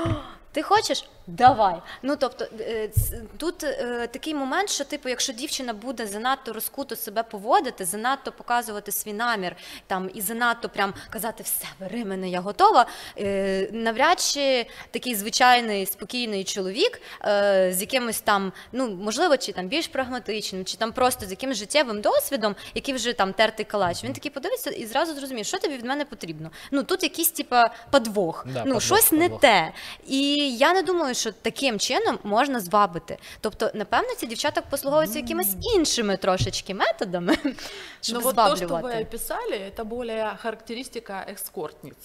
«О, 0.50 0.54
Ти 0.54 0.62
хочеш? 0.62 1.06
Давай. 1.28 1.76
Ну 2.04 2.16
тобто 2.16 2.46
е, 2.60 2.90
тут 3.38 3.64
е, 3.64 4.08
такий 4.12 4.34
момент, 4.36 4.70
що 4.70 4.84
типу, 4.84 5.10
якщо 5.10 5.34
дівчина 5.34 5.74
буде 5.74 6.08
занадто 6.08 6.54
розкуто 6.54 6.96
себе 6.96 7.24
поводити, 7.24 7.86
занадто 7.86 8.32
показувати 8.32 8.92
свій 8.92 9.14
намір 9.14 9.56
там 9.88 10.10
і 10.14 10.22
занадто 10.22 10.70
прям 10.70 10.94
казати 11.10 11.44
все, 11.44 11.66
бери 11.80 12.06
мене, 12.06 12.30
я 12.30 12.40
готова. 12.40 12.86
Е, 13.20 13.70
навряд 13.72 14.20
чи 14.20 14.66
такий 14.92 15.16
звичайний 15.16 15.86
спокійний 15.86 16.44
чоловік 16.44 17.02
е, 17.26 17.72
з 17.74 17.82
якимось 17.82 18.22
там, 18.22 18.54
ну 18.72 18.90
можливо, 18.90 19.38
чи 19.38 19.52
там 19.52 19.68
більш 19.68 19.88
прагматичним, 19.88 20.66
чи 20.66 20.78
там 20.78 20.92
просто 20.92 21.26
з 21.26 21.32
якимось 21.32 21.58
життєвим 21.58 22.02
досвідом, 22.02 22.56
який 22.76 22.94
вже 22.96 23.14
там 23.14 23.34
тертий 23.34 23.66
калач. 23.66 24.04
Він 24.04 24.14
такий 24.14 24.32
подивиться 24.32 24.70
і 24.70 24.86
зразу 24.86 25.14
зрозуміє, 25.14 25.44
що 25.44 25.60
тобі 25.60 25.74
від 25.78 25.86
мене 25.86 26.06
потрібно. 26.06 26.52
Ну 26.72 26.84
тут 26.84 27.04
якийсь 27.04 27.32
типа 27.32 27.70
подвох, 27.92 28.46
Да, 28.48 28.60
ну 28.60 28.64
подвох, 28.64 28.84
щось 28.84 29.12
не 29.12 29.20
подвох. 29.20 29.42
те. 29.42 29.72
І 30.08 30.39
я 30.57 30.75
не 30.75 30.83
думаю, 30.83 31.15
що 31.15 31.33
таким 31.33 31.79
чином 31.79 32.19
можна 32.25 32.61
звабити. 32.61 33.19
Тобто, 33.41 33.71
напевно, 33.75 34.15
ці 34.15 34.27
дівчата 34.27 34.61
послуговуються 34.61 35.19
якимись 35.19 35.57
іншими 35.77 36.17
трошечки 36.17 36.75
методами, 36.75 37.35
щоб 38.01 38.15
Но 38.15 38.21
Ну, 38.21 38.21
вот 38.21 38.37
то, 38.37 38.57
что 38.57 38.65
вы 38.65 38.69
зваблювати. 38.69 39.03
описали, 39.03 39.57
это 39.57 39.85
более 39.85 40.37
характеристика 40.43 41.27
эскортниц. 41.33 41.97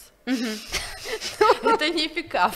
Это 1.63 1.89
не 1.89 2.07
пикап. 2.07 2.55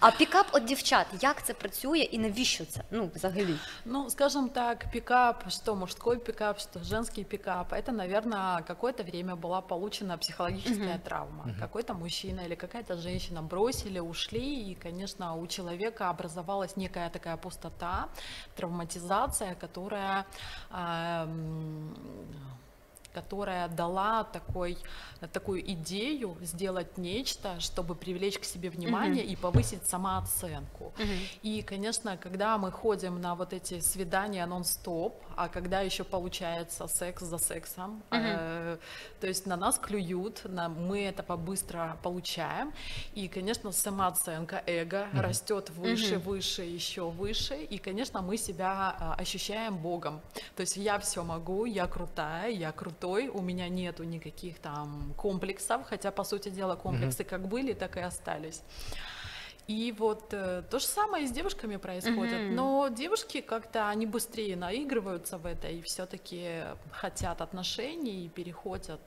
А 0.00 0.10
пікап 0.10 0.46
от 0.52 0.64
дівчат, 0.64 1.06
як 1.20 1.44
це 1.44 1.54
працює 1.54 1.98
і 1.98 2.18
навіщо 2.18 2.64
це? 2.64 2.82
Ну, 2.90 3.10
взагалі. 3.14 3.56
Ну, 3.84 4.10
скажем 4.10 4.48
так, 4.48 4.86
пикап, 4.92 5.50
что 5.50 5.74
мужской 5.74 6.18
пикап, 6.18 6.60
что 6.60 6.80
женский 6.84 7.24
пикап, 7.24 7.72
это, 7.72 7.92
наверное, 7.92 8.62
какое-то 8.62 9.02
время 9.02 9.34
была 9.34 9.60
получена 9.60 10.18
психологическая 10.18 10.98
травма. 10.98 11.54
Какой-то 11.60 11.94
мужчина 11.94 12.40
или 12.46 12.54
какая-то 12.54 12.96
женщина 12.96 13.42
бросили, 13.42 14.00
ушли, 14.00 14.70
и, 14.70 14.74
конечно, 14.74 15.16
конечно, 15.16 15.36
у 15.36 15.46
человека 15.46 16.10
образовалась 16.10 16.76
некая 16.76 17.10
такая 17.10 17.36
пустота, 17.36 18.08
травматизация, 18.56 19.54
которая 19.54 20.24
эм, 20.70 21.94
которая 23.13 23.67
дала 23.67 24.23
такой, 24.23 24.77
такую 25.33 25.61
идею 25.71 26.37
сделать 26.41 26.97
нечто, 26.97 27.59
чтобы 27.59 27.95
привлечь 27.95 28.39
к 28.39 28.43
себе 28.45 28.69
внимание 28.69 29.23
Мгм. 29.23 29.33
и 29.33 29.35
повысить 29.35 29.85
самооценку. 29.87 30.93
Мгм. 30.97 31.27
И, 31.43 31.61
конечно, 31.61 32.17
когда 32.17 32.57
мы 32.57 32.71
ходим 32.71 33.19
на 33.21 33.35
вот 33.35 33.53
эти 33.53 33.79
свидания 33.79 34.45
нон-стоп, 34.45 35.23
а 35.35 35.47
когда 35.47 35.81
еще 35.81 36.03
получается 36.03 36.87
секс 36.87 37.23
за 37.23 37.37
сексом, 37.37 38.03
Мгм. 38.11 38.21
э, 38.23 38.77
то 39.19 39.27
есть 39.27 39.45
на 39.45 39.55
нас 39.57 39.77
клюют, 39.77 40.41
на, 40.45 40.69
мы 40.69 41.03
это 41.05 41.23
побыстро 41.23 41.97
получаем, 42.03 42.73
и, 43.13 43.27
конечно, 43.27 43.71
самооценка, 43.71 44.63
эго 44.65 45.07
Мгм. 45.11 45.21
растет 45.21 45.69
выше, 45.69 46.15
Мгм. 46.15 46.23
выше, 46.23 46.61
еще 46.63 47.09
выше, 47.09 47.55
и, 47.63 47.77
конечно, 47.77 48.21
мы 48.21 48.37
себя 48.37 48.95
а, 48.99 49.15
ощущаем 49.17 49.77
Богом. 49.77 50.21
То 50.55 50.61
есть 50.61 50.77
я 50.77 50.97
все 50.99 51.23
могу, 51.23 51.65
я 51.65 51.87
крутая, 51.87 52.51
я 52.51 52.71
крутой, 53.01 53.27
у 53.27 53.41
меня 53.41 53.69
нету 53.69 54.03
никаких 54.03 54.59
там 54.59 55.13
комплексов, 55.17 55.81
хотя, 55.89 56.11
по 56.11 56.23
сути 56.23 56.49
дела, 56.49 56.75
комплексы 56.75 57.23
как 57.23 57.47
были, 57.47 57.73
так 57.73 57.97
и 57.97 57.99
остались. 57.99 58.61
И 59.67 59.93
вот 59.97 60.33
э, 60.33 60.63
то 60.69 60.79
же 60.79 60.85
самое 60.85 61.23
и 61.23 61.27
с 61.27 61.31
девушками 61.31 61.77
происходит. 61.77 62.41
Мгм. 62.41 62.55
Но 62.55 62.89
девушки 62.89 63.41
как-то 63.41 63.89
они 63.89 64.05
быстрее 64.05 64.55
наигрываются 64.55 65.37
в 65.37 65.45
это 65.45 65.67
и 65.67 65.81
все-таки 65.81 66.63
хотят 66.91 67.41
отношений 67.41 68.25
и 68.25 68.29
переходят 68.29 68.99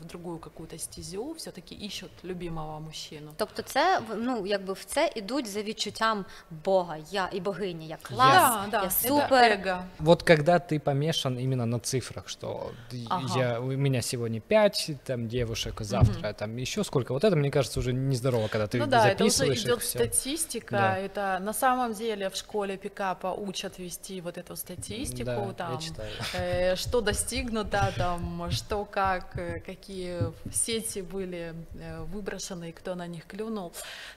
в 0.00 0.04
другую 0.04 0.38
какую-то 0.38 0.78
стезю, 0.78 1.32
все-таки 1.32 1.74
ищут 1.74 2.10
любимого 2.24 2.80
мужчину. 2.80 3.30
Тобто, 3.36 3.62
це 3.62 3.98
в- 3.98 4.14
ну 4.16 4.46
якби 4.46 4.72
в 4.72 4.84
це 4.84 5.10
ідуть 5.16 5.46
за 5.46 5.62
відчуттям 5.62 6.24
Бога, 6.64 6.96
я 7.10 7.28
і 7.32 7.40
богиня, 7.40 7.86
я 7.86 7.96
клас, 8.02 8.34
Да, 8.34 8.66
да, 8.70 8.76
я 8.82 8.84
это 8.88 9.08
супер. 9.08 9.42
эго. 9.42 9.82
Вот 9.98 10.22
когда 10.22 10.52
ты 10.58 10.78
помешан 10.78 11.38
именно 11.38 11.66
на 11.66 11.78
цифрах, 11.78 12.28
что 12.28 12.70
Ага. 13.08 13.38
я, 13.40 13.60
у 13.60 13.64
меня 13.66 14.02
сегодня 14.02 14.40
пять 14.40 14.90
там 15.04 15.28
девушек, 15.28 15.74
завтра 15.80 16.32
там 16.32 16.56
еще 16.56 16.84
сколько, 16.84 17.12
вот 17.12 17.24
это, 17.24 17.34
мне 17.36 17.50
кажется, 17.50 17.80
уже 17.80 17.92
нездорово, 17.92 18.48
когда 18.48 18.66
ты 18.66 18.78
ну 18.78 18.86
да, 18.86 19.08
это 19.08 19.24
уже 19.24 19.30
записываешь 19.36 19.62
идет 19.64 19.76
их 19.76 19.82
все. 19.82 19.98
статистика. 19.98 20.70
Да. 20.76 20.98
Это 20.98 21.38
на 21.44 21.52
самом 21.52 21.92
деле 21.94 22.28
в 22.28 22.36
школе 22.36 22.76
пикапа 22.76 23.32
учат 23.32 23.78
вести 23.80 24.20
вот 24.20 24.38
эту 24.38 24.54
статистику, 24.56 25.24
Да, 25.24 25.34
я 25.46 25.52
там, 25.52 25.78
читаю. 25.80 26.10
э, 26.34 26.76
что 26.76 27.00
достигнуто, 27.00 27.92
там, 27.96 28.48
что 28.50 28.84
как, 28.84 29.24
э, 29.33 29.33
какие 29.34 30.18
сети 30.52 31.00
были 31.02 31.54
э, 31.74 32.02
выброшены 32.04 32.68
и 32.68 32.72
кто 32.72 32.94
на 32.94 33.06
них 33.06 33.26
клюнул. 33.26 33.72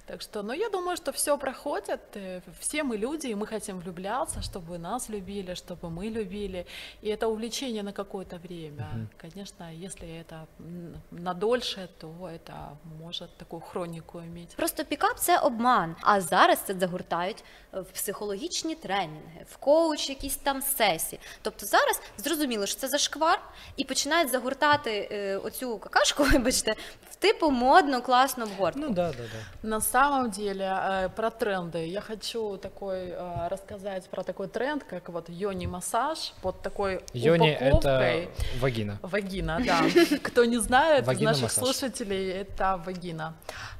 Так 0.05 0.21
что, 0.21 0.43
ну, 0.43 0.53
я 0.53 0.69
думаю, 0.69 0.97
что 0.97 1.11
все 1.11 1.37
проходит. 1.37 1.99
э, 2.15 2.41
Все 2.59 2.83
мы 2.83 2.97
люди, 2.97 3.27
и 3.27 3.35
мы 3.35 3.47
хотим 3.47 3.79
влюбляться, 3.79 4.41
чтобы 4.41 4.77
нас 4.77 5.09
любили, 5.09 5.53
чтобы 5.55 5.89
мы 5.89 6.09
любили. 6.09 6.65
И 7.01 7.09
это 7.09 7.27
увлечение 7.27 7.83
на 7.83 7.91
какое-то 7.93 8.37
время. 8.37 8.87
Мгм. 8.93 9.07
Конечно, 9.21 9.71
если 9.85 10.07
это 10.07 10.45
м, 10.59 11.01
на 11.11 11.33
дольше, 11.33 11.89
то 11.99 12.07
это 12.29 12.77
может 13.01 13.37
такую 13.37 13.61
хронику 13.61 14.19
иметь. 14.19 14.55
Просто 14.55 14.85
пікап 14.85 15.19
це 15.19 15.39
обман. 15.39 15.95
А 16.01 16.21
зараз 16.21 16.59
це 16.59 16.73
загортають 16.79 17.43
в 17.71 17.83
психологічні 17.83 18.75
тренінги, 18.75 19.45
в 19.51 19.57
коуч, 19.57 20.09
якісь 20.09 20.35
там 20.35 20.61
сесії. 20.61 21.19
Тобто 21.41 21.65
зараз 21.65 22.01
зрозуміло, 22.17 22.65
що 22.65 22.79
це 22.79 22.87
зашквар, 22.87 23.39
і 23.77 23.83
починають 23.83 24.31
загортати 24.31 25.06
е, 25.06 25.06
оцю 25.44 25.78
какашку, 25.78 26.24
вибачте, 26.32 26.76
в 27.10 27.16
типу 27.16 27.50
модно, 27.50 28.00
класно 28.00 28.44
обгортку. 28.44 28.80
Ну 28.80 28.90
да, 28.90 29.10
да, 29.12 29.18
да. 29.18 29.68
На 29.68 29.80
самом 29.80 30.30
деле, 30.30 31.10
про 31.16 31.30
тренды. 31.30 31.86
Я 31.86 32.00
хочу 32.00 32.56
такой 32.58 33.14
рассказать 33.48 34.08
про 34.08 34.22
такой 34.22 34.48
тренд, 34.48 34.84
как 34.84 35.08
вот 35.08 35.28
йони-массаж 35.28 36.34
под 36.42 36.62
такой 36.62 37.00
Йони 37.12 37.50
это 37.50 37.76
упаковкой. 37.76 38.28
вагина. 38.60 38.98
Вагина, 39.02 39.60
да. 39.64 39.82
Кто 40.22 40.44
не 40.44 40.58
знает 40.58 41.08
из 41.08 41.20
наших 41.20 41.50
слушателей, 41.52 42.30
это 42.30 42.80
вагина. 42.84 43.34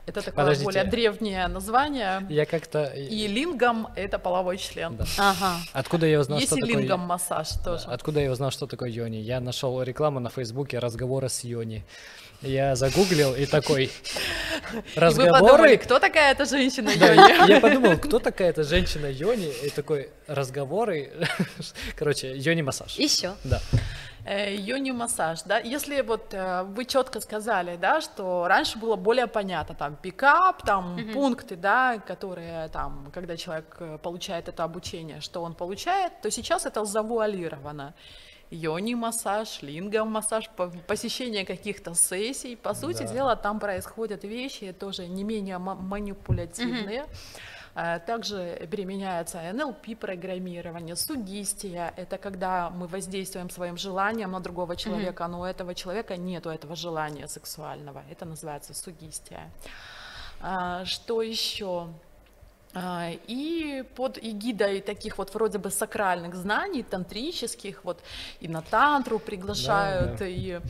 Это 0.09 0.23
такое 0.23 0.45
Подождите. 0.45 0.65
более 0.65 0.85
древнее 0.85 1.49
название. 1.49 2.27
Я 2.31 2.47
как-то... 2.47 2.85
И 2.85 3.27
лингам 3.29 3.89
это 3.95 4.19
половой 4.19 4.57
член. 4.57 4.97
Да. 4.97 5.05
Ага. 5.19 5.57
Откуда 5.75 6.07
я 6.07 6.21
узнал, 6.21 6.39
Есть 6.39 6.51
что 6.51 6.57
и 6.59 6.61
такое... 6.63 6.77
лингам 6.81 7.01
массаж 7.01 7.49
Да, 7.57 7.65
тоже. 7.65 7.85
Откуда 7.89 8.21
я 8.21 8.31
узнал, 8.33 8.51
что 8.51 8.67
такое 8.67 8.89
Йони? 8.89 9.17
Я 9.19 9.41
нашел 9.41 9.83
рекламу 9.83 10.21
на 10.21 10.31
Фейсбуке 10.31 10.79
разговоры 10.79 11.29
с 11.29 11.45
Йони. 11.45 11.85
Я 12.41 12.77
загуглил 12.77 13.35
и 13.35 13.47
такой 13.47 13.85
И 13.85 13.91
вы 13.91 14.83
подумали, 14.83 14.97
разговоры. 14.97 15.77
кто 15.77 15.99
такая 15.99 16.33
эта 16.33 16.45
женщина 16.47 16.91
Да, 16.99 17.13
Йони? 17.13 17.51
я 17.51 17.61
подумал, 17.61 17.99
кто 17.99 18.19
такая 18.19 18.51
эта 18.51 18.65
женщина 18.65 19.07
Йони? 19.07 19.51
И 19.65 19.71
такой 19.71 20.09
разговоры. 20.29 21.11
Короче, 21.99 22.33
Йони 22.37 22.63
массаж. 22.63 22.93
Що? 23.11 23.33
Да. 23.45 23.61
Э, 24.31 24.55
Йони-массаж, 24.55 25.43
да, 25.47 25.59
если 25.59 26.03
вот 26.03 26.35
э, 26.35 26.63
вы 26.65 26.85
четко 26.85 27.21
сказали, 27.21 27.77
да, 27.77 28.01
что 28.03 28.47
раньше 28.47 28.79
было 28.79 28.97
более 28.97 29.27
понятно, 29.27 29.75
там, 29.75 29.97
пикап, 29.97 30.63
там, 30.67 30.99
пункты, 31.15 31.57
да, 31.57 31.99
которые 31.99 32.69
там, 32.69 33.11
когда 33.15 33.37
человек 33.39 33.77
э, 33.81 33.99
получает 34.03 34.49
это 34.49 34.65
обучение, 34.65 35.21
что 35.23 35.43
он 35.43 35.55
получает, 35.55 36.13
то 36.21 36.31
сейчас 36.31 36.67
это 36.67 36.85
завуалировано. 36.85 37.95
Йони-массаж, 38.51 39.63
лингам-массаж, 39.63 40.51
по- 40.57 40.71
посещение 40.87 41.45
каких-то 41.47 41.95
сессий, 41.95 42.55
по 42.57 42.75
сути 42.75 43.05
Да. 43.05 43.13
дела, 43.15 43.37
там 43.37 43.59
происходят 43.59 44.25
вещи 44.25 44.73
тоже 44.73 45.07
не 45.07 45.25
менее 45.25 45.57
ма- 45.59 45.75
манипулятивные, 45.75 47.01
Э, 47.01 47.07
Также 47.75 48.67
применяется 48.71 49.41
НЛП-программирование, 49.53 50.97
сугестия. 50.97 51.93
Это 51.97 52.19
когда 52.19 52.71
мы 52.71 52.87
воздействуем 52.87 53.51
своим 53.51 53.77
желанием 53.77 54.33
на 54.33 54.41
другого 54.41 54.77
человека, 54.77 55.29
но 55.29 55.41
у 55.41 55.45
этого 55.45 55.75
человека 55.75 56.17
нету 56.17 56.51
этого 56.51 56.75
желания 56.77 57.29
сексуального. 57.29 58.03
Это 58.11 58.25
называется 58.25 58.75
сугестия. 58.75 59.51
А, 60.41 60.85
Что 60.85 61.23
еще? 61.23 61.89
А, 62.85 63.11
И 63.27 63.85
под 63.97 64.19
эгидой 64.19 64.81
таких 64.81 65.19
вот 65.19 65.35
вроде 65.35 65.59
бы 65.59 65.71
сакральных 65.71 66.35
знаний, 66.35 66.83
тантрических, 66.83 67.85
вот 67.85 68.01
и 68.41 68.49
на 68.49 68.63
тантру 68.63 69.19
приглашают, 69.19 70.13
Да, 70.13 70.19
да. 70.19 70.27
и 70.27 70.61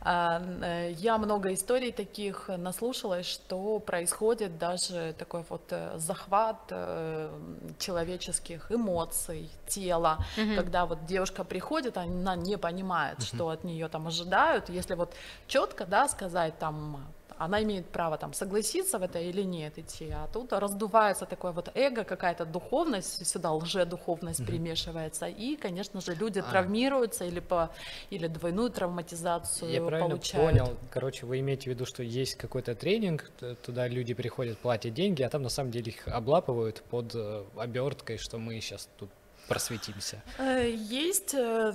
а, 0.00 0.42
э, 0.62 0.92
я 0.98 1.18
много 1.18 1.52
историй 1.52 1.92
таких 1.92 2.48
наслушалась, 2.48 3.26
что 3.26 3.78
происходит 3.80 4.58
даже 4.58 5.14
такой 5.18 5.44
вот 5.48 5.62
э, 5.70 5.98
захват 5.98 6.58
э, 6.70 7.30
человеческих 7.78 8.70
эмоций, 8.70 9.50
тела, 9.68 10.18
когда 10.56 10.86
вот 10.86 11.06
девушка 11.06 11.44
приходит, 11.44 11.96
она 11.96 12.36
не 12.36 12.56
понимает, 12.58 13.22
что 13.22 13.48
от 13.48 13.64
нее 13.64 13.88
там 13.88 14.06
ожидают, 14.06 14.68
если 14.68 14.94
вот 14.94 15.12
четко, 15.48 15.84
да, 15.86 16.08
сказать 16.08 16.58
там 16.58 17.04
она 17.38 17.62
имеет 17.62 17.86
право 17.86 18.16
там 18.16 18.32
согласиться 18.32 18.98
в 18.98 19.02
это 19.02 19.18
или 19.18 19.42
нет 19.42 19.78
идти, 19.78 20.10
а 20.10 20.28
тут 20.32 20.52
раздувается 20.52 21.26
такое 21.26 21.52
вот 21.52 21.70
эго, 21.74 22.04
какая-то 22.04 22.44
духовность, 22.44 23.26
сюда 23.26 23.52
лже-духовность 23.52 24.44
примешивается, 24.46 25.26
и, 25.26 25.56
конечно 25.56 26.00
же, 26.00 26.14
люди 26.14 26.38
А. 26.38 26.42
травмируются 26.42 27.24
или, 27.24 27.40
по, 27.40 27.70
или 28.10 28.26
двойную 28.26 28.70
травматизацию 28.70 29.70
Я 29.70 29.82
правильно 29.82 30.08
получают. 30.10 30.50
понял. 30.50 30.76
Короче, 30.90 31.26
вы 31.26 31.40
имеете 31.40 31.64
в 31.64 31.74
виду, 31.74 31.86
что 31.86 32.02
есть 32.02 32.34
какой-то 32.36 32.74
тренинг, 32.74 33.30
туда 33.64 33.88
люди 33.88 34.14
приходят, 34.14 34.58
платят 34.58 34.94
деньги, 34.94 35.22
а 35.22 35.28
там 35.28 35.42
на 35.42 35.48
самом 35.48 35.70
деле 35.70 35.92
их 35.92 36.08
облапывают 36.08 36.82
под 36.90 37.14
э, 37.14 37.44
оберткой, 37.56 38.18
что 38.18 38.38
мы 38.38 38.60
сейчас 38.60 38.88
тут 38.98 39.10
просветимся. 39.48 40.22
Э, 40.38 40.68
Есть 40.68 41.34
э, 41.34 41.72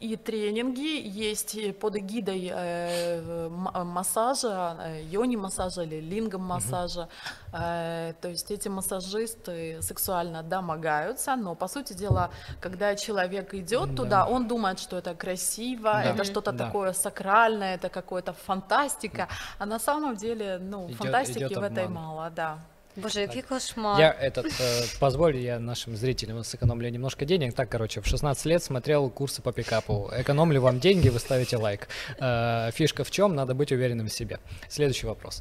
и 0.00 0.16
тренинги, 0.16 1.00
есть 1.22 1.56
под 1.78 1.96
эгидой 1.96 2.50
э, 2.52 3.46
м- 3.48 3.86
массажа, 3.86 4.76
э, 4.80 5.02
йони-массажа 5.10 5.82
или 5.82 6.00
лингом-массажа. 6.00 7.08
Э, 7.52 8.12
То 8.20 8.28
есть 8.28 8.50
эти 8.50 8.68
массажисты 8.68 9.82
сексуально 9.82 10.42
домогаются, 10.42 11.36
но 11.36 11.54
по 11.54 11.68
сути 11.68 11.92
дела, 11.94 12.30
когда 12.60 12.94
человек 12.96 13.54
идет 13.54 13.90
Да. 13.94 13.96
туда, 14.02 14.26
он 14.26 14.48
думает, 14.48 14.78
что 14.80 14.96
это 14.98 15.14
красиво, 15.14 15.92
Да. 15.92 16.02
это 16.04 16.24
что-то 16.24 16.52
Да. 16.52 16.66
такое 16.66 16.92
сакральное, 16.92 17.74
это 17.74 17.88
какое-то 17.88 18.32
фантастика, 18.32 19.28
а 19.58 19.66
на 19.66 19.78
самом 19.78 20.16
деле, 20.16 20.58
ну, 20.58 20.88
Идёт- 20.88 20.96
фантастики 20.96 21.44
идёт 21.44 21.58
в 21.58 21.62
этой 21.62 21.88
мало, 21.88 22.30
да. 22.30 22.58
Боже, 22.96 23.20
який 23.20 23.42
кошмар. 23.42 24.00
Я 24.00 24.16
этот, 24.22 24.46
э, 24.46 24.98
позволь, 25.00 25.36
я 25.36 25.58
нашим 25.58 25.96
зрителям 25.96 26.44
сэкономлю 26.44 26.90
немножко 26.90 27.24
денег. 27.24 27.54
Так, 27.54 27.68
короче, 27.68 28.00
в 28.00 28.06
16 28.06 28.46
лет 28.46 28.62
смотрел 28.62 29.10
курсы 29.10 29.42
по 29.42 29.52
пикапу. 29.52 30.10
Экономлю 30.12 30.60
вам 30.60 30.80
деньги, 30.80 31.08
вы 31.08 31.18
ставите 31.18 31.56
лайк. 31.56 31.88
Э, 32.20 32.70
Фишка 32.72 33.04
в 33.04 33.10
чем? 33.10 33.34
Надо 33.34 33.54
быть 33.54 33.72
уверенным 33.72 34.06
в 34.06 34.12
себе. 34.12 34.38
Следующий 34.68 35.06
вопрос. 35.06 35.38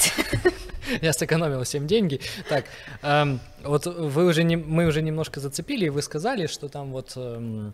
Я 1.02 1.14
сэкономил 1.14 1.64
всем 1.64 1.88
деньги. 1.88 2.20
Так, 2.50 2.66
эм, 3.04 3.40
вот 3.64 3.86
вы 3.86 4.26
уже 4.26 4.44
мы 4.44 4.88
уже 4.88 5.02
немножко 5.02 5.40
зацепили, 5.40 5.86
и 5.86 5.90
вы 5.90 6.02
сказали, 6.02 6.48
что 6.48 6.68
там 6.68 6.92
вот 6.92 7.14
эм, 7.16 7.74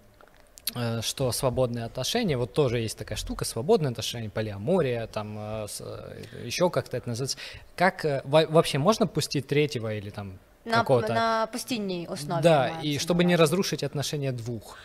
что 1.03 1.33
свободные 1.33 1.85
отношения, 1.85 2.37
вот 2.37 2.53
тоже 2.53 2.79
есть 2.79 2.99
такая 2.99 3.19
штука, 3.19 3.45
свободные 3.45 3.91
отношения, 3.91 4.31
полиамория, 4.31 5.07
там 5.07 5.39
э, 5.39 5.65
с- 5.69 5.81
э, 5.85 6.47
еще 6.47 6.71
как-то 6.71 6.97
это 6.97 7.09
называется. 7.11 7.37
Как 7.77 8.05
э, 8.05 8.23
во- 8.25 8.47
вообще 8.47 8.79
можно 8.79 9.07
пустить 9.07 9.47
третьего 9.47 9.93
или 9.93 10.11
там 10.11 10.39
на, 10.65 10.77
какого-то. 10.79 11.13
на 11.15 11.47
постійній 11.47 12.07
основі. 12.11 12.43
Да, 12.43 12.59
мається 12.59 12.89
и 12.89 12.93
на 12.93 12.99
чтобы 12.99 13.17
не 13.25 13.25
увазі. 13.25 13.37
разрушить 13.37 13.83
отношения 13.83 14.33
двух. 14.33 14.79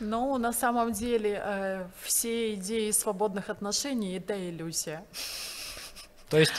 Ну, 0.00 0.38
на 0.38 0.52
самом 0.52 0.92
деле, 0.92 1.28
э, 1.28 1.86
все 2.04 2.52
идеи 2.54 2.90
свободных 2.92 3.50
отношений — 3.50 4.18
это 4.18 4.34
иллюзия. 4.50 5.00
То 6.29 6.37
есть. 6.37 6.51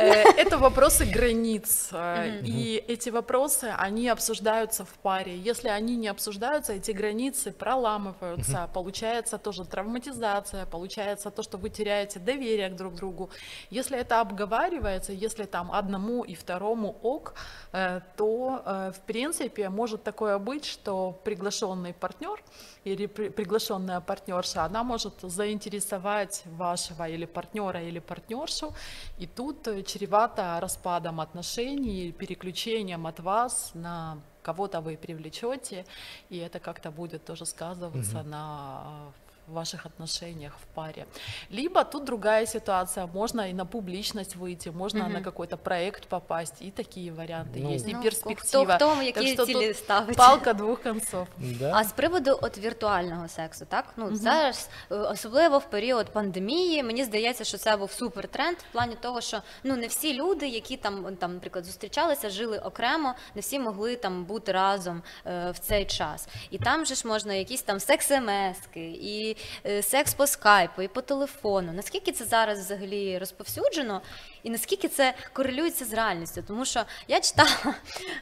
Э, 0.00 0.24
Это 0.38 0.58
вопросы 0.58 1.04
границ, 1.04 1.90
э, 1.92 2.40
и 2.42 2.82
эти 2.88 3.10
вопросы, 3.10 3.74
они 3.76 4.08
обсуждаются 4.08 4.84
в 4.84 4.94
паре. 5.02 5.36
Если 5.36 5.68
они 5.68 5.96
не 5.96 6.08
обсуждаются, 6.08 6.72
эти 6.72 6.92
границы 6.92 7.52
проламываются, 7.52 8.70
получается 8.72 9.38
тоже 9.38 9.64
травматизация, 9.64 10.64
получается 10.66 11.30
то, 11.30 11.42
что 11.42 11.58
вы 11.58 11.68
теряете 11.68 12.18
доверие 12.18 12.70
к 12.70 12.76
друг 12.76 12.94
другу. 12.94 13.30
Если 13.70 13.98
это 13.98 14.20
обговаривается, 14.20 15.12
если 15.12 15.44
там 15.44 15.70
одному 15.72 16.24
и 16.24 16.34
второму 16.34 16.96
ок, 17.02 17.34
э, 17.72 18.00
то, 18.16 18.62
в 18.96 19.00
принципе, 19.06 19.68
может 19.68 20.02
такое 20.02 20.38
быть, 20.38 20.64
что 20.64 21.20
приглашенный 21.24 21.92
партнер 21.92 22.42
или 22.84 23.06
при- 23.06 23.28
приглашенная 23.28 24.00
партнерша, 24.00 24.64
она 24.64 24.82
может 24.84 25.14
заинтересовать 25.20 26.42
вашего 26.46 27.08
или 27.08 27.26
партнера, 27.26 27.82
или 27.82 27.98
партнершу, 27.98 28.74
и 29.18 29.26
тут 29.26 29.66
э, 29.68 29.82
чревато 29.82 30.58
распадом 30.60 31.20
отношений, 31.20 32.12
переключением 32.12 33.06
от 33.06 33.20
вас 33.20 33.72
на 33.74 34.18
кого-то 34.42 34.80
вы 34.80 34.96
привлечете, 34.96 35.84
и 36.28 36.38
это 36.38 36.60
как-то 36.60 36.90
будет 36.90 37.24
тоже 37.24 37.46
сказываться 37.46 38.22
на 38.22 39.12
э, 39.47 39.53
ваших 39.53 39.85
отношениях 39.85 40.53
в 40.61 40.65
паре. 40.75 41.05
Либо 41.49 41.83
тут 41.83 42.05
другая 42.05 42.45
ситуация, 42.45 43.05
можно 43.07 43.49
и 43.49 43.53
на 43.53 43.65
публичность 43.65 44.35
выйти, 44.35 44.69
можно 44.69 45.09
на 45.09 45.21
какой-то 45.21 45.57
проект 45.57 46.07
попасть, 46.07 46.61
и 46.61 46.71
такие 46.71 47.11
варианты 47.11 47.59
Ну, 47.59 47.73
есть, 47.73 47.87
и 47.87 47.93
Ну, 47.93 48.01
перспектива. 48.01 48.75
Хто, 48.75 48.87
хто 48.89 48.95
Так 48.95 49.05
які 49.17 49.33
что 49.33 49.45
цілі 49.45 49.67
тут 49.67 49.77
ставить? 49.77 50.17
палка 50.17 50.53
двух 50.53 50.81
концов. 50.83 51.27
да. 51.37 51.71
А 51.75 51.83
з 51.83 51.91
приводу 51.91 52.39
от 52.41 52.57
віртуального 52.57 53.27
сексу, 53.27 53.65
так 53.69 53.85
ну 53.97 54.15
зараз, 54.15 54.69
е, 54.91 54.95
особливо 54.95 55.57
в 55.57 55.69
період 55.69 56.05
пандемії, 56.13 56.83
мені 56.83 57.03
здається, 57.03 57.43
що 57.43 57.57
це 57.57 57.77
був 57.77 57.91
супер 57.91 58.27
тренд 58.27 58.57
в 58.57 58.71
плані 58.71 58.95
того, 59.01 59.21
що 59.21 59.41
ну 59.63 59.75
не 59.75 59.87
всі 59.87 60.13
люди, 60.13 60.47
які 60.47 60.77
там 60.77 61.15
там, 61.15 61.33
наприклад, 61.33 61.65
зустрічалися, 61.65 62.29
жили 62.29 62.59
окремо, 62.59 63.13
не 63.35 63.41
всі 63.41 63.59
могли 63.59 63.95
там 63.95 64.25
бути 64.25 64.51
разом 64.51 65.03
е, 65.25 65.51
в 65.51 65.59
цей 65.59 65.85
час. 65.85 66.27
І 66.51 66.57
там 66.57 66.85
же 66.85 66.95
ж 66.95 67.07
можна 67.07 67.33
якісь 67.33 67.61
там 67.61 67.77
секс-емески, 67.79 68.79
і 69.01 69.34
е, 69.66 69.82
секс 69.82 70.14
по 70.14 70.26
скайпу, 70.26 70.82
і 70.82 70.88
по 70.88 71.00
телефону. 71.00 71.72
Наскільки 71.72 72.12
це 72.12 72.24
зараз 72.24 72.58
взагалі 72.58 73.18
розповсюджено, 73.18 74.02
і 74.42 74.50
наскільки 74.50 74.88
це 74.88 75.14
корелюється 75.32 75.84
з 75.84 75.92
реальністю? 75.92 76.42
Тому 76.48 76.64
що 76.64 76.82
я 77.08 77.20
читала 77.20 77.74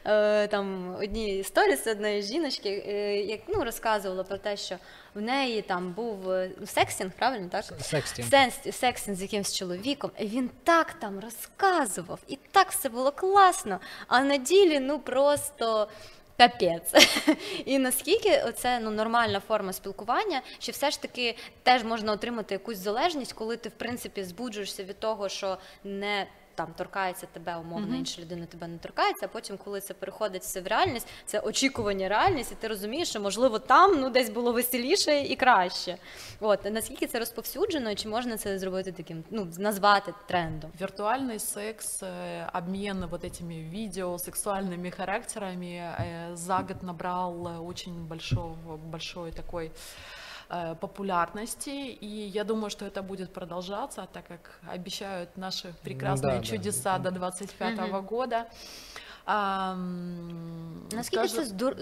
е, 0.05 0.47
там 0.47 0.95
одні 0.99 1.43
сторіси 1.43 1.91
одної 1.91 2.21
жіночки, 2.21 2.69
е, 2.87 3.21
як 3.21 3.39
ну 3.47 3.63
розказувала 3.63 4.23
про 4.23 4.37
те, 4.37 4.57
що 4.57 4.77
в 5.15 5.21
неї 5.21 5.61
там 5.61 5.93
був 5.93 6.31
е, 6.31 6.51
ну, 6.59 6.67
секстінг, 6.67 7.11
правильно 7.11 7.49
так? 7.49 7.65
Секстінг. 7.81 8.27
Секстінг 8.71 9.17
з 9.17 9.21
якимсь 9.21 9.55
чоловіком, 9.55 10.11
і 10.19 10.27
він 10.27 10.49
так 10.63 10.93
там 10.93 11.19
розказував, 11.19 12.19
і 12.27 12.37
так 12.51 12.71
все 12.71 12.89
було 12.89 13.11
класно. 13.11 13.79
А 14.07 14.21
на 14.21 14.37
ділі 14.37 14.79
ну 14.79 14.99
просто. 14.99 15.87
Капець. 16.37 16.93
І 17.65 17.79
наскільки 17.79 18.51
це 18.55 18.79
ну, 18.79 18.91
нормальна 18.91 19.39
форма 19.39 19.73
спілкування, 19.73 20.41
чи 20.59 20.71
все 20.71 20.91
ж 20.91 21.01
таки 21.01 21.35
теж 21.63 21.83
можна 21.83 22.11
отримати 22.11 22.55
якусь 22.55 22.77
залежність, 22.77 23.33
коли 23.33 23.57
ти 23.57 23.69
в 23.69 23.71
принципі 23.71 24.23
збуджуєшся 24.23 24.83
від 24.83 24.99
того, 24.99 25.29
що 25.29 25.57
не 25.83 26.27
там 26.60 26.68
торкається 26.76 27.26
тебе, 27.26 27.56
умовно, 27.56 27.96
інша 27.96 28.22
людина 28.22 28.46
тебе 28.46 28.66
не 28.66 28.78
торкається, 28.78 29.26
а 29.26 29.28
потім, 29.28 29.58
коли 29.64 29.80
це 29.80 29.94
переходить 29.94 30.42
все 30.42 30.60
в 30.60 30.66
реальність, 30.66 31.08
це 31.26 31.40
очікування 31.40 32.08
реальність, 32.08 32.52
і 32.52 32.54
ти 32.54 32.68
розумієш, 32.68 33.08
що 33.08 33.20
можливо 33.20 33.58
там 33.58 34.00
ну 34.00 34.10
десь 34.10 34.30
було 34.30 34.52
веселіше 34.52 35.20
і 35.20 35.36
краще. 35.36 35.96
От 36.40 36.64
наскільки 36.64 37.06
це 37.06 37.18
розповсюджено, 37.18 37.90
і 37.90 37.94
чи 37.94 38.08
можна 38.08 38.36
це 38.36 38.58
зробити 38.58 38.92
таким, 38.92 39.24
ну 39.30 39.48
назвати 39.58 40.14
трендом? 40.26 40.70
Виртуальный 40.80 41.38
секс, 41.38 42.02
э, 42.02 42.58
обмен 42.58 43.06
вот 43.06 43.24
этими 43.24 43.70
видео 43.70 44.18
сексуальными 44.18 44.90
характерами 44.90 45.72
э, 45.76 46.36
за 46.36 46.58
год 46.58 46.82
набрал 46.82 47.46
э, 47.46 47.68
очень 47.68 47.94
большого, 48.08 48.76
большой 48.76 49.32
такой 49.32 49.66
э, 49.66 49.70
популярности, 50.79 51.97
и 52.01 52.27
я 52.27 52.43
думаю, 52.43 52.69
что 52.69 52.85
это 52.85 53.01
будет 53.01 53.33
продолжаться, 53.33 54.07
так 54.13 54.27
как 54.27 54.59
обещают 54.73 55.37
наши 55.37 55.73
прекрасные 55.83 56.35
да, 56.35 56.37
да. 56.37 56.43
чудеса 56.43 56.97
до 56.99 57.11
25 57.11 57.79
года. 58.09 58.45
Ам, 59.27 60.87
Наскільки 60.91 61.27
скажу- 61.27 61.43
це 61.43 61.45
здор... 61.45 61.75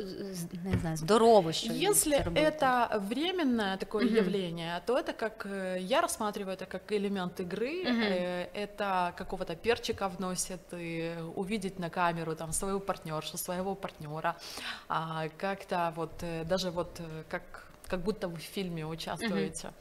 не 0.63 0.77
знаю, 0.81 0.97
здорово, 0.97 1.51
що 1.51 1.73
Если 1.73 2.17
это 2.17 2.99
временное 3.09 3.77
такое 3.77 4.05
явление, 4.05 4.81
то 4.85 4.93
это 4.97 5.13
как 5.13 5.45
э, 5.45 5.79
я 5.79 6.01
рассматриваю 6.01 6.57
это 6.57 6.65
как 6.65 6.91
элемент 6.91 7.39
игры. 7.39 7.83
э, 7.85 8.47
Это 8.55 9.11
какого-то 9.17 9.55
перчика 9.55 10.07
вносит 10.07 10.73
и 10.73 11.11
увидеть 11.35 11.79
на 11.79 11.89
камеру 11.89 12.35
там 12.35 12.51
свою 12.53 12.79
партнершу, 12.79 13.37
своего 13.37 13.75
партнера, 13.75 14.35
а, 14.87 15.27
как-то 15.37 15.91
вот 15.95 16.23
э, 16.23 16.45
даже 16.45 16.69
вот 16.69 16.99
э, 16.99 17.23
как 17.29 17.43
как 17.87 18.01
будто 18.01 18.27
вы 18.27 18.37
в 18.37 18.41
фильме 18.41 18.85
участвуете. 18.85 19.67
А, 19.67 19.73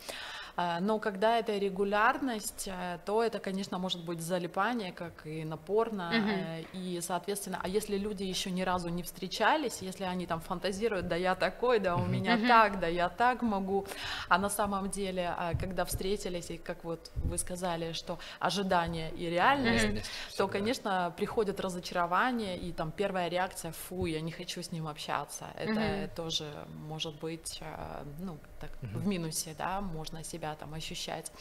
Но 0.57 0.98
когда 0.98 1.38
это 1.38 1.57
регулярность, 1.57 2.68
э, 2.68 2.98
то 3.07 3.22
это, 3.22 3.38
конечно, 3.38 3.78
может 3.78 4.05
быть 4.05 4.20
залипание, 4.20 4.92
как 4.92 5.26
и 5.26 5.44
напорно, 5.44 6.12
э, 6.12 6.64
и, 6.72 7.00
соответственно, 7.00 7.59
а 7.62 7.68
если 7.68 7.96
люди 7.96 8.22
еще 8.22 8.50
ни 8.50 8.62
разу 8.62 8.88
не 8.88 9.03
встречались, 9.03 9.78
если 9.80 10.05
они 10.05 10.26
там 10.26 10.40
фантазируют, 10.40 11.09
да 11.09 11.16
я 11.16 11.34
такой, 11.34 11.78
да 11.78 11.96
у 11.96 12.05
меня 12.07 12.38
так, 12.48 12.80
да 12.80 12.86
я 12.86 13.09
так 13.09 13.42
могу, 13.42 13.86
а 14.28 14.38
на 14.38 14.50
самом 14.50 14.90
деле, 14.90 15.34
а, 15.36 15.53
когда 15.55 15.84
встретились, 15.84 16.50
и 16.50 16.59
как 16.59 16.84
вот 16.84 17.11
вы 17.16 17.38
сказали, 17.38 17.92
что 17.92 18.18
ожидание 18.38 19.11
и 19.11 19.30
реальность, 19.30 20.11
то, 20.36 20.48
конечно, 20.48 21.12
приходит 21.16 21.61
разочарование, 21.61 22.59
и 22.59 22.72
там 22.72 22.92
первая 22.92 23.28
реакция, 23.28 23.72
фу, 23.72 24.07
я 24.07 24.20
не 24.20 24.32
хочу 24.32 24.62
с 24.62 24.72
ним 24.72 24.86
общаться, 24.86 25.46
это 25.57 26.11
тоже 26.14 26.44
может 26.88 27.18
быть, 27.20 27.59
э, 27.61 28.05
ну, 28.18 28.38
так, 28.61 28.70
в 28.82 29.07
минусе, 29.07 29.55
да, 29.59 29.80
можно 29.80 30.22
себя 30.43 30.55
там 30.59 30.74
ощущать. 30.74 31.32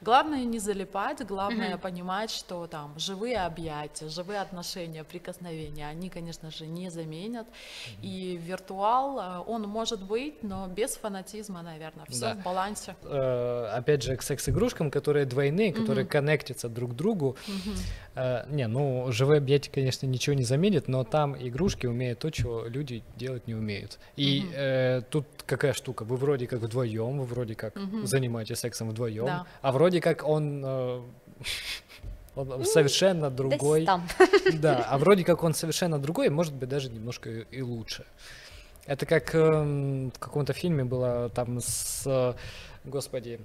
Главное 0.00 0.44
не 0.44 0.58
залипать, 0.58 1.24
главное 1.26 1.76
понимать, 1.78 2.30
что 2.30 2.66
там 2.66 2.94
живые 2.98 3.38
объятия, 3.38 4.08
живые 4.08 4.40
отношения, 4.40 5.04
прикосновения, 5.04 5.86
они, 5.88 6.10
конечно 6.10 6.50
же, 6.50 6.66
не 6.66 6.90
заменят. 6.90 7.46
И 8.02 8.38
виртуал, 8.46 9.18
э, 9.18 9.44
он 9.46 9.62
может 9.62 10.02
быть, 10.02 10.42
но 10.42 10.66
без 10.68 10.96
фанатизма, 10.96 11.62
наверное, 11.62 12.04
все 12.08 12.20
Да. 12.20 12.34
в 12.34 12.42
балансе. 12.44 12.94
Э, 13.04 13.70
опять 13.78 14.02
же, 14.02 14.16
к 14.16 14.22
секс-игрушкам, 14.22 14.90
которые 14.90 15.24
двойные, 15.26 15.72
которые 15.72 16.06
коннектятся 16.06 16.68
друг 16.68 16.90
к 16.92 16.94
другу. 16.94 17.36
Э, 18.14 18.44
не, 18.50 18.66
ну, 18.66 19.10
живые 19.12 19.38
объятия, 19.38 19.70
конечно, 19.70 20.06
ничего 20.06 20.34
не 20.34 20.44
заменит, 20.44 20.88
но 20.88 21.04
там 21.04 21.34
игрушки 21.36 21.86
умеют 21.86 22.18
то, 22.18 22.30
чего 22.30 22.66
люди 22.66 23.02
делать 23.16 23.46
не 23.46 23.54
умеют. 23.54 23.98
И 24.16 24.44
э, 24.54 25.02
тут 25.10 25.26
какая 25.46 25.72
штука, 25.72 26.04
вы 26.04 26.16
вроде 26.16 26.46
как 26.46 26.60
вдвоем, 26.60 27.18
вы 27.18 27.24
вроде 27.24 27.54
как 27.54 27.74
занимаетесь 28.04 28.41
сексом 28.54 28.90
вдвоем, 28.90 29.26
Да. 29.26 29.46
а 29.60 29.72
вроде 29.72 30.00
как 30.00 30.26
он... 30.26 30.62
э, 30.64 31.00
он 32.36 32.64
совершенно 32.64 33.30
другой. 33.30 33.84
Там. 33.84 34.06
Да, 34.54 34.86
а 34.88 34.98
вроде 34.98 35.24
как 35.24 35.42
он 35.42 35.54
совершенно 35.54 35.98
другой, 35.98 36.28
может 36.30 36.54
быть, 36.54 36.68
даже 36.68 36.90
немножко 36.90 37.30
и 37.30 37.62
лучше. 37.62 38.04
Это 38.86 39.06
как 39.06 39.34
эм, 39.34 40.10
в 40.10 40.18
каком-то 40.18 40.52
фильме 40.52 40.84
было 40.84 41.28
там 41.30 41.60
с, 41.60 42.02
э, 42.06 42.34
господи, 42.84 43.40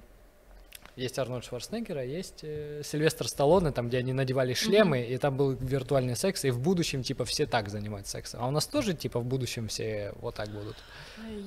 есть 0.97 1.19
Арнольд 1.19 1.45
Шварценеггер, 1.45 1.97
а 1.97 2.03
есть 2.03 2.39
э, 2.41 2.81
Сильвестр 2.83 3.27
Сталлоне, 3.27 3.71
там, 3.71 3.87
где 3.87 3.99
они 3.99 4.13
надевали 4.13 4.53
шлемы, 4.53 5.01
и 5.01 5.17
там 5.17 5.37
был 5.37 5.51
виртуальный 5.51 6.15
секс, 6.15 6.43
и 6.43 6.49
в 6.49 6.59
будущем, 6.59 7.03
типа, 7.03 7.23
все 7.23 7.45
так 7.45 7.69
занимаются 7.69 8.13
сексом. 8.13 8.41
А 8.43 8.47
у 8.47 8.51
нас 8.51 8.65
тоже, 8.65 8.93
типа, 8.93 9.19
в 9.19 9.25
будущем 9.25 9.67
все 9.67 10.13
вот 10.19 10.35
так 10.35 10.49
будут. 10.49 10.75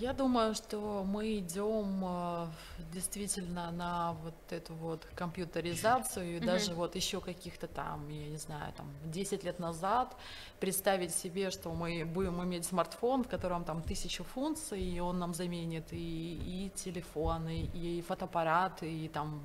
Я 0.01 0.13
думаю, 0.13 0.55
что 0.55 1.05
мы 1.05 1.39
идем 1.39 2.05
э, 2.05 2.47
действительно 2.93 3.71
на 3.73 4.13
вот 4.23 4.35
эту 4.51 4.75
вот 4.75 5.07
компьютеризацию, 5.17 6.37
и 6.37 6.41
даже 6.41 6.73
вот 6.75 6.95
еще 6.95 7.21
каких-то 7.21 7.67
там, 7.67 8.09
я 8.09 8.29
не 8.29 8.39
знаю, 8.39 8.73
там 8.77 8.87
10 9.05 9.45
лет 9.45 9.59
назад 9.59 10.15
представить 10.61 11.15
себе, 11.15 11.51
что 11.51 11.71
мы 11.71 12.05
будем 12.05 12.43
иметь 12.45 12.65
смартфон, 12.67 13.25
в 13.25 13.29
котором 13.29 13.65
там 13.65 13.83
тысячу 13.83 14.23
функций, 14.23 14.81
и 14.81 15.01
он 15.01 15.19
нам 15.19 15.35
заменит 15.35 15.93
и, 15.93 15.97
и 15.97 16.71
телефоны, 16.75 17.69
и 17.75 18.03
фотоаппарат, 18.03 18.83
и 18.83 19.09
там 19.09 19.40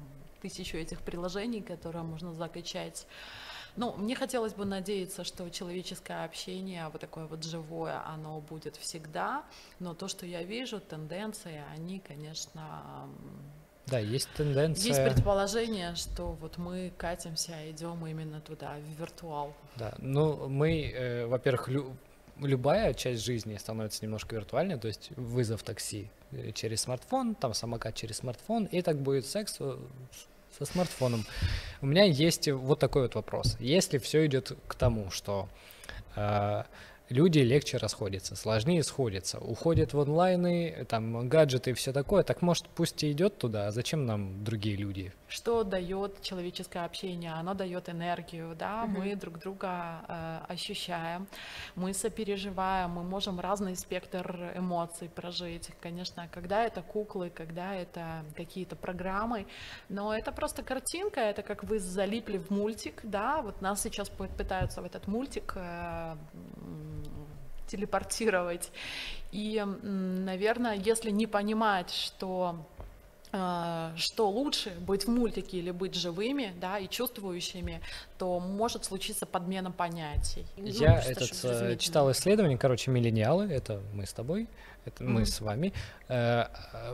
тысячу 0.50 0.78
этих 0.78 1.00
приложений, 1.02 1.62
которые 1.62 2.04
можно 2.04 2.34
закачать. 2.34 3.08
Ну, 3.78 3.94
мне 3.98 4.16
хотелось 4.16 4.54
бы 4.54 4.64
надеяться, 4.66 5.24
что 5.24 5.50
человеческое 5.50 6.24
общение, 6.24 6.88
вот 6.92 7.02
такое 7.02 7.26
вот 7.26 7.44
живое, 7.44 8.02
оно 8.08 8.40
будет 8.40 8.76
всегда, 8.78 9.44
но 9.80 9.94
то, 9.94 10.08
что 10.08 10.26
я 10.26 10.44
вижу, 10.44 10.80
тенденции, 10.80 11.62
они, 11.76 12.00
конечно, 12.00 13.10
Да, 13.88 14.00
есть 14.00 14.30
тенденция. 14.38 14.88
Есть 14.88 15.04
предположение, 15.04 15.96
что 15.96 16.34
вот 16.42 16.58
мы 16.58 16.92
катимся, 16.98 17.54
идем 17.70 18.06
именно 18.08 18.40
туда, 18.40 18.76
в 18.78 19.00
виртуал. 19.00 19.54
Да, 19.76 19.94
ну 19.98 20.48
мы, 20.48 20.92
э, 20.96 21.26
во-первых, 21.26 21.68
лю- 21.68 21.96
любая 22.40 22.94
часть 22.94 23.24
жизни 23.26 23.58
становится 23.58 24.04
немножко 24.06 24.36
виртуальной, 24.36 24.80
то 24.80 24.88
есть 24.88 25.12
вызов 25.18 25.64
такси 25.64 26.10
э, 26.32 26.52
через 26.54 26.82
смартфон, 26.82 27.36
там 27.36 27.54
самокат 27.54 27.94
через 27.96 28.18
смартфон, 28.18 28.66
и 28.66 28.82
так 28.82 28.98
будет 29.02 29.26
секс 29.26 29.58
э, 29.60 29.78
со 30.58 30.66
смартфоном. 30.66 31.26
У 31.82 31.86
меня 31.86 32.04
есть 32.04 32.50
вот 32.50 32.80
такой 32.80 33.04
вот 33.04 33.16
вопрос. 33.16 33.58
Если 33.60 33.98
все 33.98 34.26
идет 34.26 34.58
к 34.68 34.76
тому, 34.76 35.12
что 35.12 35.50
э, 36.16 36.64
люди 37.10 37.40
легче 37.40 37.78
расходятся, 37.78 38.36
сложнее 38.36 38.84
сходятся, 38.84 39.40
уходят 39.40 39.94
в 39.94 40.00
онлайны, 40.00 40.86
там 40.90 41.28
гаджеты 41.30 41.72
и 41.72 41.74
все 41.74 41.94
такое, 41.94 42.24
так 42.24 42.42
может 42.42 42.68
пусть 42.70 43.04
и 43.04 43.12
идет 43.12 43.38
туда, 43.38 43.68
а 43.68 43.72
зачем 43.72 44.06
нам 44.06 44.44
другие 44.44 44.76
люди? 44.76 45.12
Что 45.28 45.64
дает 45.64 46.22
человеческое 46.22 46.86
общение? 46.86 47.32
Оно 47.34 47.54
дает 47.54 47.90
энергию, 47.90 48.56
да, 48.58 48.86
мы 48.86 49.16
друг 49.16 49.40
друга 49.40 50.02
э, 50.08 50.40
ощущаем, 50.48 51.28
мы 51.76 51.94
сопереживаем, 51.94 52.92
мы 52.92 53.04
можем 53.04 53.40
разный 53.40 53.76
спектр 53.76 54.54
эмоций 54.56 55.10
прожить. 55.10 55.72
Конечно, 55.82 56.28
когда 56.32 56.64
это 56.64 56.82
куклы, 56.82 57.30
когда 57.30 57.76
это 57.76 58.26
какие-то 58.36 58.76
программы, 58.76 59.48
но 59.90 60.16
это 60.16 60.32
просто 60.32 60.64
картинка, 60.64 61.20
это 61.20 61.42
как 61.44 61.64
вы 61.64 61.80
залипли 61.80 62.38
в 62.38 62.50
мультик, 62.50 63.02
да, 63.04 63.42
вот 63.42 63.62
нас 63.62 63.82
сейчас 63.82 64.10
пытаются 64.10 64.82
в 64.82 64.86
этот 64.86 65.08
мультик 65.08 65.54
э, 65.56 66.16
телепортировать. 67.76 68.72
И, 69.32 69.64
наверное, 69.84 70.76
если 70.76 71.12
не 71.12 71.28
понимать, 71.28 71.92
что 71.92 72.56
э, 73.32 73.92
что 73.98 74.30
лучше 74.30 74.72
быть 74.80 75.06
в 75.06 75.10
мультике 75.10 75.58
или 75.58 75.72
быть 75.72 75.94
живыми, 75.94 76.54
да, 76.62 76.80
и 76.80 76.88
чувствующими, 76.88 77.82
то 78.18 78.40
может 78.40 78.86
случиться 78.86 79.26
подмена 79.26 79.72
понятий. 79.72 80.46
Ну, 80.58 80.68
Я 80.68 80.94
просто 80.94 81.12
этот 81.12 81.44
э, 81.44 81.78
читал 81.78 82.12
исследование, 82.12 82.58
короче, 82.58 82.92
миллениалы, 82.92 83.52
это 83.52 83.82
мы 83.94 84.06
с 84.06 84.14
тобой, 84.14 84.48
это 84.86 85.04
мы 85.04 85.10
Мгм. 85.12 85.26
с 85.26 85.42
вами. 85.42 85.72
Э, 86.10 86.46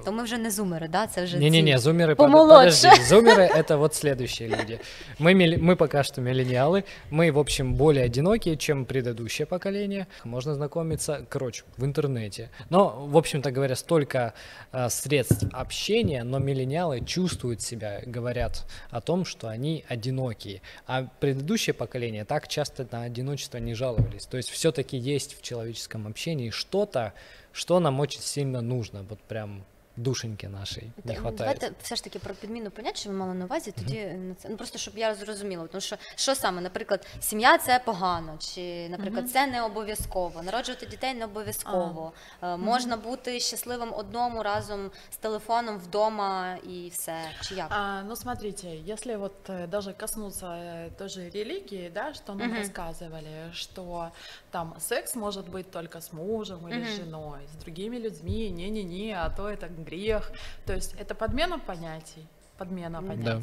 То 0.06 0.12
ми 0.12 0.24
вже 0.24 0.38
не 0.38 0.52
зумери, 0.52 0.88
да? 0.88 1.08
Це 1.08 1.24
вже 1.24 1.38
Не-не-не, 1.38 1.72
ці- 1.78 1.78
зумеры, 1.90 2.08
под- 2.16 2.18
помолодше. 2.18 2.90
подожди, 2.90 3.04
зумеры 3.16 3.58
это 3.58 3.78
вот 3.78 3.96
следующие 3.96 4.50
люди. 4.50 4.80
Мы, 5.20 5.34
мы 5.60 5.76
пока 5.76 6.04
что 6.04 6.22
миллениалы, 6.22 6.84
мы, 7.12 7.32
в 7.32 7.38
общем, 7.40 7.74
более 7.74 8.06
одинокие, 8.06 8.56
чем 8.58 8.86
предыдущее 8.86 9.46
поколение. 9.46 10.06
Можно 10.24 10.54
знакомиться, 10.56 11.26
короче, 11.30 11.64
в 11.78 11.84
интернете. 11.86 12.50
Но, 12.70 13.06
в 13.08 13.18
общем-то 13.18 13.52
говоря, 13.52 13.76
столько 13.76 14.34
э, 14.74 14.90
средств 14.90 15.44
общения, 15.52 16.24
но 16.24 16.40
миллениалы 16.40 17.02
чувствуют 17.06 17.62
себя, 17.62 18.02
говорят 18.06 18.66
о 18.92 19.02
том, 19.02 19.26
что 19.26 19.48
они 19.48 19.84
одинокие. 19.90 20.62
А 20.88 21.04
предыдущее 21.20 21.74
поколение 21.74 22.24
так 22.26 22.48
часто 22.48 22.88
на 22.92 23.04
одиночество 23.04 23.60
не 23.60 23.74
жаловались. 23.76 24.26
То 24.26 24.38
есть 24.38 24.50
все-таки 24.50 24.98
есть 24.98 25.38
в 25.38 25.42
человеческом 25.42 26.08
общении 26.08 26.50
что-то, 26.52 27.12
что 27.52 27.80
нам 27.80 28.00
очень 28.00 28.22
сильно 28.22 28.62
нужно, 28.62 29.04
вот 29.04 29.20
прям 29.22 29.66
душеньки 29.99 30.47
нашей 30.49 30.91
не 31.05 31.15
Та- 31.15 31.21
хватает. 31.21 31.59
Давайте 31.59 31.73
все 31.83 31.97
ж 31.97 32.05
таки 32.05 32.19
про 32.19 32.35
підміну 32.35 32.71
понять, 32.71 32.97
що 32.99 33.11
ви 33.11 33.17
мали 33.17 33.35
на 33.35 33.45
увазі, 33.45 33.73
тоді 33.73 34.05
на 34.05 34.35
це 34.35 34.49
ну 34.49 34.57
просто 34.57 34.79
щоб 34.79 34.99
я 34.99 35.15
зрозуміла. 35.15 35.67
Тому 35.67 35.81
що 35.81 35.97
що 36.15 36.35
саме, 36.35 36.61
наприклад, 36.61 37.07
сім'я 37.21 37.59
це 37.59 37.81
погано, 37.85 38.37
чи, 38.39 38.89
наприклад, 38.89 39.31
це 39.31 39.47
не 39.47 39.63
обов'язково. 39.63 40.43
Народжувати 40.43 40.87
дітей 40.87 41.15
не 41.15 41.25
обов'язково. 41.25 42.13
Е, 42.43 42.57
Можна 42.57 42.97
бути 42.97 43.41
щасливим 43.41 43.95
одному 43.95 44.43
разом 44.43 44.91
з 45.11 45.17
телефоном 45.17 45.79
вдома 45.79 46.57
і 46.69 46.89
все. 46.93 47.19
Чи 47.43 47.55
як? 47.55 47.67
А, 47.71 48.03
ну, 48.03 48.17
смотрите, 48.17 48.69
если 48.93 49.17
вот 49.17 49.33
э, 49.49 49.67
даже 49.67 49.93
коснуться 49.93 50.47
э, 50.47 50.91
той 50.99 51.09
же 51.09 51.31
религии, 51.31 51.91
да, 51.95 52.15
что 52.15 52.35
нам 52.35 52.49
Мгм. 52.49 52.59
рассказывали, 52.63 53.53
что 53.53 54.11
там 54.51 54.75
секс 54.79 55.17
может 55.17 55.49
быть 55.49 55.71
только 55.71 55.99
с 55.99 56.13
мужем 56.13 56.69
или 56.69 56.79
Мгм. 56.79 56.87
с 56.89 56.97
женой, 56.97 57.41
с 57.53 57.65
другими 57.65 57.97
людьми, 57.99 58.51
не-не-не, 58.51 59.15
а 59.15 59.31
то 59.31 59.43
это 59.49 59.69
грех. 59.84 60.32
То 60.66 60.74
есть 60.74 60.94
это 60.98 61.16
подмена 61.16 61.60
понятий, 61.60 62.28
подмена 62.58 62.98
М. 62.98 63.24
Да. 63.24 63.42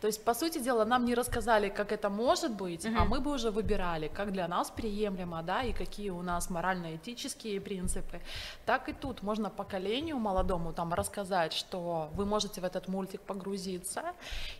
То 0.00 0.06
есть, 0.06 0.24
по 0.24 0.34
сути 0.34 0.58
дела, 0.58 0.84
нам 0.84 1.04
не 1.04 1.14
рассказали, 1.14 1.68
как 1.68 1.92
это 1.92 2.10
может 2.10 2.52
быть, 2.52 2.86
а 2.86 2.90
Мгм. 2.90 3.08
мы 3.08 3.20
бы 3.20 3.32
уже 3.32 3.50
выбирали, 3.50 4.08
как 4.08 4.32
для 4.32 4.48
нас 4.48 4.70
приемлемо, 4.70 5.42
да, 5.42 5.62
и 5.62 5.72
какие 5.72 6.10
у 6.10 6.22
нас 6.22 6.50
морально-этические 6.50 7.60
принципы. 7.60 8.20
Так 8.66 8.88
и 8.88 8.92
тут 8.92 9.22
можно 9.22 9.50
поколению 9.50 10.18
молодому 10.18 10.72
там 10.72 10.94
рассказать, 10.94 11.52
что 11.52 12.10
вы 12.14 12.24
можете 12.26 12.60
в 12.60 12.64
этот 12.64 12.88
мультик 12.88 13.20
погрузиться, 13.20 14.02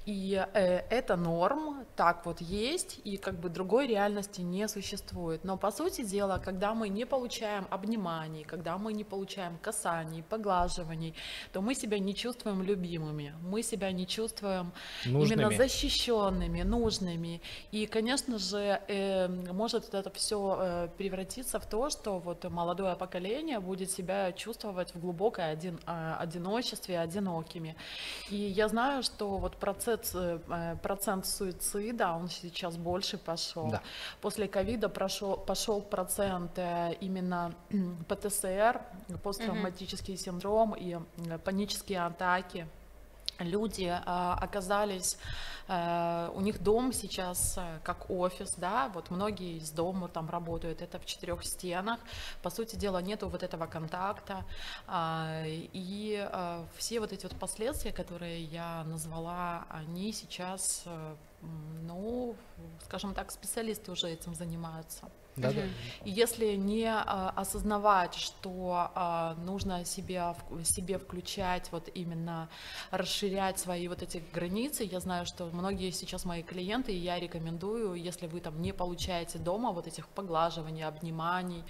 и 0.07 0.45
э, 0.55 0.83
это 0.91 1.17
норм, 1.17 1.85
так 1.97 2.27
вот 2.27 2.41
есть, 2.41 3.01
и 3.05 3.17
как 3.17 3.35
бы 3.35 3.49
другой 3.49 3.87
реальности 3.87 4.43
не 4.43 4.69
существует. 4.69 5.45
Но 5.45 5.57
по 5.57 5.71
сути 5.71 6.05
дела, 6.05 6.39
когда 6.45 6.75
мы 6.75 6.89
не 6.89 7.07
получаем 7.07 7.67
обниманий, 7.71 8.45
когда 8.45 8.79
мы 8.79 8.93
не 8.93 9.05
получаем 9.05 9.59
касаний, 9.63 10.23
поглаживаний, 10.23 11.15
то 11.53 11.61
мы 11.61 11.75
себя 11.75 11.99
не 11.99 12.15
чувствуем 12.15 12.63
любимыми, 12.63 13.35
мы 13.43 13.63
себя 13.63 13.93
не 13.93 14.07
чувствуем 14.07 14.73
именно 15.07 15.19
Нужными. 15.19 15.57
защищенными, 15.57 16.63
нужными. 16.63 17.41
И, 17.73 17.87
конечно 17.87 18.39
же, 18.39 18.81
э, 18.89 19.29
может 19.53 19.95
это 19.95 20.11
все 20.11 20.89
превратиться 20.97 21.59
в 21.59 21.67
то, 21.67 21.91
что 21.91 22.19
вот 22.19 22.45
молодое 22.45 22.97
поколение 22.97 23.61
будет 23.61 23.91
себя 23.91 24.33
чувствовать 24.33 24.95
в 24.95 25.01
глубокой 25.01 25.51
один, 25.51 25.79
а, 25.87 26.17
одиночестве, 26.19 26.99
одинокими. 26.99 27.77
И 28.31 28.37
я 28.37 28.69
знаю, 28.69 29.03
что 29.03 29.37
вот 29.39 29.57
процент, 29.57 30.11
э, 30.15 30.39
э, 30.49 30.77
процент 30.83 31.27
суицида, 31.27 32.13
он 32.13 32.29
сейчас 32.29 32.77
больше 32.77 33.19
пошел. 33.19 33.71
Да. 33.71 33.83
После 34.21 34.49
ковида 34.49 34.89
пошел 34.89 35.81
процент 35.81 36.59
э, 36.59 36.97
именно 37.01 37.55
ПТСР, 38.09 38.81
посттравматический 39.23 40.17
синдром 40.17 40.75
и 40.75 40.97
э, 40.97 41.39
панические 41.39 42.07
атаки 42.07 42.67
люди 43.39 43.91
а, 44.05 44.39
оказались, 44.41 45.19
э, 45.69 46.31
у 46.35 46.41
них 46.41 46.63
дом 46.63 46.93
сейчас 46.93 47.59
э, 47.59 47.81
как 47.83 48.11
офис, 48.11 48.55
да, 48.57 48.91
вот 48.95 49.11
многие 49.11 49.59
из 49.59 49.71
дома 49.71 50.09
там 50.09 50.29
работают, 50.31 50.83
это 50.83 50.99
в 50.99 51.07
четырех 51.07 51.45
стенах, 51.45 52.01
по 52.43 52.51
сути 52.51 52.77
дела 52.77 53.03
нету 53.03 53.29
вот 53.29 53.43
этого 53.43 53.67
контакта, 53.67 54.45
а, 54.87 55.43
и 55.47 56.29
все 56.77 57.01
вот 57.01 57.13
эти 57.13 57.25
вот 57.27 57.39
последствия, 57.39 57.93
которые 57.93 58.45
я 58.45 58.85
назвала, 58.85 59.65
они 59.71 60.13
сейчас, 60.13 60.83
э, 60.87 61.15
ну, 61.83 62.37
скажем 62.85 63.15
так, 63.15 63.31
специалисты 63.31 63.91
уже 63.93 64.09
этим 64.09 64.35
занимаются. 64.35 65.09
Да, 65.37 65.51
да. 65.51 65.63
И 66.05 66.11
если 66.11 66.55
не 66.55 66.87
а, 66.87 67.33
осознавать, 67.35 68.15
что 68.15 68.91
а, 68.95 69.35
нужно 69.45 69.85
себя, 69.85 70.37
в- 70.49 70.65
себе 70.65 70.99
включать, 70.99 71.69
вот 71.73 71.89
именно 71.93 72.49
расширять 72.93 73.59
свои 73.59 73.89
вот 73.89 74.03
эти 74.03 74.23
границы, 74.33 74.85
я 74.85 75.01
знаю, 75.01 75.27
что 75.27 75.47
многие 75.47 75.91
сейчас 75.91 76.25
мои 76.25 76.43
клиенты, 76.43 76.93
и 76.93 76.99
я 76.99 77.19
рекомендую, 77.19 77.95
если 77.95 78.29
вы 78.29 78.41
там 78.41 78.63
не 78.63 78.73
получаете 78.73 79.39
дома 79.39 79.73
вот 79.73 79.87
этих 79.89 80.07
поглаживаний, 80.09 80.85
обниманий, 80.85 81.65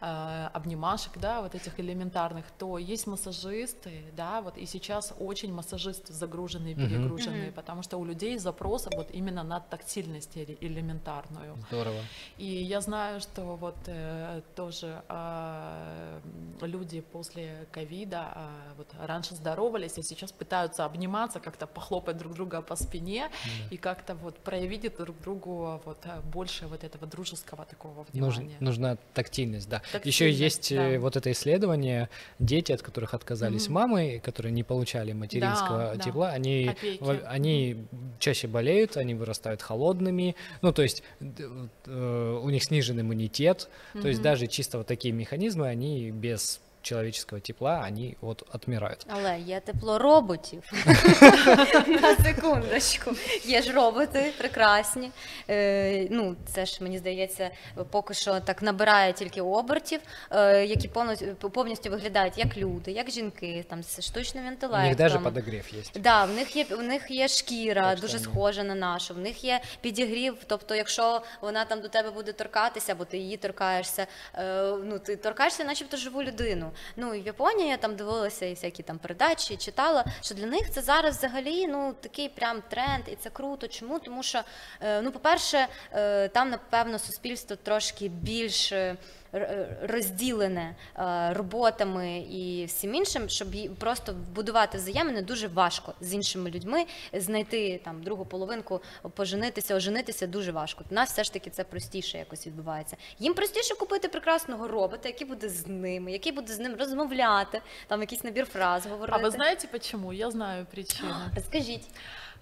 обнимашек, 0.00 1.18
да, 1.18 1.42
вот 1.42 1.54
этих 1.54 1.78
элементарных, 1.80 2.44
то 2.58 2.78
есть 2.78 3.06
массажисты, 3.06 4.02
да, 4.16 4.40
вот 4.40 4.56
и 4.56 4.66
сейчас 4.66 5.12
очень 5.18 5.52
массажисты 5.52 6.12
загруженные, 6.12 6.74
перегруженные, 6.74 7.46
Мгм. 7.46 7.52
потому 7.54 7.82
что 7.82 7.96
у 7.98 8.04
людей 8.04 8.38
запросы 8.38 8.90
вот 8.94 9.10
именно 9.10 9.42
на 9.42 9.60
тактильность 9.60 10.36
эле- 10.36 10.56
элементарную. 10.60 11.56
Здорово. 11.68 12.00
И 12.36 12.44
я 12.46 12.80
знаю, 12.80 13.20
что 13.20 13.56
вот 13.56 13.76
э, 13.86 14.42
тоже 14.54 15.02
м, 15.08 16.22
люди 16.62 17.00
после 17.00 17.66
ковида 17.72 18.28
вот 18.76 18.88
раньше 19.04 19.34
здоровались, 19.34 19.98
а 19.98 20.02
сейчас 20.02 20.32
пытаются 20.32 20.84
обниматься, 20.84 21.40
как-то 21.40 21.66
похлопать 21.66 22.16
друг 22.18 22.34
друга 22.34 22.62
по 22.62 22.76
спине 22.76 23.30
и 23.70 23.76
как-то 23.76 24.14
вот 24.14 24.38
проявить 24.38 24.96
друг 24.96 25.18
другу 25.20 25.80
вот 25.84 25.98
больше 26.32 26.66
вот 26.66 26.84
этого 26.84 27.06
дружеского 27.06 27.64
такого 27.64 28.04
Нуж- 28.12 28.36
внимания. 28.36 28.56
нужна 28.60 28.96
тактильность, 29.14 29.68
да. 29.68 29.82
Еще 30.04 30.26
Тактильность, 30.26 30.40
есть 30.40 30.72
э, 30.72 30.92
да. 30.94 31.00
вот 31.00 31.16
это 31.16 31.32
исследование, 31.32 32.08
дети, 32.38 32.72
от 32.72 32.82
которых 32.82 33.14
отказались 33.14 33.66
Мгм. 33.66 33.74
мамы, 33.74 34.20
которые 34.24 34.52
не 34.52 34.62
получали 34.62 35.12
материнского 35.12 35.94
да. 35.96 36.02
тепла, 36.04 36.30
они, 36.30 36.68
Опеки. 36.68 37.20
они 37.26 37.76
чаще 38.18 38.46
болеют, 38.48 38.96
они 38.96 39.14
вырастают 39.14 39.62
холодными, 39.62 40.36
ну 40.62 40.72
то 40.72 40.82
есть 40.82 41.02
д- 41.20 41.44
э, 41.86 42.40
у 42.42 42.50
них 42.50 42.62
снижен 42.64 43.00
иммунитет, 43.00 43.68
то 44.00 44.08
есть 44.08 44.22
даже 44.22 44.46
чисто 44.46 44.78
вот 44.78 44.86
такие 44.86 45.12
механизмы, 45.14 45.66
они 45.68 46.10
без 46.10 46.60
человеческого 46.88 47.40
тепла, 47.40 47.84
они 47.88 48.16
вот 48.20 48.42
отмирают. 48.54 49.06
Але 49.08 49.38
є 49.40 49.60
тепло 49.60 49.98
роботів. 49.98 50.62
На 52.02 52.16
секундочку. 52.16 53.10
Є 53.44 53.62
ж 53.62 53.72
роботи 53.72 54.32
прекрасні. 54.38 55.10
Е, 55.50 56.08
ну, 56.10 56.36
це 56.54 56.66
ж 56.66 56.78
мені 56.82 56.98
здається, 56.98 57.50
поки 57.90 58.14
що 58.14 58.40
так 58.40 58.62
набирає 58.62 59.12
тільки 59.12 59.40
обертів, 59.40 60.00
е, 60.30 60.64
які 60.66 60.88
повністю, 60.88 61.26
повністю 61.34 61.90
виглядають 61.90 62.38
як 62.38 62.56
люди, 62.56 62.92
як 62.92 63.10
жінки, 63.10 63.64
там 63.68 63.82
з 63.82 64.00
штучним 64.04 64.44
У 64.44 64.48
інтелектом. 64.48 64.88
них 64.88 64.96
даже 64.96 65.18
подогрев 65.18 65.64
есть. 65.78 66.00
Да, 66.00 66.24
в 66.24 66.30
них 66.32 66.56
є 66.56 66.64
в 66.64 66.82
них 66.82 67.10
є 67.10 67.28
шкіра, 67.28 67.90
Так 67.90 68.00
дуже 68.00 68.18
схожа 68.18 68.62
на 68.64 68.74
нашу. 68.74 69.14
В 69.14 69.18
них 69.18 69.44
є 69.44 69.60
підігрів. 69.80 70.36
Тобто, 70.46 70.74
якщо 70.74 71.22
вона 71.40 71.64
там 71.64 71.80
до 71.80 71.88
тебе 71.88 72.10
буде 72.10 72.32
торкатися, 72.32 72.92
або 72.92 73.04
ти 73.04 73.18
її 73.18 73.36
торкаєшся, 73.36 74.06
е, 74.34 74.62
ну 74.84 74.98
ти 74.98 75.16
торкаєшся, 75.16 75.64
начебто 75.64 75.96
живу 75.96 76.22
людину. 76.22 76.70
Ну 76.96 77.14
і 77.14 77.20
в 77.22 77.26
Японії 77.26 77.68
я 77.68 77.76
там 77.76 77.96
дивилася 77.96 78.46
і 78.46 78.54
всякі 78.54 78.82
там 78.82 78.98
передачі, 78.98 79.56
читала, 79.56 80.04
що 80.22 80.34
для 80.34 80.46
них 80.46 80.70
це 80.70 80.82
зараз 80.82 81.16
взагалі 81.16 81.66
ну 81.66 81.94
такий 82.00 82.28
прям 82.28 82.62
тренд, 82.68 83.04
і 83.06 83.16
це 83.16 83.30
круто. 83.30 83.68
Чому? 83.68 83.98
Тому 83.98 84.22
що, 84.22 84.42
е, 84.80 85.02
ну, 85.02 85.12
по-перше, 85.12 85.66
е, 85.92 86.28
там 86.28 86.50
напевно 86.50 86.98
суспільство 86.98 87.56
трошки 87.56 88.08
більш. 88.08 88.72
Е, 89.34 89.76
розділене 89.82 90.74
е, 90.98 91.32
роботами 91.32 92.18
і 92.18 92.64
всім 92.64 92.94
іншим, 92.94 93.28
щоб 93.28 93.48
просто 93.78 94.12
вбудувати 94.12 94.78
взаємини 94.78 95.22
дуже 95.22 95.48
важко 95.48 95.94
з 96.00 96.14
іншими 96.14 96.50
людьми, 96.50 96.84
знайти 97.12 97.80
там 97.84 98.02
другу 98.02 98.24
половинку, 98.24 98.80
поженитися, 99.14 99.74
оженитися 99.74 100.26
дуже 100.26 100.52
важко. 100.52 100.84
У 100.90 100.94
нас 100.94 101.10
все 101.10 101.24
ж 101.24 101.32
таки 101.32 101.50
це 101.50 101.64
простіше 101.64 102.18
якось 102.18 102.46
відбувається. 102.46 102.96
Їм 103.18 103.34
простіше 103.34 103.74
купити 103.74 104.08
прекрасного 104.08 104.68
робота, 104.68 105.08
який 105.08 105.26
буде 105.26 105.48
з 105.48 105.66
ними, 105.66 106.12
який 106.12 106.32
буде 106.32 106.52
з 106.52 106.58
ним 106.58 106.76
розмовляти, 106.78 107.60
там 107.86 108.00
якийсь 108.00 108.24
набір 108.24 108.46
фраз 108.46 108.86
говорити. 108.86 109.18
А 109.22 109.28
вы 109.28 109.30
знаете 109.30 109.66
почему? 109.66 110.12
Я 110.12 110.30
знаю 110.30 110.66
причину. 110.70 111.14
Розкажіть. 111.36 111.84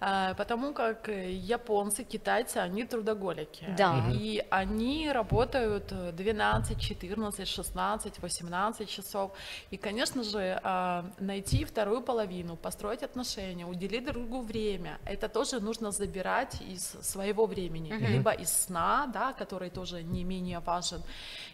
А, 0.00 0.34
Потому 0.34 0.72
как 0.72 1.08
японцы, 1.08 2.04
китайцы, 2.04 2.58
они 2.58 2.84
трудоголики. 2.84 3.66
Да. 3.76 4.04
И 4.12 4.44
они 4.50 5.10
работают 5.10 5.90
э, 5.90 6.12
12, 6.12 6.78
14, 6.78 7.48
16, 7.48 8.18
18 8.18 8.88
часов. 8.88 9.32
И, 9.70 9.76
конечно 9.76 10.22
же, 10.22 10.60
а, 10.62 11.04
найти 11.18 11.64
вторую 11.64 12.02
половину, 12.02 12.56
построить 12.56 13.02
отношения, 13.02 13.66
уделить 13.66 14.04
друг 14.04 14.16
другу 14.16 14.42
время, 14.42 14.98
это 15.04 15.28
тоже 15.28 15.60
нужно 15.60 15.90
забирать 15.90 16.60
из 16.60 16.96
своего 17.02 17.46
времени. 17.46 17.92
Либо 17.92 18.30
из 18.30 18.52
сна, 18.52 19.06
да, 19.12 19.32
который 19.32 19.70
тоже 19.70 20.02
не 20.02 20.24
менее 20.24 20.58
важен, 20.58 21.02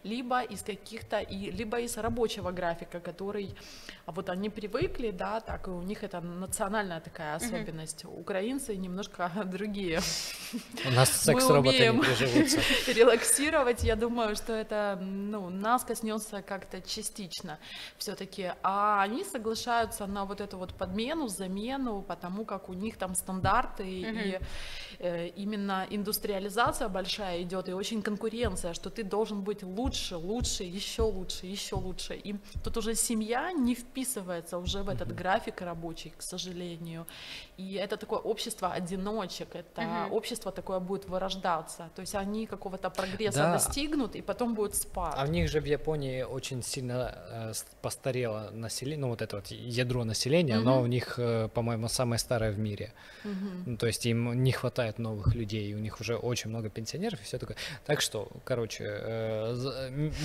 либо 0.05 0.43
из 0.43 0.63
каких-то, 0.63 1.21
и, 1.21 1.51
либо 1.51 1.79
из 1.81 1.97
рабочего 1.97 2.51
графика, 2.51 3.01
который 3.01 3.55
а 4.07 4.13
вот 4.13 4.29
они 4.29 4.51
привыкли, 4.51 5.11
да, 5.11 5.41
так 5.41 5.69
и 5.69 5.71
у 5.71 5.83
них 5.83 6.03
это 6.03 6.21
национальная 6.21 7.01
такая 7.01 7.37
особенность. 7.37 8.05
Украинцы 8.33 8.77
немножко 8.77 9.31
другие. 9.45 10.01
У 10.87 10.91
нас 10.91 11.11
Мы 11.27 11.35
секс-роботы 11.35 11.79
не 11.79 11.91
умеем 11.91 12.01
приживутся. 12.01 12.61
релаксировать. 12.93 13.85
Я 13.85 13.95
думаю, 13.95 14.37
что 14.37 14.55
это 14.55 14.99
ну, 15.03 15.51
нас 15.51 15.85
коснется 15.85 16.41
как-то 16.41 16.81
частично 16.81 17.59
все-таки. 17.99 18.53
А 18.63 19.03
они 19.03 19.23
соглашаются 19.25 20.07
на 20.07 20.25
вот 20.25 20.41
эту 20.41 20.57
вот 20.57 20.73
подмену, 20.73 21.29
замену, 21.29 22.01
потому 22.01 22.47
как 22.47 22.71
у 22.71 22.73
них 22.73 22.97
там 22.97 23.15
стандарты 23.15 23.85
и 23.87 24.39
э, 24.99 25.29
именно 25.37 25.87
индустриализация 25.91 26.89
большая 26.89 27.43
идет 27.43 27.69
и 27.69 27.75
очень 27.75 28.01
конкуренция, 28.01 28.73
что 28.73 28.89
ты 28.89 29.03
должен 29.03 29.43
быть 29.43 29.63
лучше, 29.63 30.17
лучше, 30.17 30.65
еще 30.65 31.03
лучше, 31.03 31.45
еще 31.45 31.77
лучше. 31.77 32.15
И 32.15 32.37
тут 32.65 32.79
уже 32.79 32.95
семья 32.95 33.53
не 33.53 33.75
вписывается 33.75 34.57
уже 34.57 34.83
в 34.83 34.89
этот 34.89 35.15
график 35.15 35.61
рабочий, 35.61 36.15
к 36.17 36.23
сожалению. 36.23 37.07
И 37.63 37.75
это 37.75 37.97
такое 37.97 38.19
общество 38.19 38.73
одиночек, 38.73 39.55
это 39.55 39.83
Мгм. 39.83 40.13
общество 40.13 40.51
такое 40.53 40.81
будет 40.81 41.09
вырождаться. 41.09 41.91
То 41.95 42.01
есть 42.03 42.15
они 42.15 42.47
какого-то 42.47 42.91
прогресса 42.91 43.39
Да. 43.39 43.53
достигнут 43.53 44.17
и 44.17 44.23
потом 44.23 44.55
будет 44.55 44.75
спад. 44.75 45.15
А 45.17 45.25
в 45.27 45.31
них 45.31 45.49
же 45.49 45.61
в 45.61 45.65
Японии 45.67 46.23
очень 46.23 46.63
сильно 46.63 47.15
э, 47.33 47.53
постарело 47.83 48.51
население, 48.53 48.99
ну 49.01 49.09
вот 49.09 49.23
это 49.23 49.37
вот 49.37 49.47
ядро 49.47 50.05
населения, 50.05 50.57
оно 50.57 50.75
Мгм. 50.77 50.83
у 50.83 50.87
них, 50.87 51.19
э, 51.19 51.49
по-моему, 51.55 51.89
самое 51.89 52.19
старое 52.19 52.51
в 52.53 52.59
мире. 52.59 52.93
Мгм. 53.25 53.63
Ну, 53.67 53.77
то 53.77 53.87
есть 53.87 54.07
им 54.07 54.43
не 54.45 54.53
хватает 54.53 54.99
новых 54.99 55.35
людей, 55.35 55.75
у 55.75 55.79
них 55.79 56.01
уже 56.01 56.17
очень 56.17 56.51
много 56.51 56.69
пенсионеров 56.69 57.21
и 57.21 57.25
все 57.25 57.39
такое. 57.39 57.57
Так 57.87 58.01
что, 58.01 58.29
короче, 58.45 58.85
э, 58.89 59.55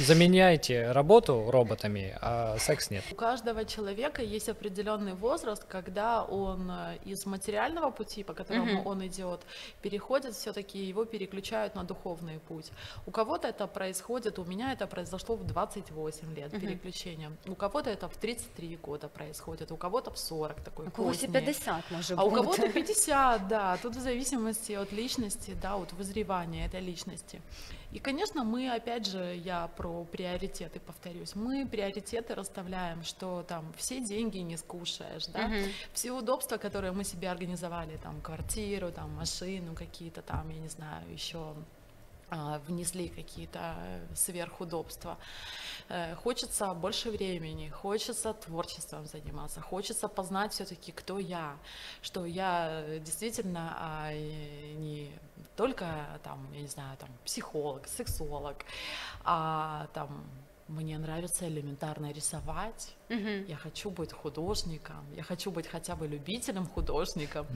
заменяйте 0.05 0.91
работу 0.91 1.51
роботами, 1.51 2.15
а 2.21 2.57
секс 2.59 2.89
нет. 2.91 3.03
У 3.11 3.15
каждого 3.15 3.65
человека 3.65 4.21
есть 4.21 4.49
определенный 4.49 5.13
возраст, 5.13 5.63
когда 5.63 6.23
он 6.23 6.69
э, 6.71 6.97
из 7.05 7.25
материального 7.27 7.91
пути, 7.91 8.23
по 8.23 8.33
которому 8.33 8.73
Мгм. 8.73 8.87
он 8.87 9.01
идет, 9.07 9.39
переходит, 9.81 10.33
все-таки 10.33 10.79
его 10.89 11.05
переключают 11.05 11.75
на 11.75 11.83
духовный 11.83 12.39
путь. 12.47 12.71
У 13.05 13.11
кого-то 13.11 13.47
это 13.47 13.67
происходит, 13.67 14.39
у 14.39 14.45
меня 14.45 14.73
это 14.73 14.87
произошло 14.87 15.35
в 15.35 15.43
28 15.43 16.33
лет 16.35 16.53
Мгм. 16.53 16.61
переключение. 16.61 17.31
У 17.47 17.55
кого-то 17.55 17.89
это 17.89 18.07
в 18.07 18.17
33 18.17 18.77
года 18.83 19.07
происходит, 19.07 19.71
у 19.71 19.77
кого-то 19.77 20.11
в 20.11 20.17
40 20.17 20.61
такой 20.61 20.87
У 20.87 20.91
когось 20.91 21.23
і 21.23 21.27
позднее. 21.27 21.41
50 21.41 21.83
може 21.91 22.15
А 22.17 22.23
у 22.23 22.31
кого-то 22.31 22.69
50, 22.69 23.47
да, 23.47 23.77
тут 23.77 23.95
в 23.95 23.99
зависимости 23.99 24.73
от 24.77 24.93
личности, 24.93 25.55
да, 25.61 25.75
от 25.75 25.93
вызревания 25.93 26.65
этой 26.67 26.81
личности. 26.81 27.41
И, 27.93 27.99
конечно, 27.99 28.43
мы, 28.43 28.69
опять 28.69 29.05
же, 29.07 29.35
я 29.35 29.67
про 29.69 30.03
приоритеты 30.03 30.79
повторюсь, 30.79 31.35
мы 31.35 31.65
приоритеты 31.65 32.35
расставляем, 32.35 33.03
что 33.03 33.43
там 33.47 33.73
все 33.77 34.01
деньги 34.01 34.39
не 34.39 34.57
скушаешь, 34.57 35.25
да, 35.27 35.47
Мгм. 35.47 35.57
все 35.93 36.11
удобства, 36.11 36.57
которые 36.57 36.91
мы 36.91 37.03
себе 37.05 37.29
организовали, 37.31 37.97
там, 37.97 38.19
квартиру, 38.21 38.91
там, 38.91 39.11
машину 39.15 39.73
какие-то 39.73 40.21
там, 40.21 40.49
я 40.49 40.59
не 40.59 40.67
знаю, 40.67 41.09
еще 41.11 41.53
внесли 42.29 43.07
какие-то 43.07 43.75
э, 43.77 44.15
сверхудобства. 44.15 45.17
Э, 45.89 46.15
Хочется 46.15 46.73
больше 46.73 47.09
времени, 47.09 47.69
хочется 47.69 48.33
творчеством 48.33 49.05
заниматься, 49.05 49.61
хочется 49.61 50.07
познать 50.07 50.51
все-таки, 50.51 50.91
кто 50.91 51.19
я, 51.19 51.57
что 52.01 52.25
я 52.25 52.83
э, 52.85 52.99
действительно 52.99 53.75
а, 53.79 54.13
не 54.13 55.11
только 55.55 55.85
там, 56.23 56.47
я 56.53 56.61
не 56.61 56.67
знаю, 56.67 56.97
там 56.97 57.09
психолог, 57.23 57.87
сексолог, 57.87 58.57
а 59.23 59.87
там 59.93 60.23
мне 60.67 60.97
нравится 60.97 61.47
элементарно 61.47 62.11
рисовать, 62.11 62.95
Мгм. 63.09 63.45
я 63.45 63.55
хочу 63.55 63.89
быть 63.89 64.11
художником, 64.11 65.05
я 65.15 65.23
хочу 65.23 65.51
быть 65.51 65.67
хотя 65.67 65.95
бы 65.95 66.07
любителем 66.07 66.67
художником, 66.67 67.47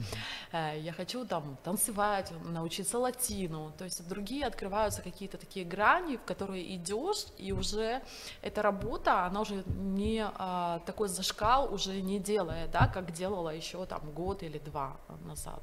э, 0.52 0.78
я 0.80 0.92
хочу 0.92 1.24
там 1.26 1.56
танцевать, 1.64 2.32
научиться 2.44 2.98
латину, 2.98 3.72
то 3.78 3.84
есть 3.84 4.08
другие 4.08 4.46
открываются 4.46 5.02
какие-то 5.02 5.36
такие 5.38 5.64
грани, 5.64 6.16
в 6.16 6.22
которые 6.24 6.74
идешь, 6.76 7.26
и 7.38 7.52
уже 7.52 8.02
эта 8.42 8.62
работа, 8.62 9.26
она 9.26 9.40
уже 9.40 9.62
не 9.66 10.24
а, 10.24 10.80
такой 10.86 11.08
зашкал 11.08 11.72
уже 11.72 12.00
не 12.00 12.18
делает, 12.18 12.70
да, 12.70 12.88
как 12.88 13.12
делала 13.12 13.50
еще 13.50 13.84
там 13.86 14.10
год 14.12 14.42
или 14.42 14.58
два 14.58 14.96
назад. 15.24 15.62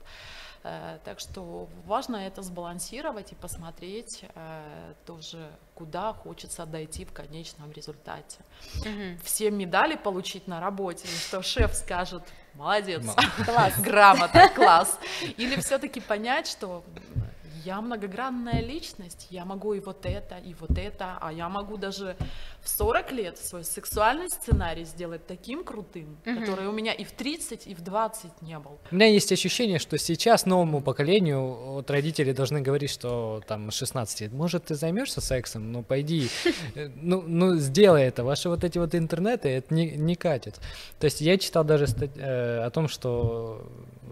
Э, 0.64 1.00
Так 1.06 1.20
что 1.20 1.68
важно 1.86 2.18
это 2.18 2.42
сбалансировать 2.42 3.32
и 3.32 3.36
посмотреть 3.36 4.24
э, 4.36 4.94
тоже, 5.06 5.50
куда 5.76 6.14
хочется 6.14 6.66
дойти 6.66 7.06
в 7.06 7.14
конечном 7.14 7.72
результате 7.72 8.38
Мгм. 8.86 9.18
все 9.24 9.52
медали 9.52 9.96
получить 9.96 10.48
на 10.48 10.60
работе, 10.60 11.08
и 11.08 11.18
что 11.18 11.42
шеф 11.42 11.74
скажет, 11.74 12.24
молодец, 12.56 13.06
Класс. 13.46 13.80
грамота, 13.80 14.50
класс. 14.50 15.00
Или 15.38 15.56
все-таки 15.62 16.02
понять, 16.02 16.48
что 16.48 16.84
я 17.66 17.82
многогранная 17.82 18.62
личность, 18.62 19.28
я 19.30 19.46
могу 19.46 19.74
и 19.74 19.80
вот 19.80 20.06
это, 20.06 20.38
и 20.38 20.54
вот 20.54 20.78
это, 20.78 21.18
а 21.22 21.32
я 21.32 21.50
могу 21.50 21.78
даже 21.78 22.16
в 22.62 22.70
40 22.70 23.12
лет 23.12 23.38
свой 23.38 23.64
сексуальный 23.64 24.30
сценарий 24.30 24.84
сделать 24.86 25.26
таким 25.28 25.64
крутым, 25.64 26.18
Мгм. 26.26 26.40
который 26.42 26.68
у 26.68 26.72
меня 26.72 26.94
и 26.94 27.04
в 27.04 27.12
30, 27.12 27.68
и 27.68 27.74
в 27.76 27.82
20 27.82 28.42
не 28.42 28.60
был. 28.60 28.80
У 28.92 28.96
меня 28.96 29.08
есть 29.08 29.32
ощущение, 29.32 29.80
что 29.80 29.98
сейчас 29.98 30.46
новому 30.46 30.82
поколению 30.82 31.54
вот 31.74 31.90
родители 31.92 32.32
должны 32.34 32.62
говорить, 32.62 32.90
что 32.92 33.42
там 33.48 33.72
16 33.72 34.22
лет, 34.22 34.32
может, 34.34 34.66
ты 34.66 34.76
займешься 34.76 35.22
сексом, 35.22 35.72
ну 35.72 35.84
пойди, 35.84 36.30
э, 36.76 36.90
ну, 36.96 37.22
ну 37.26 37.56
сделай 37.58 38.04
это, 38.04 38.24
ваши 38.24 38.50
вот 38.50 38.64
эти 38.64 38.78
вот 38.78 38.96
интернеты, 38.96 39.50
это 39.50 39.74
не, 39.74 39.92
не 39.92 40.16
катит. 40.16 40.60
То 41.00 41.06
есть 41.06 41.22
я 41.22 41.38
читал 41.38 41.64
даже 41.64 41.88
стать- 41.88 42.18
э, 42.18 42.60
о 42.66 42.70
том, 42.70 42.88
что 42.88 43.62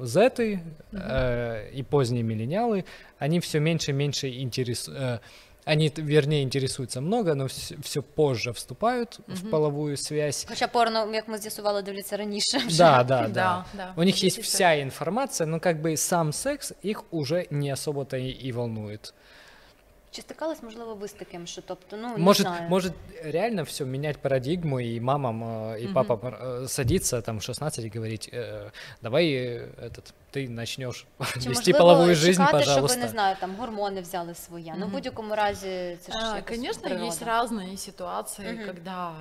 зеты 0.02 0.62
э, 0.92 1.70
и 1.72 1.84
поздние 1.84 2.24
миллениалы, 2.24 2.86
они 3.20 3.40
все 3.40 3.60
меньше 3.60 3.92
и 3.92 3.94
меньше 3.94 4.28
интересуют, 4.30 5.22
они, 5.66 5.90
т- 5.90 6.02
вернее, 6.02 6.44
интересуются 6.44 7.02
много, 7.02 7.36
но 7.36 7.48
все, 7.82 8.02
позже 8.02 8.52
вступают 8.54 9.20
в 9.28 9.42
Мгм. 9.42 9.50
половую 9.52 9.98
связь. 9.98 10.46
Хоча 10.50 10.68
порно, 10.68 11.10
як 11.14 11.28
ми 11.28 11.38
з'ясували, 11.38 11.82
дивляться 11.82 12.18
раніше. 12.18 12.58
вже. 12.58 12.78
Да, 12.78 13.04
да, 13.04 13.22
да. 13.22 13.28
Да, 13.28 13.66
да. 13.74 13.94
У 13.98 14.04
них 14.04 14.24
есть 14.24 14.42
вся 14.42 14.82
информация, 14.82 15.46
но 15.48 15.60
как 15.60 15.82
бы 15.82 15.98
сам 15.98 16.32
секс 16.34 16.74
их 16.86 17.04
уже 17.12 17.46
не 17.52 17.74
особо-то 17.74 18.18
и, 18.18 18.30
и 18.48 18.52
волнует. 18.52 19.14
Чи 20.18 20.22
стикались, 20.22 20.64
можливо, 20.64 20.96
ви 20.96 21.08
з 21.08 21.14
таким, 21.14 21.48
що 21.48 21.62
тобто, 21.62 21.98
ну 21.98 22.08
не 22.08 22.18
Может, 22.18 22.48
знаю. 22.48 22.70
может 22.70 22.94
реально 23.24 23.64
все 23.64 23.86
менять 23.86 24.18
парадигму, 24.18 24.80
и 24.80 25.00
мамам, 25.00 25.44
э, 25.44 25.78
и 25.82 25.84
Мгм. 25.86 25.94
папа 25.94 26.68
садиться 26.68 27.22
там 27.22 27.38
в 27.38 27.44
16 27.44 27.86
и 27.86 27.90
говорить, 27.96 28.30
э, 28.34 28.72
давай 29.02 29.26
этот, 29.82 30.14
ты 30.34 30.50
начнешь 30.50 31.06
Чи 31.44 31.50
вести 31.50 31.74
половую 31.74 32.16
жизнь, 32.16 32.42
чекати, 32.42 32.58
пожалуйста. 32.58 32.88
щоб, 32.98 33.02
не 33.06 33.12
знаю, 33.12 33.36
там 33.40 33.56
гормони 33.56 34.02
взяли 34.02 34.34
своє. 34.36 34.74
Ну, 34.78 34.86
в 34.86 34.88
Мгм. 34.88 34.92
будь-якому 34.92 35.36
разі, 35.36 35.98
це 36.02 36.12
ж 36.12 36.18
А, 36.22 36.36
якось 36.36 36.56
Конечно, 36.58 36.82
природа. 36.82 37.06
есть 37.08 37.24
разные 37.24 37.78
ситуации, 37.78 38.54
Мгм. 38.54 38.66
когда 38.66 39.12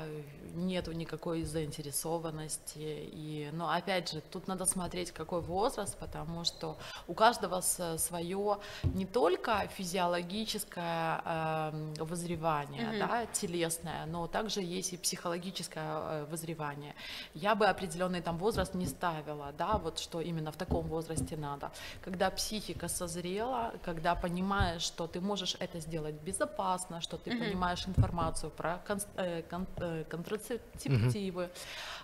нету 0.57 0.93
никакой 0.93 1.43
заинтересованности. 1.45 2.79
И, 3.13 3.51
но 3.53 3.71
опять 3.71 4.13
же, 4.13 4.21
тут 4.21 4.49
надо 4.49 4.65
смотреть, 4.67 5.13
какой 5.13 5.41
возраст, 5.41 5.97
потому 5.99 6.45
что 6.45 6.77
у 7.09 7.15
каждого 7.15 7.61
свое 7.61 8.59
не 8.85 9.07
только 9.07 9.69
физиологическое 9.69 11.21
эм, 11.25 11.95
возревание, 11.95 12.89
Мгм. 12.89 12.99
да, 12.99 13.27
телесное, 13.27 14.07
но 14.07 14.27
также 14.27 14.61
есть 14.63 14.93
и 14.93 14.97
психологическое 14.97 15.85
э, 15.85 16.27
возревание. 16.31 16.95
Я 17.35 17.55
бы 17.55 17.67
определенный 17.67 18.21
там 18.23 18.39
возраст 18.39 18.75
не 18.75 18.87
ставила, 18.87 19.53
да, 19.59 19.79
вот 19.79 19.99
что 19.99 20.21
именно 20.21 20.51
в 20.53 20.57
таком 20.57 20.87
возрасте 20.87 21.37
надо. 21.37 21.71
Когда 22.05 22.31
психика 22.31 22.89
созрела, 22.89 23.73
когда 23.85 24.15
понимаешь, 24.15 24.83
что 24.83 25.07
ты 25.07 25.21
можешь 25.21 25.57
это 25.61 25.81
сделать 25.81 26.15
безопасно, 26.15 27.01
что 27.01 27.17
ты 27.17 27.31
Мгм. 27.31 27.41
понимаешь 27.41 27.87
информацию 27.89 28.51
про 28.51 28.81
конс- 28.87 29.07
э, 29.17 29.43
кон- 29.43 29.67
э, 29.77 30.05
контрацептивы, 30.51 31.49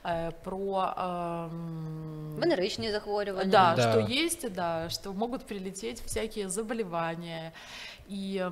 э, 0.04 0.32
про 0.44 0.94
эм, 0.96 2.40
Венеричні 2.40 2.90
захворювання. 2.90 3.50
да, 3.50 3.74
Да. 3.76 3.92
что 3.92 4.12
есть, 4.12 4.52
да, 4.52 4.90
что 4.90 5.12
могут 5.12 5.46
прилететь 5.46 6.00
всякие 6.00 6.48
заболевания, 6.48 7.52
и 8.10 8.50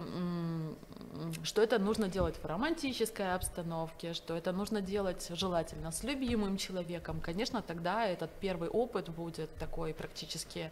что 1.43 1.63
это 1.63 1.79
нужно 1.79 2.09
делать 2.09 2.35
в 2.43 2.47
романтической 2.47 3.35
обстановке, 3.35 4.15
что 4.15 4.35
это 4.37 4.53
нужно 4.53 4.81
делать 4.81 5.31
желательно 5.35 5.91
с 5.93 6.05
любимым 6.05 6.57
человеком. 6.57 7.21
Конечно, 7.21 7.63
тогда 7.63 8.07
этот 8.07 8.31
первый 8.41 8.69
опыт 8.69 9.09
будет 9.09 9.51
такой 9.59 9.93
практически 9.93 10.71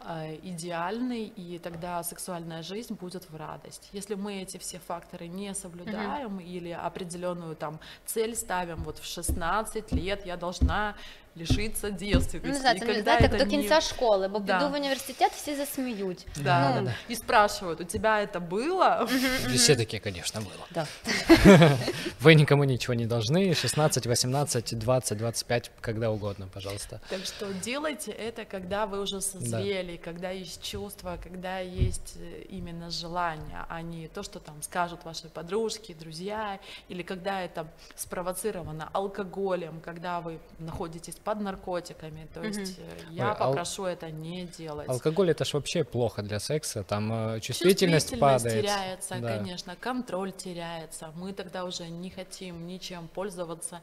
э, 0.00 0.36
идеальный, 0.42 1.24
и 1.24 1.58
тогда 1.58 2.02
сексуальная 2.02 2.62
жизнь 2.62 2.94
будет 2.94 3.28
в 3.30 3.36
радость. 3.36 3.88
Если 3.92 4.14
мы 4.14 4.42
эти 4.42 4.58
все 4.58 4.78
факторы 4.78 5.28
не 5.28 5.54
соблюдаем 5.54 6.40
или 6.40 6.70
определенную 6.70 7.56
там 7.56 7.80
цель 8.06 8.34
ставим, 8.34 8.82
вот 8.84 8.98
в 8.98 9.04
16 9.04 9.92
лет 9.92 10.26
я 10.26 10.36
должна 10.36 10.94
лишиться 11.37 11.89
девственности. 11.89 12.41
Ну, 12.43 12.53
не 12.53 12.59
знаю, 12.59 12.75
и 12.75 12.79
це 12.79 12.85
когда 12.85 13.01
знаєте, 13.03 13.25
это 13.27 13.37
до 13.37 13.45
не- 13.45 13.49
кінця 13.51 13.81
школи, 13.81 14.27
бо 14.27 14.39
Да. 14.39 14.59
піду 14.59 14.71
в 14.71 14.73
університет, 14.73 15.31
всі 15.31 15.55
засміють. 15.55 16.27
Да, 16.43 16.69
Ну, 16.69 16.75
да, 16.75 16.81
да. 16.81 17.13
И 17.13 17.15
спрашивают, 17.15 17.81
у 17.81 17.83
тебя 17.83 18.21
это 18.23 18.49
было? 18.49 19.07
И 19.53 19.55
все 19.57 19.75
такие, 19.75 19.99
конечно, 19.99 20.41
было. 20.41 20.65
Да. 20.73 20.87
Вы 22.21 22.35
никому 22.35 22.63
ничего 22.65 22.93
не 22.93 23.05
должны, 23.07 23.55
16, 23.55 24.05
18, 24.07 24.75
20, 24.79 25.17
25, 25.17 25.71
когда 25.81 26.09
угодно, 26.11 26.47
пожалуйста. 26.53 26.99
Так 27.09 27.25
что 27.25 27.47
делайте 27.65 28.11
это, 28.11 28.45
когда 28.45 28.85
вы 28.85 28.99
уже 29.01 29.19
созрели, 29.21 29.97
когда 29.97 30.29
есть 30.29 30.63
чувства, 30.63 31.17
когда 31.23 31.59
есть 31.59 32.15
э, 32.21 32.45
именно 32.57 32.89
желание, 32.91 33.65
а 33.69 33.81
не 33.81 34.07
то, 34.07 34.23
что 34.23 34.39
там 34.39 34.61
скажут 34.61 35.03
ваши 35.03 35.27
подружки, 35.29 35.95
друзья, 35.99 36.59
или 36.89 37.01
когда 37.03 37.41
это 37.41 37.65
спровоцировано 37.95 38.89
алкоголем, 38.93 39.81
когда 39.85 40.19
вы 40.19 40.37
находитесь 40.59 41.15
под 41.28 41.40
наркотиками. 41.42 42.26
То 42.32 42.42
есть 42.42 42.78
э, 42.78 42.82
я 43.10 43.24
Ой, 43.26 43.30
ал- 43.32 43.48
попрошу 43.48 43.84
это 43.84 44.10
не 44.10 44.46
делать. 44.46 44.88
Алкоголь 44.88 45.30
это 45.30 45.44
ж 45.44 45.52
вообще 45.52 45.84
плохо 45.84 46.22
для 46.22 46.40
секса, 46.40 46.82
там 46.82 47.34
э, 47.34 47.40
чувствительность, 47.40 48.18
падает. 48.18 48.62
теряется, 48.62 49.16
Да. 49.20 49.36
конечно, 49.36 49.76
контроль 49.78 50.32
теряется. 50.32 51.12
Мы 51.16 51.34
тогда 51.34 51.64
уже 51.66 51.86
не 51.88 52.08
хотим 52.08 52.66
ничем 52.66 53.08
пользоваться 53.08 53.82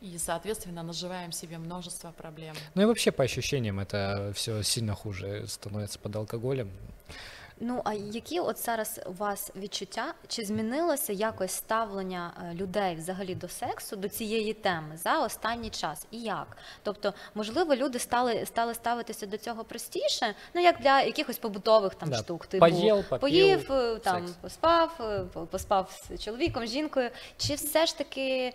и, 0.00 0.16
соответственно, 0.18 0.84
наживаем 0.84 1.32
себе 1.32 1.58
множество 1.58 2.12
проблем. 2.12 2.54
Ну 2.76 2.82
и 2.82 2.84
вообще 2.84 3.10
по 3.10 3.24
ощущениям 3.24 3.80
это 3.80 4.32
все 4.36 4.62
сильно 4.62 4.94
хуже 4.94 5.48
становится 5.48 5.98
под 5.98 6.14
алкоголем. 6.14 6.70
Ну 7.60 7.80
а 7.84 7.94
які 7.94 8.40
от 8.40 8.58
зараз 8.64 9.00
у 9.06 9.12
вас 9.12 9.50
відчуття? 9.56 10.14
Чи 10.28 10.44
змінилося 10.44 11.12
якось 11.12 11.52
ставлення 11.52 12.32
е, 12.50 12.54
людей 12.54 12.94
взагалі 12.96 13.34
до 13.34 13.48
сексу, 13.48 13.96
до 13.96 14.08
цієї 14.08 14.54
теми 14.54 14.96
за 14.96 15.18
останній 15.24 15.70
час? 15.70 16.06
І 16.10 16.20
як? 16.20 16.56
Тобто, 16.82 17.14
можливо, 17.34 17.74
люди 17.76 17.98
стали 17.98 18.46
стали 18.46 18.74
ставитися 18.74 19.26
до 19.26 19.36
цього 19.38 19.64
простіше, 19.64 20.34
ну 20.54 20.60
як 20.62 20.80
для 20.80 21.00
якихось 21.02 21.38
побутових 21.38 21.94
там 21.94 22.10
Да, 22.10 22.16
штук, 22.16 22.46
типу 22.46 22.60
поїв, 22.60 23.04
попів, 23.08 23.20
поїв, 23.20 23.72
е, 23.72 23.98
там 23.98 24.26
секс. 24.26 24.36
поспав, 24.40 24.92
е, 25.00 25.24
поспав 25.50 26.00
з 26.10 26.18
чоловіком, 26.24 26.66
жінкою. 26.66 27.10
Чи 27.36 27.54
все 27.54 27.86
ж 27.86 27.98
таки 27.98 28.52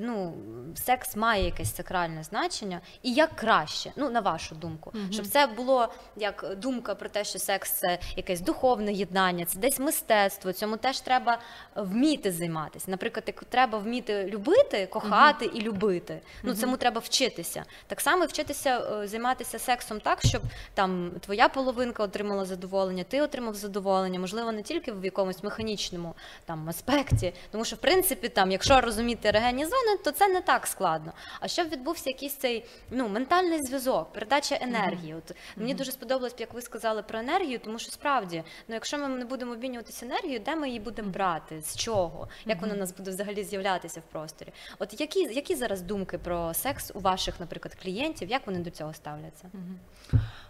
ну 0.00 0.34
секс 0.74 1.16
має 1.16 1.44
якесь 1.44 1.74
сакральне 1.76 2.22
значення? 2.24 2.80
І 3.02 3.12
як 3.12 3.36
краще? 3.36 3.92
Ну 3.96 4.10
на 4.10 4.20
вашу 4.20 4.54
думку, 4.54 4.90
Мгм. 4.94 5.12
щоб 5.12 5.26
це 5.26 5.46
було 5.46 5.88
як 6.16 6.54
думка 6.56 6.94
про 6.94 7.08
те, 7.08 7.24
що 7.24 7.38
секс 7.38 7.70
це 7.70 7.98
якесь 8.32 8.46
духовне 8.46 8.92
єднання, 8.92 9.44
це 9.44 9.58
десь 9.58 9.78
мистецтво. 9.78 10.52
Цьому 10.52 10.76
теж 10.76 11.00
треба 11.00 11.38
вміти 11.76 12.32
займатися. 12.32 12.90
Наприклад, 12.90 13.34
треба 13.48 13.78
вміти 13.78 14.24
любити, 14.24 14.86
кохати 14.86 15.44
і 15.44 15.60
любити. 15.60 16.20
Ну 16.42 16.54
цьому 16.54 16.76
треба 16.76 17.00
вчитися. 17.00 17.64
Так 17.86 18.00
само 18.00 18.24
вчитися 18.24 19.00
е, 19.02 19.08
займатися 19.08 19.58
сексом 19.58 20.00
так, 20.00 20.18
щоб 20.24 20.42
там 20.74 21.10
твоя 21.20 21.48
половинка 21.48 22.02
отримала 22.02 22.44
задоволення, 22.44 23.04
ти 23.04 23.20
отримав 23.22 23.54
задоволення, 23.54 24.20
можливо, 24.20 24.52
не 24.52 24.62
тільки 24.62 24.92
в 24.92 25.04
якомусь 25.04 25.42
механічному 25.42 26.14
там 26.44 26.68
аспекті, 26.68 27.34
тому 27.50 27.64
що 27.64 27.76
в 27.76 27.78
принципі, 27.78 28.28
там, 28.28 28.50
якщо 28.50 28.80
розуміти 28.80 29.28
ерогенні 29.28 29.64
зони, 29.64 29.96
то 30.04 30.10
це 30.10 30.28
не 30.28 30.40
так 30.40 30.66
складно. 30.66 31.12
А 31.40 31.48
щоб 31.48 31.68
відбувся 31.68 32.10
якийсь 32.10 32.34
цей 32.36 32.64
ну 32.90 33.08
ментальний 33.08 33.58
зв'язок, 33.62 34.12
передача 34.12 34.58
енергії. 34.60 35.14
От 35.14 35.36
мені 35.56 35.74
дуже 35.74 35.92
сподобалось, 35.92 36.34
як 36.38 36.54
ви 36.54 36.62
сказали 36.62 37.02
про 37.02 37.18
енергію, 37.18 37.58
тому 37.58 37.78
що 37.78 37.92
справді, 37.92 38.21
ну 38.68 38.74
якщо 38.74 38.98
ми 38.98 39.08
не 39.08 39.24
будемо 39.24 39.52
обмінюватися 39.52 40.06
енергією, 40.06 40.40
де 40.40 40.56
ми 40.56 40.68
її 40.68 40.80
будемо 40.80 41.10
брати, 41.10 41.60
з 41.60 41.76
чого, 41.76 42.28
як 42.46 42.60
вона 42.60 42.74
у 42.74 42.76
нас 42.76 42.96
буде 42.96 43.10
взагалі 43.10 43.44
з'являтися 43.44 44.00
в 44.00 44.12
просторі? 44.12 44.52
От 44.78 45.00
які, 45.00 45.20
які 45.20 45.54
зараз 45.54 45.82
думки 45.82 46.18
про 46.18 46.54
секс 46.54 46.92
у 46.94 47.00
ваших, 47.00 47.40
наприклад, 47.40 47.74
клієнтів, 47.82 48.30
як 48.30 48.46
вони 48.46 48.58
до 48.58 48.70
цього 48.70 48.94
ставляться? 48.94 49.50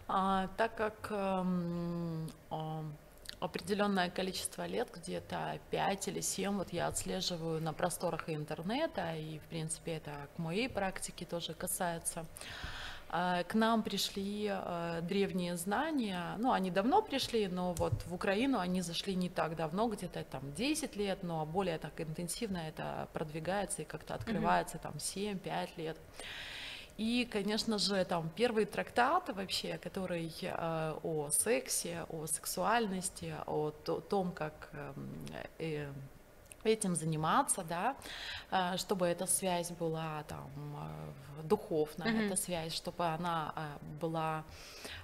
А, 0.06 0.46
так 0.56 1.10
эм, 1.10 2.28
а, 2.50 2.82
определенное 3.40 4.10
количество 4.10 4.66
лет, 4.66 4.88
где-то 4.94 5.58
5 5.70 6.08
или 6.08 6.22
7, 6.22 6.58
вот 6.58 6.72
я 6.72 6.88
отслеживаю 6.88 7.60
на 7.60 7.72
просторах 7.72 8.28
интернета, 8.28 9.16
и, 9.16 9.38
в 9.38 9.48
принципе, 9.48 9.92
это 9.92 10.10
к 10.36 10.38
моей 10.38 10.68
практике 10.68 11.24
тоже 11.24 11.54
касается, 11.54 12.24
к 13.12 13.54
нам 13.54 13.82
пришли 13.82 14.48
э, 14.50 15.00
древние 15.02 15.56
знания, 15.56 16.34
ну, 16.38 16.52
они 16.52 16.70
давно 16.70 17.02
пришли, 17.02 17.46
но 17.46 17.74
вот 17.74 17.92
в 18.06 18.14
Украину 18.14 18.58
они 18.58 18.80
зашли 18.80 19.14
не 19.14 19.28
так 19.28 19.54
давно, 19.54 19.88
где-то 19.88 20.24
там 20.24 20.52
10 20.54 20.96
лет, 20.96 21.22
но 21.22 21.44
более 21.44 21.76
так 21.78 22.00
интенсивно 22.00 22.56
это 22.56 23.08
продвигается 23.12 23.82
и 23.82 23.84
как-то 23.84 24.14
открывается 24.14 24.78
там 24.78 24.94
7-5 24.94 25.68
лет. 25.76 25.98
И, 26.96 27.28
конечно 27.30 27.78
же, 27.78 28.02
там 28.04 28.30
первый 28.34 28.64
трактат 28.64 29.28
вообще, 29.34 29.76
который 29.76 30.32
э, 30.40 30.94
о 31.02 31.28
сексе, 31.30 32.06
о 32.08 32.26
сексуальности, 32.26 33.34
о 33.46 33.70
то- 33.70 34.00
том, 34.00 34.32
как 34.32 34.70
эм, 34.72 35.26
э, 35.58 35.92
этим 36.64 36.94
заниматься, 36.96 37.62
да, 37.64 37.96
э, 38.50 38.76
чтобы 38.76 39.06
эта 39.06 39.26
связь 39.26 39.70
была 39.70 40.22
там 40.28 40.50
э, 41.38 41.42
духовная, 41.42 42.08
Мгм. 42.08 42.20
эта 42.26 42.36
связь, 42.36 42.72
чтобы 42.74 43.06
она 43.06 43.52
э, 43.56 43.84
была 44.00 44.44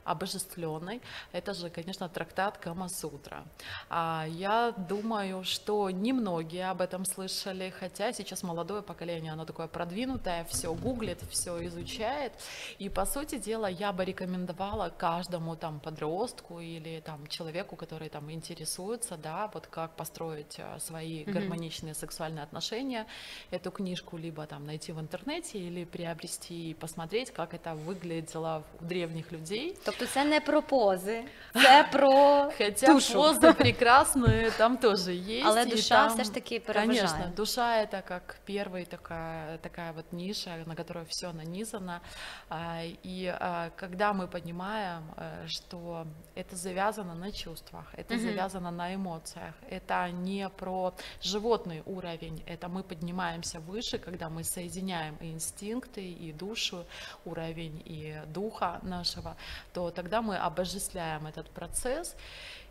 обожествленной. 0.04 1.00
Это 1.32 1.54
же, 1.54 1.70
конечно, 1.70 2.08
трактат 2.08 2.58
Кама-сутра. 2.58 3.44
А 3.90 4.26
я 4.28 4.72
думаю, 4.72 5.44
что 5.44 5.90
немногие 5.90 6.70
об 6.70 6.80
этом 6.80 7.04
слышали, 7.04 7.70
хотя 7.80 8.12
сейчас 8.12 8.42
молодое 8.42 8.82
поколение, 8.82 9.32
оно 9.32 9.44
такое 9.44 9.66
продвинутое, 9.66 10.44
все 10.44 10.72
гуглит, 10.74 11.20
все 11.30 11.64
изучает. 11.66 12.32
И, 12.78 12.88
по 12.88 13.04
сути 13.06 13.38
дела, 13.38 13.66
я 13.66 13.92
бы 13.92 14.04
рекомендовала 14.04 14.88
каждому 14.90 15.56
там 15.56 15.80
подростку 15.80 16.60
или 16.60 17.00
там 17.00 17.26
человеку, 17.26 17.76
который 17.76 18.08
там 18.08 18.30
интересуется, 18.30 19.16
да, 19.16 19.50
вот 19.52 19.66
как 19.66 19.94
построить 19.96 20.58
свои 20.78 21.24
Мгм. 21.24 21.32
Гармоничные 21.48 21.94
сексуальные 21.94 22.42
отношения, 22.42 23.06
эту 23.50 23.70
книжку 23.70 24.16
либо 24.16 24.46
там 24.46 24.66
найти 24.66 24.92
в 24.92 25.00
интернете 25.00 25.58
или 25.58 25.84
приобрести 25.84 26.70
и 26.70 26.74
посмотреть, 26.74 27.30
как 27.30 27.54
это 27.54 27.74
выглядело 27.74 28.62
у 28.80 28.84
древних 28.84 29.32
людей. 29.32 29.76
Тобто 29.84 30.06
це 30.06 30.24
не 30.24 30.40
про 30.40 30.62
пози, 30.62 31.24
це 31.52 31.88
про 31.92 32.50
Хотя 32.58 32.86
душу. 32.86 33.18
позы 33.18 33.52
прекрасные 33.54 34.50
там 34.58 34.76
тоже 34.76 35.12
есть. 35.12 35.46
Але 35.46 35.64
душа 35.64 36.06
там, 36.06 36.14
все 36.14 36.24
ж 36.24 36.34
таки 36.34 36.60
переважає. 36.60 37.08
Конечно, 37.08 37.32
душа 37.36 37.82
это 37.82 38.02
как 38.02 38.36
первая 38.46 38.84
такая, 38.84 39.58
такая 39.58 39.92
вот 39.92 40.12
ниша, 40.12 40.64
на 40.66 40.74
которую 40.74 41.06
все 41.08 41.32
нанизано. 41.32 42.00
А, 42.48 42.82
И 43.04 43.26
а, 43.26 43.70
когда 43.76 44.12
мы 44.12 44.26
понимаем, 44.26 45.02
э, 45.16 45.46
что 45.46 46.06
это 46.36 46.56
завязано 46.56 47.14
на 47.14 47.32
чувствах, 47.32 47.84
это 47.96 48.18
завязано 48.18 48.70
на 48.70 48.94
эмоциях, 48.94 49.54
это 49.70 50.10
не 50.10 50.48
про 50.48 50.92
животный 51.38 51.82
уровень, 51.86 52.42
это 52.46 52.68
мы 52.68 52.82
поднимаемся 52.82 53.60
выше, 53.60 53.98
когда 53.98 54.28
мы 54.28 54.42
соединяем 54.42 55.16
и 55.20 55.30
инстинкты, 55.30 56.00
и 56.00 56.32
душу, 56.32 56.84
уровень 57.24 57.80
и 57.86 58.20
духа 58.34 58.80
нашего, 58.82 59.36
то 59.72 59.90
тогда 59.90 60.20
мы 60.20 60.36
обожествляем 60.36 61.26
этот 61.26 61.48
процесс. 61.50 62.16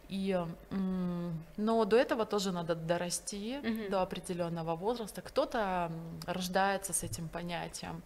И, 0.09 0.37
но 1.57 1.85
до 1.85 1.97
этого 1.97 2.25
тоже 2.25 2.51
надо 2.51 2.75
дорасти 2.75 3.59
Мгм. 3.63 3.89
до 3.89 4.01
определенного 4.01 4.75
возраста. 4.75 5.21
Кто-то 5.21 5.91
рождается 6.25 6.93
с 6.93 7.03
этим 7.03 7.27
понятием. 7.27 8.01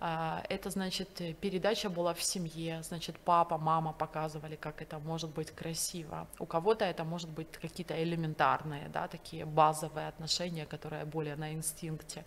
А, 0.00 0.42
Это 0.48 0.70
значит, 0.70 1.20
э, 1.20 1.32
передача 1.34 1.88
была 1.90 2.12
в 2.14 2.22
семье, 2.22 2.82
значит, 2.82 3.16
папа, 3.24 3.58
мама 3.58 3.92
показывали, 3.92 4.56
как 4.56 4.82
это 4.82 4.98
может 4.98 5.30
быть 5.30 5.50
красиво. 5.50 6.26
У 6.38 6.46
кого-то 6.46 6.84
это 6.84 7.04
может 7.04 7.28
быть 7.30 7.52
какие-то 7.52 7.94
элементарные, 8.02 8.88
да, 8.88 9.06
такие 9.08 9.44
базовые 9.44 10.08
отношения, 10.08 10.66
которые 10.66 11.04
более 11.04 11.36
на 11.36 11.52
инстинкте. 11.52 12.24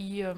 И, 0.00 0.34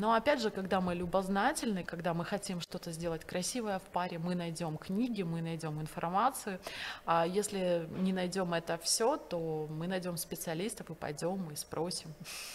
но 0.00 0.14
опять 0.14 0.40
же, 0.40 0.50
когда 0.50 0.80
мы 0.80 0.94
любознательны, 0.94 1.84
когда 1.84 2.14
мы 2.14 2.24
хотим 2.24 2.62
что-то 2.62 2.92
сделать 2.92 3.24
красивое 3.26 3.78
в 3.78 3.82
паре, 3.82 4.18
мы 4.18 4.34
найдем 4.34 4.78
книги, 4.78 5.22
мы 5.22 5.42
найдем 5.42 5.78
информацию. 5.80 6.58
А 7.04 7.26
если 7.26 7.86
не 7.98 8.12
найдем 8.14 8.54
это 8.54 8.78
все, 8.82 9.18
то 9.18 9.66
мы 9.70 9.86
найдем 9.86 10.16
специалистов 10.16 10.90
и 10.90 10.94
пойдем 10.94 11.50
и 11.52 11.56
спросим. 11.56 12.14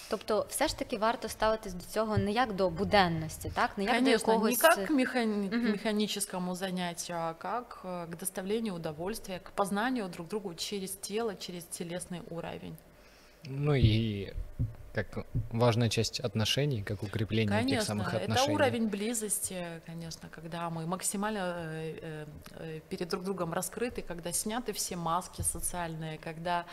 Тобто, 0.09 0.47
все 0.49 0.67
ж 0.67 0.77
таки 0.77 0.97
варто 0.97 1.29
ставитись 1.29 1.73
до 1.73 1.83
цього 1.85 2.17
не 2.17 2.31
як 2.31 2.53
до 2.55 2.69
буденності, 2.69 3.51
так 3.55 3.77
не 3.77 3.83
як 3.83 3.93
до 3.93 3.99
Конечно, 3.99 4.33
якогось 4.33 4.63
не 4.63 4.69
как 4.69 4.87
к 4.87 4.93
механи- 4.93 5.55
Мгм. 5.55 5.71
механическому 5.71 6.55
занятию, 6.55 7.17
а 7.21 7.33
как 7.33 7.81
э, 7.83 8.07
к 8.11 8.17
доставлению 8.17 8.73
удовольствия, 8.75 9.39
к 9.39 9.51
познанию 9.51 10.07
друг 10.07 10.27
другу 10.27 10.53
через 10.55 10.91
тело, 10.91 11.35
через 11.35 11.65
телесный 11.65 12.21
уровень. 12.29 12.75
Ну 13.45 13.73
и 13.75 14.33
как 14.93 15.25
важная 15.51 15.89
часть 15.89 16.19
отношений, 16.19 16.83
как 16.83 17.03
укрепление 17.03 17.57
этих 17.57 17.67
Конечно, 17.67 17.85
самых 17.85 18.13
это 18.13 18.23
отношений. 18.23 18.55
уровень 18.55 18.87
близости, 18.87 19.81
конечно, 19.85 20.29
когда 20.29 20.69
мы 20.69 20.85
максимально 20.85 21.53
э, 21.55 22.25
э, 22.51 22.79
перед 22.89 23.09
друг 23.09 23.23
другом 23.23 23.53
раскрыты, 23.53 24.01
когда 24.01 24.31
сняты 24.31 24.73
все 24.73 24.95
маски 24.95 25.41
социальные, 25.41 26.17
когда 26.17 26.65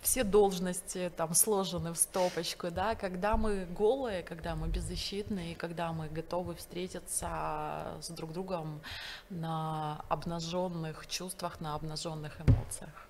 все 0.00 0.24
должности 0.24 1.12
там 1.16 1.34
сложены 1.34 1.92
в 1.92 1.96
стопочку, 1.96 2.70
да, 2.70 2.94
когда 2.94 3.36
мы 3.36 3.66
голые, 3.66 4.22
когда 4.22 4.56
мы 4.56 4.68
беззащитные, 4.68 5.54
когда 5.54 5.92
мы 5.92 6.08
готовы 6.08 6.54
встретиться 6.54 7.98
с 8.00 8.08
друг 8.10 8.32
другом 8.32 8.82
на 9.28 10.04
обнаженных 10.08 11.06
чувствах, 11.06 11.60
на 11.60 11.74
обнаженных 11.74 12.40
эмоциях. 12.40 13.09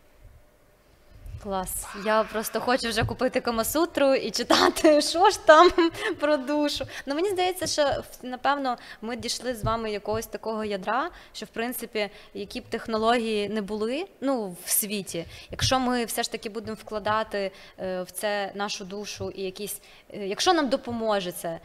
Клас. 1.43 1.87
Я 2.05 2.25
просто 2.25 2.61
хочу 2.61 2.89
вже 2.89 3.05
купити 3.05 3.41
Камасутру 3.41 4.15
і 4.15 4.31
читати, 4.31 5.01
що 5.03 5.31
ж 5.31 5.47
там 5.47 5.71
про 6.21 6.37
душу. 6.37 6.85
Ну 7.07 7.15
мені 7.15 7.29
здається, 7.29 7.67
що 7.67 8.03
напевно 8.23 8.77
ми 9.03 9.17
дійшли 9.17 9.55
з 9.55 9.65
вами 9.65 9.91
якогось 9.91 10.27
такого 10.27 10.65
ядра, 10.65 11.11
що 11.33 11.47
в 11.47 11.49
принципі, 11.49 12.11
які 12.35 12.61
б 12.61 12.65
технології 12.69 13.49
не 13.49 13.63
були 13.63 14.07
ну, 14.21 14.57
в 14.65 14.71
світі, 14.71 15.25
якщо 15.51 15.81
ми 15.81 16.05
все 16.05 16.23
ж 16.23 16.33
таки 16.33 16.49
будемо 16.49 16.77
вкладати 16.81 17.53
е, 17.79 18.03
в 18.03 18.11
це 18.11 18.53
нашу 18.55 18.85
душу 18.85 19.31
і 19.31 19.43
якісь, 19.43 19.81
е, 20.15 20.27
якщо 20.27 20.53
нам 20.53 20.69
допоможе 20.69 21.33
це, 21.33 21.61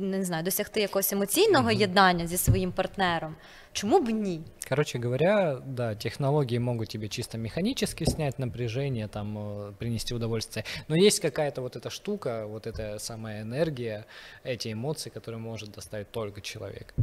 не 0.00 0.24
знаю, 0.24 0.44
досягти 0.44 0.80
якогось 0.80 1.12
емоційного 1.12 1.70
єднання 1.70 2.26
зі 2.26 2.36
своїм 2.36 2.72
партнером, 2.72 3.36
чому 3.76 4.00
б 4.00 4.10
ні? 4.10 4.40
Короче 4.68 4.98
говоря, 4.98 5.62
да, 5.66 5.94
технологии 5.94 6.58
могут 6.58 6.88
тебе 6.88 7.08
чисто 7.08 7.38
механически 7.38 8.04
снять 8.04 8.38
напряжение, 8.38 9.08
там, 9.08 9.38
э, 9.38 9.72
принести 9.78 10.14
удовольствие, 10.14 10.64
но 10.88 10.96
есть 10.96 11.20
какая-то 11.20 11.62
вот 11.62 11.76
эта 11.76 11.90
штука, 11.90 12.46
вот 12.46 12.66
эта 12.66 12.98
самая 12.98 13.42
энергия, 13.42 14.04
эти 14.44 14.72
эмоции, 14.72 15.10
которые 15.10 15.40
может 15.40 15.70
доставить 15.70 16.10
только 16.10 16.40
человек. 16.40 16.94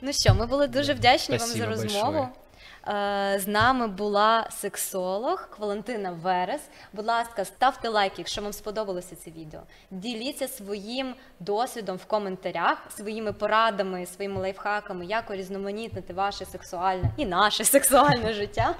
Ну 0.00 0.12
що, 0.12 0.34
ми 0.34 0.46
були 0.46 0.66
дуже 0.66 0.94
вдячні 0.94 1.36
вам 1.38 1.48
за 1.48 1.54
Спасибо 1.54 1.70
розмову. 1.70 2.12
большое. 2.12 2.43
Е, 2.88 3.38
З 3.40 3.46
нами 3.48 3.86
була 3.88 4.50
сексолог 4.50 5.48
Валентина 5.58 6.10
Верес. 6.10 6.60
Будь 6.92 7.06
ласка, 7.06 7.44
ставте 7.44 7.88
лайк, 7.88 8.12
якщо 8.18 8.42
вам 8.42 8.52
сподобалося 8.52 9.16
це 9.16 9.30
відео. 9.30 9.60
Діліться 9.90 10.48
своїм 10.48 11.14
досвідом 11.40 11.96
в 11.96 12.04
коментарях, 12.04 12.78
своїми 12.96 13.32
порадами, 13.32 14.06
своїми 14.06 14.40
лайфхаками, 14.40 15.06
як 15.06 15.30
урізноманітнити 15.30 16.12
ваше 16.14 16.44
сексуальне 16.44 17.10
і 17.16 17.26
наше 17.26 17.64
сексуальне 17.74 18.32
життя. 18.32 18.74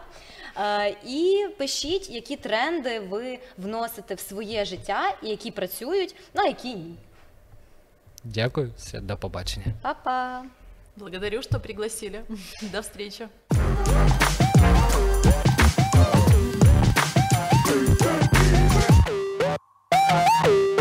Е, 0.61 0.97
І 1.05 1.47
пишіть, 1.59 2.11
які 2.11 2.37
тренди 2.37 3.01
ви 3.01 3.39
вносите 3.59 4.15
в 4.15 4.21
своє 4.21 4.65
життя, 4.65 5.15
і 5.23 5.29
які 5.29 5.51
працюють, 5.51 6.17
ну 6.35 6.43
а 6.43 6.47
які 6.47 6.75
ні. 6.75 6.95
Дякую, 8.25 8.71
все, 8.77 9.01
до 9.01 9.17
побачення. 9.17 9.67
Па-па! 9.83 10.45
Благодарю, 10.97 11.43
что 11.43 11.59
пригласили. 11.59 12.25
До 12.73 12.83
встречи. 12.83 13.29
Thank 20.45 20.81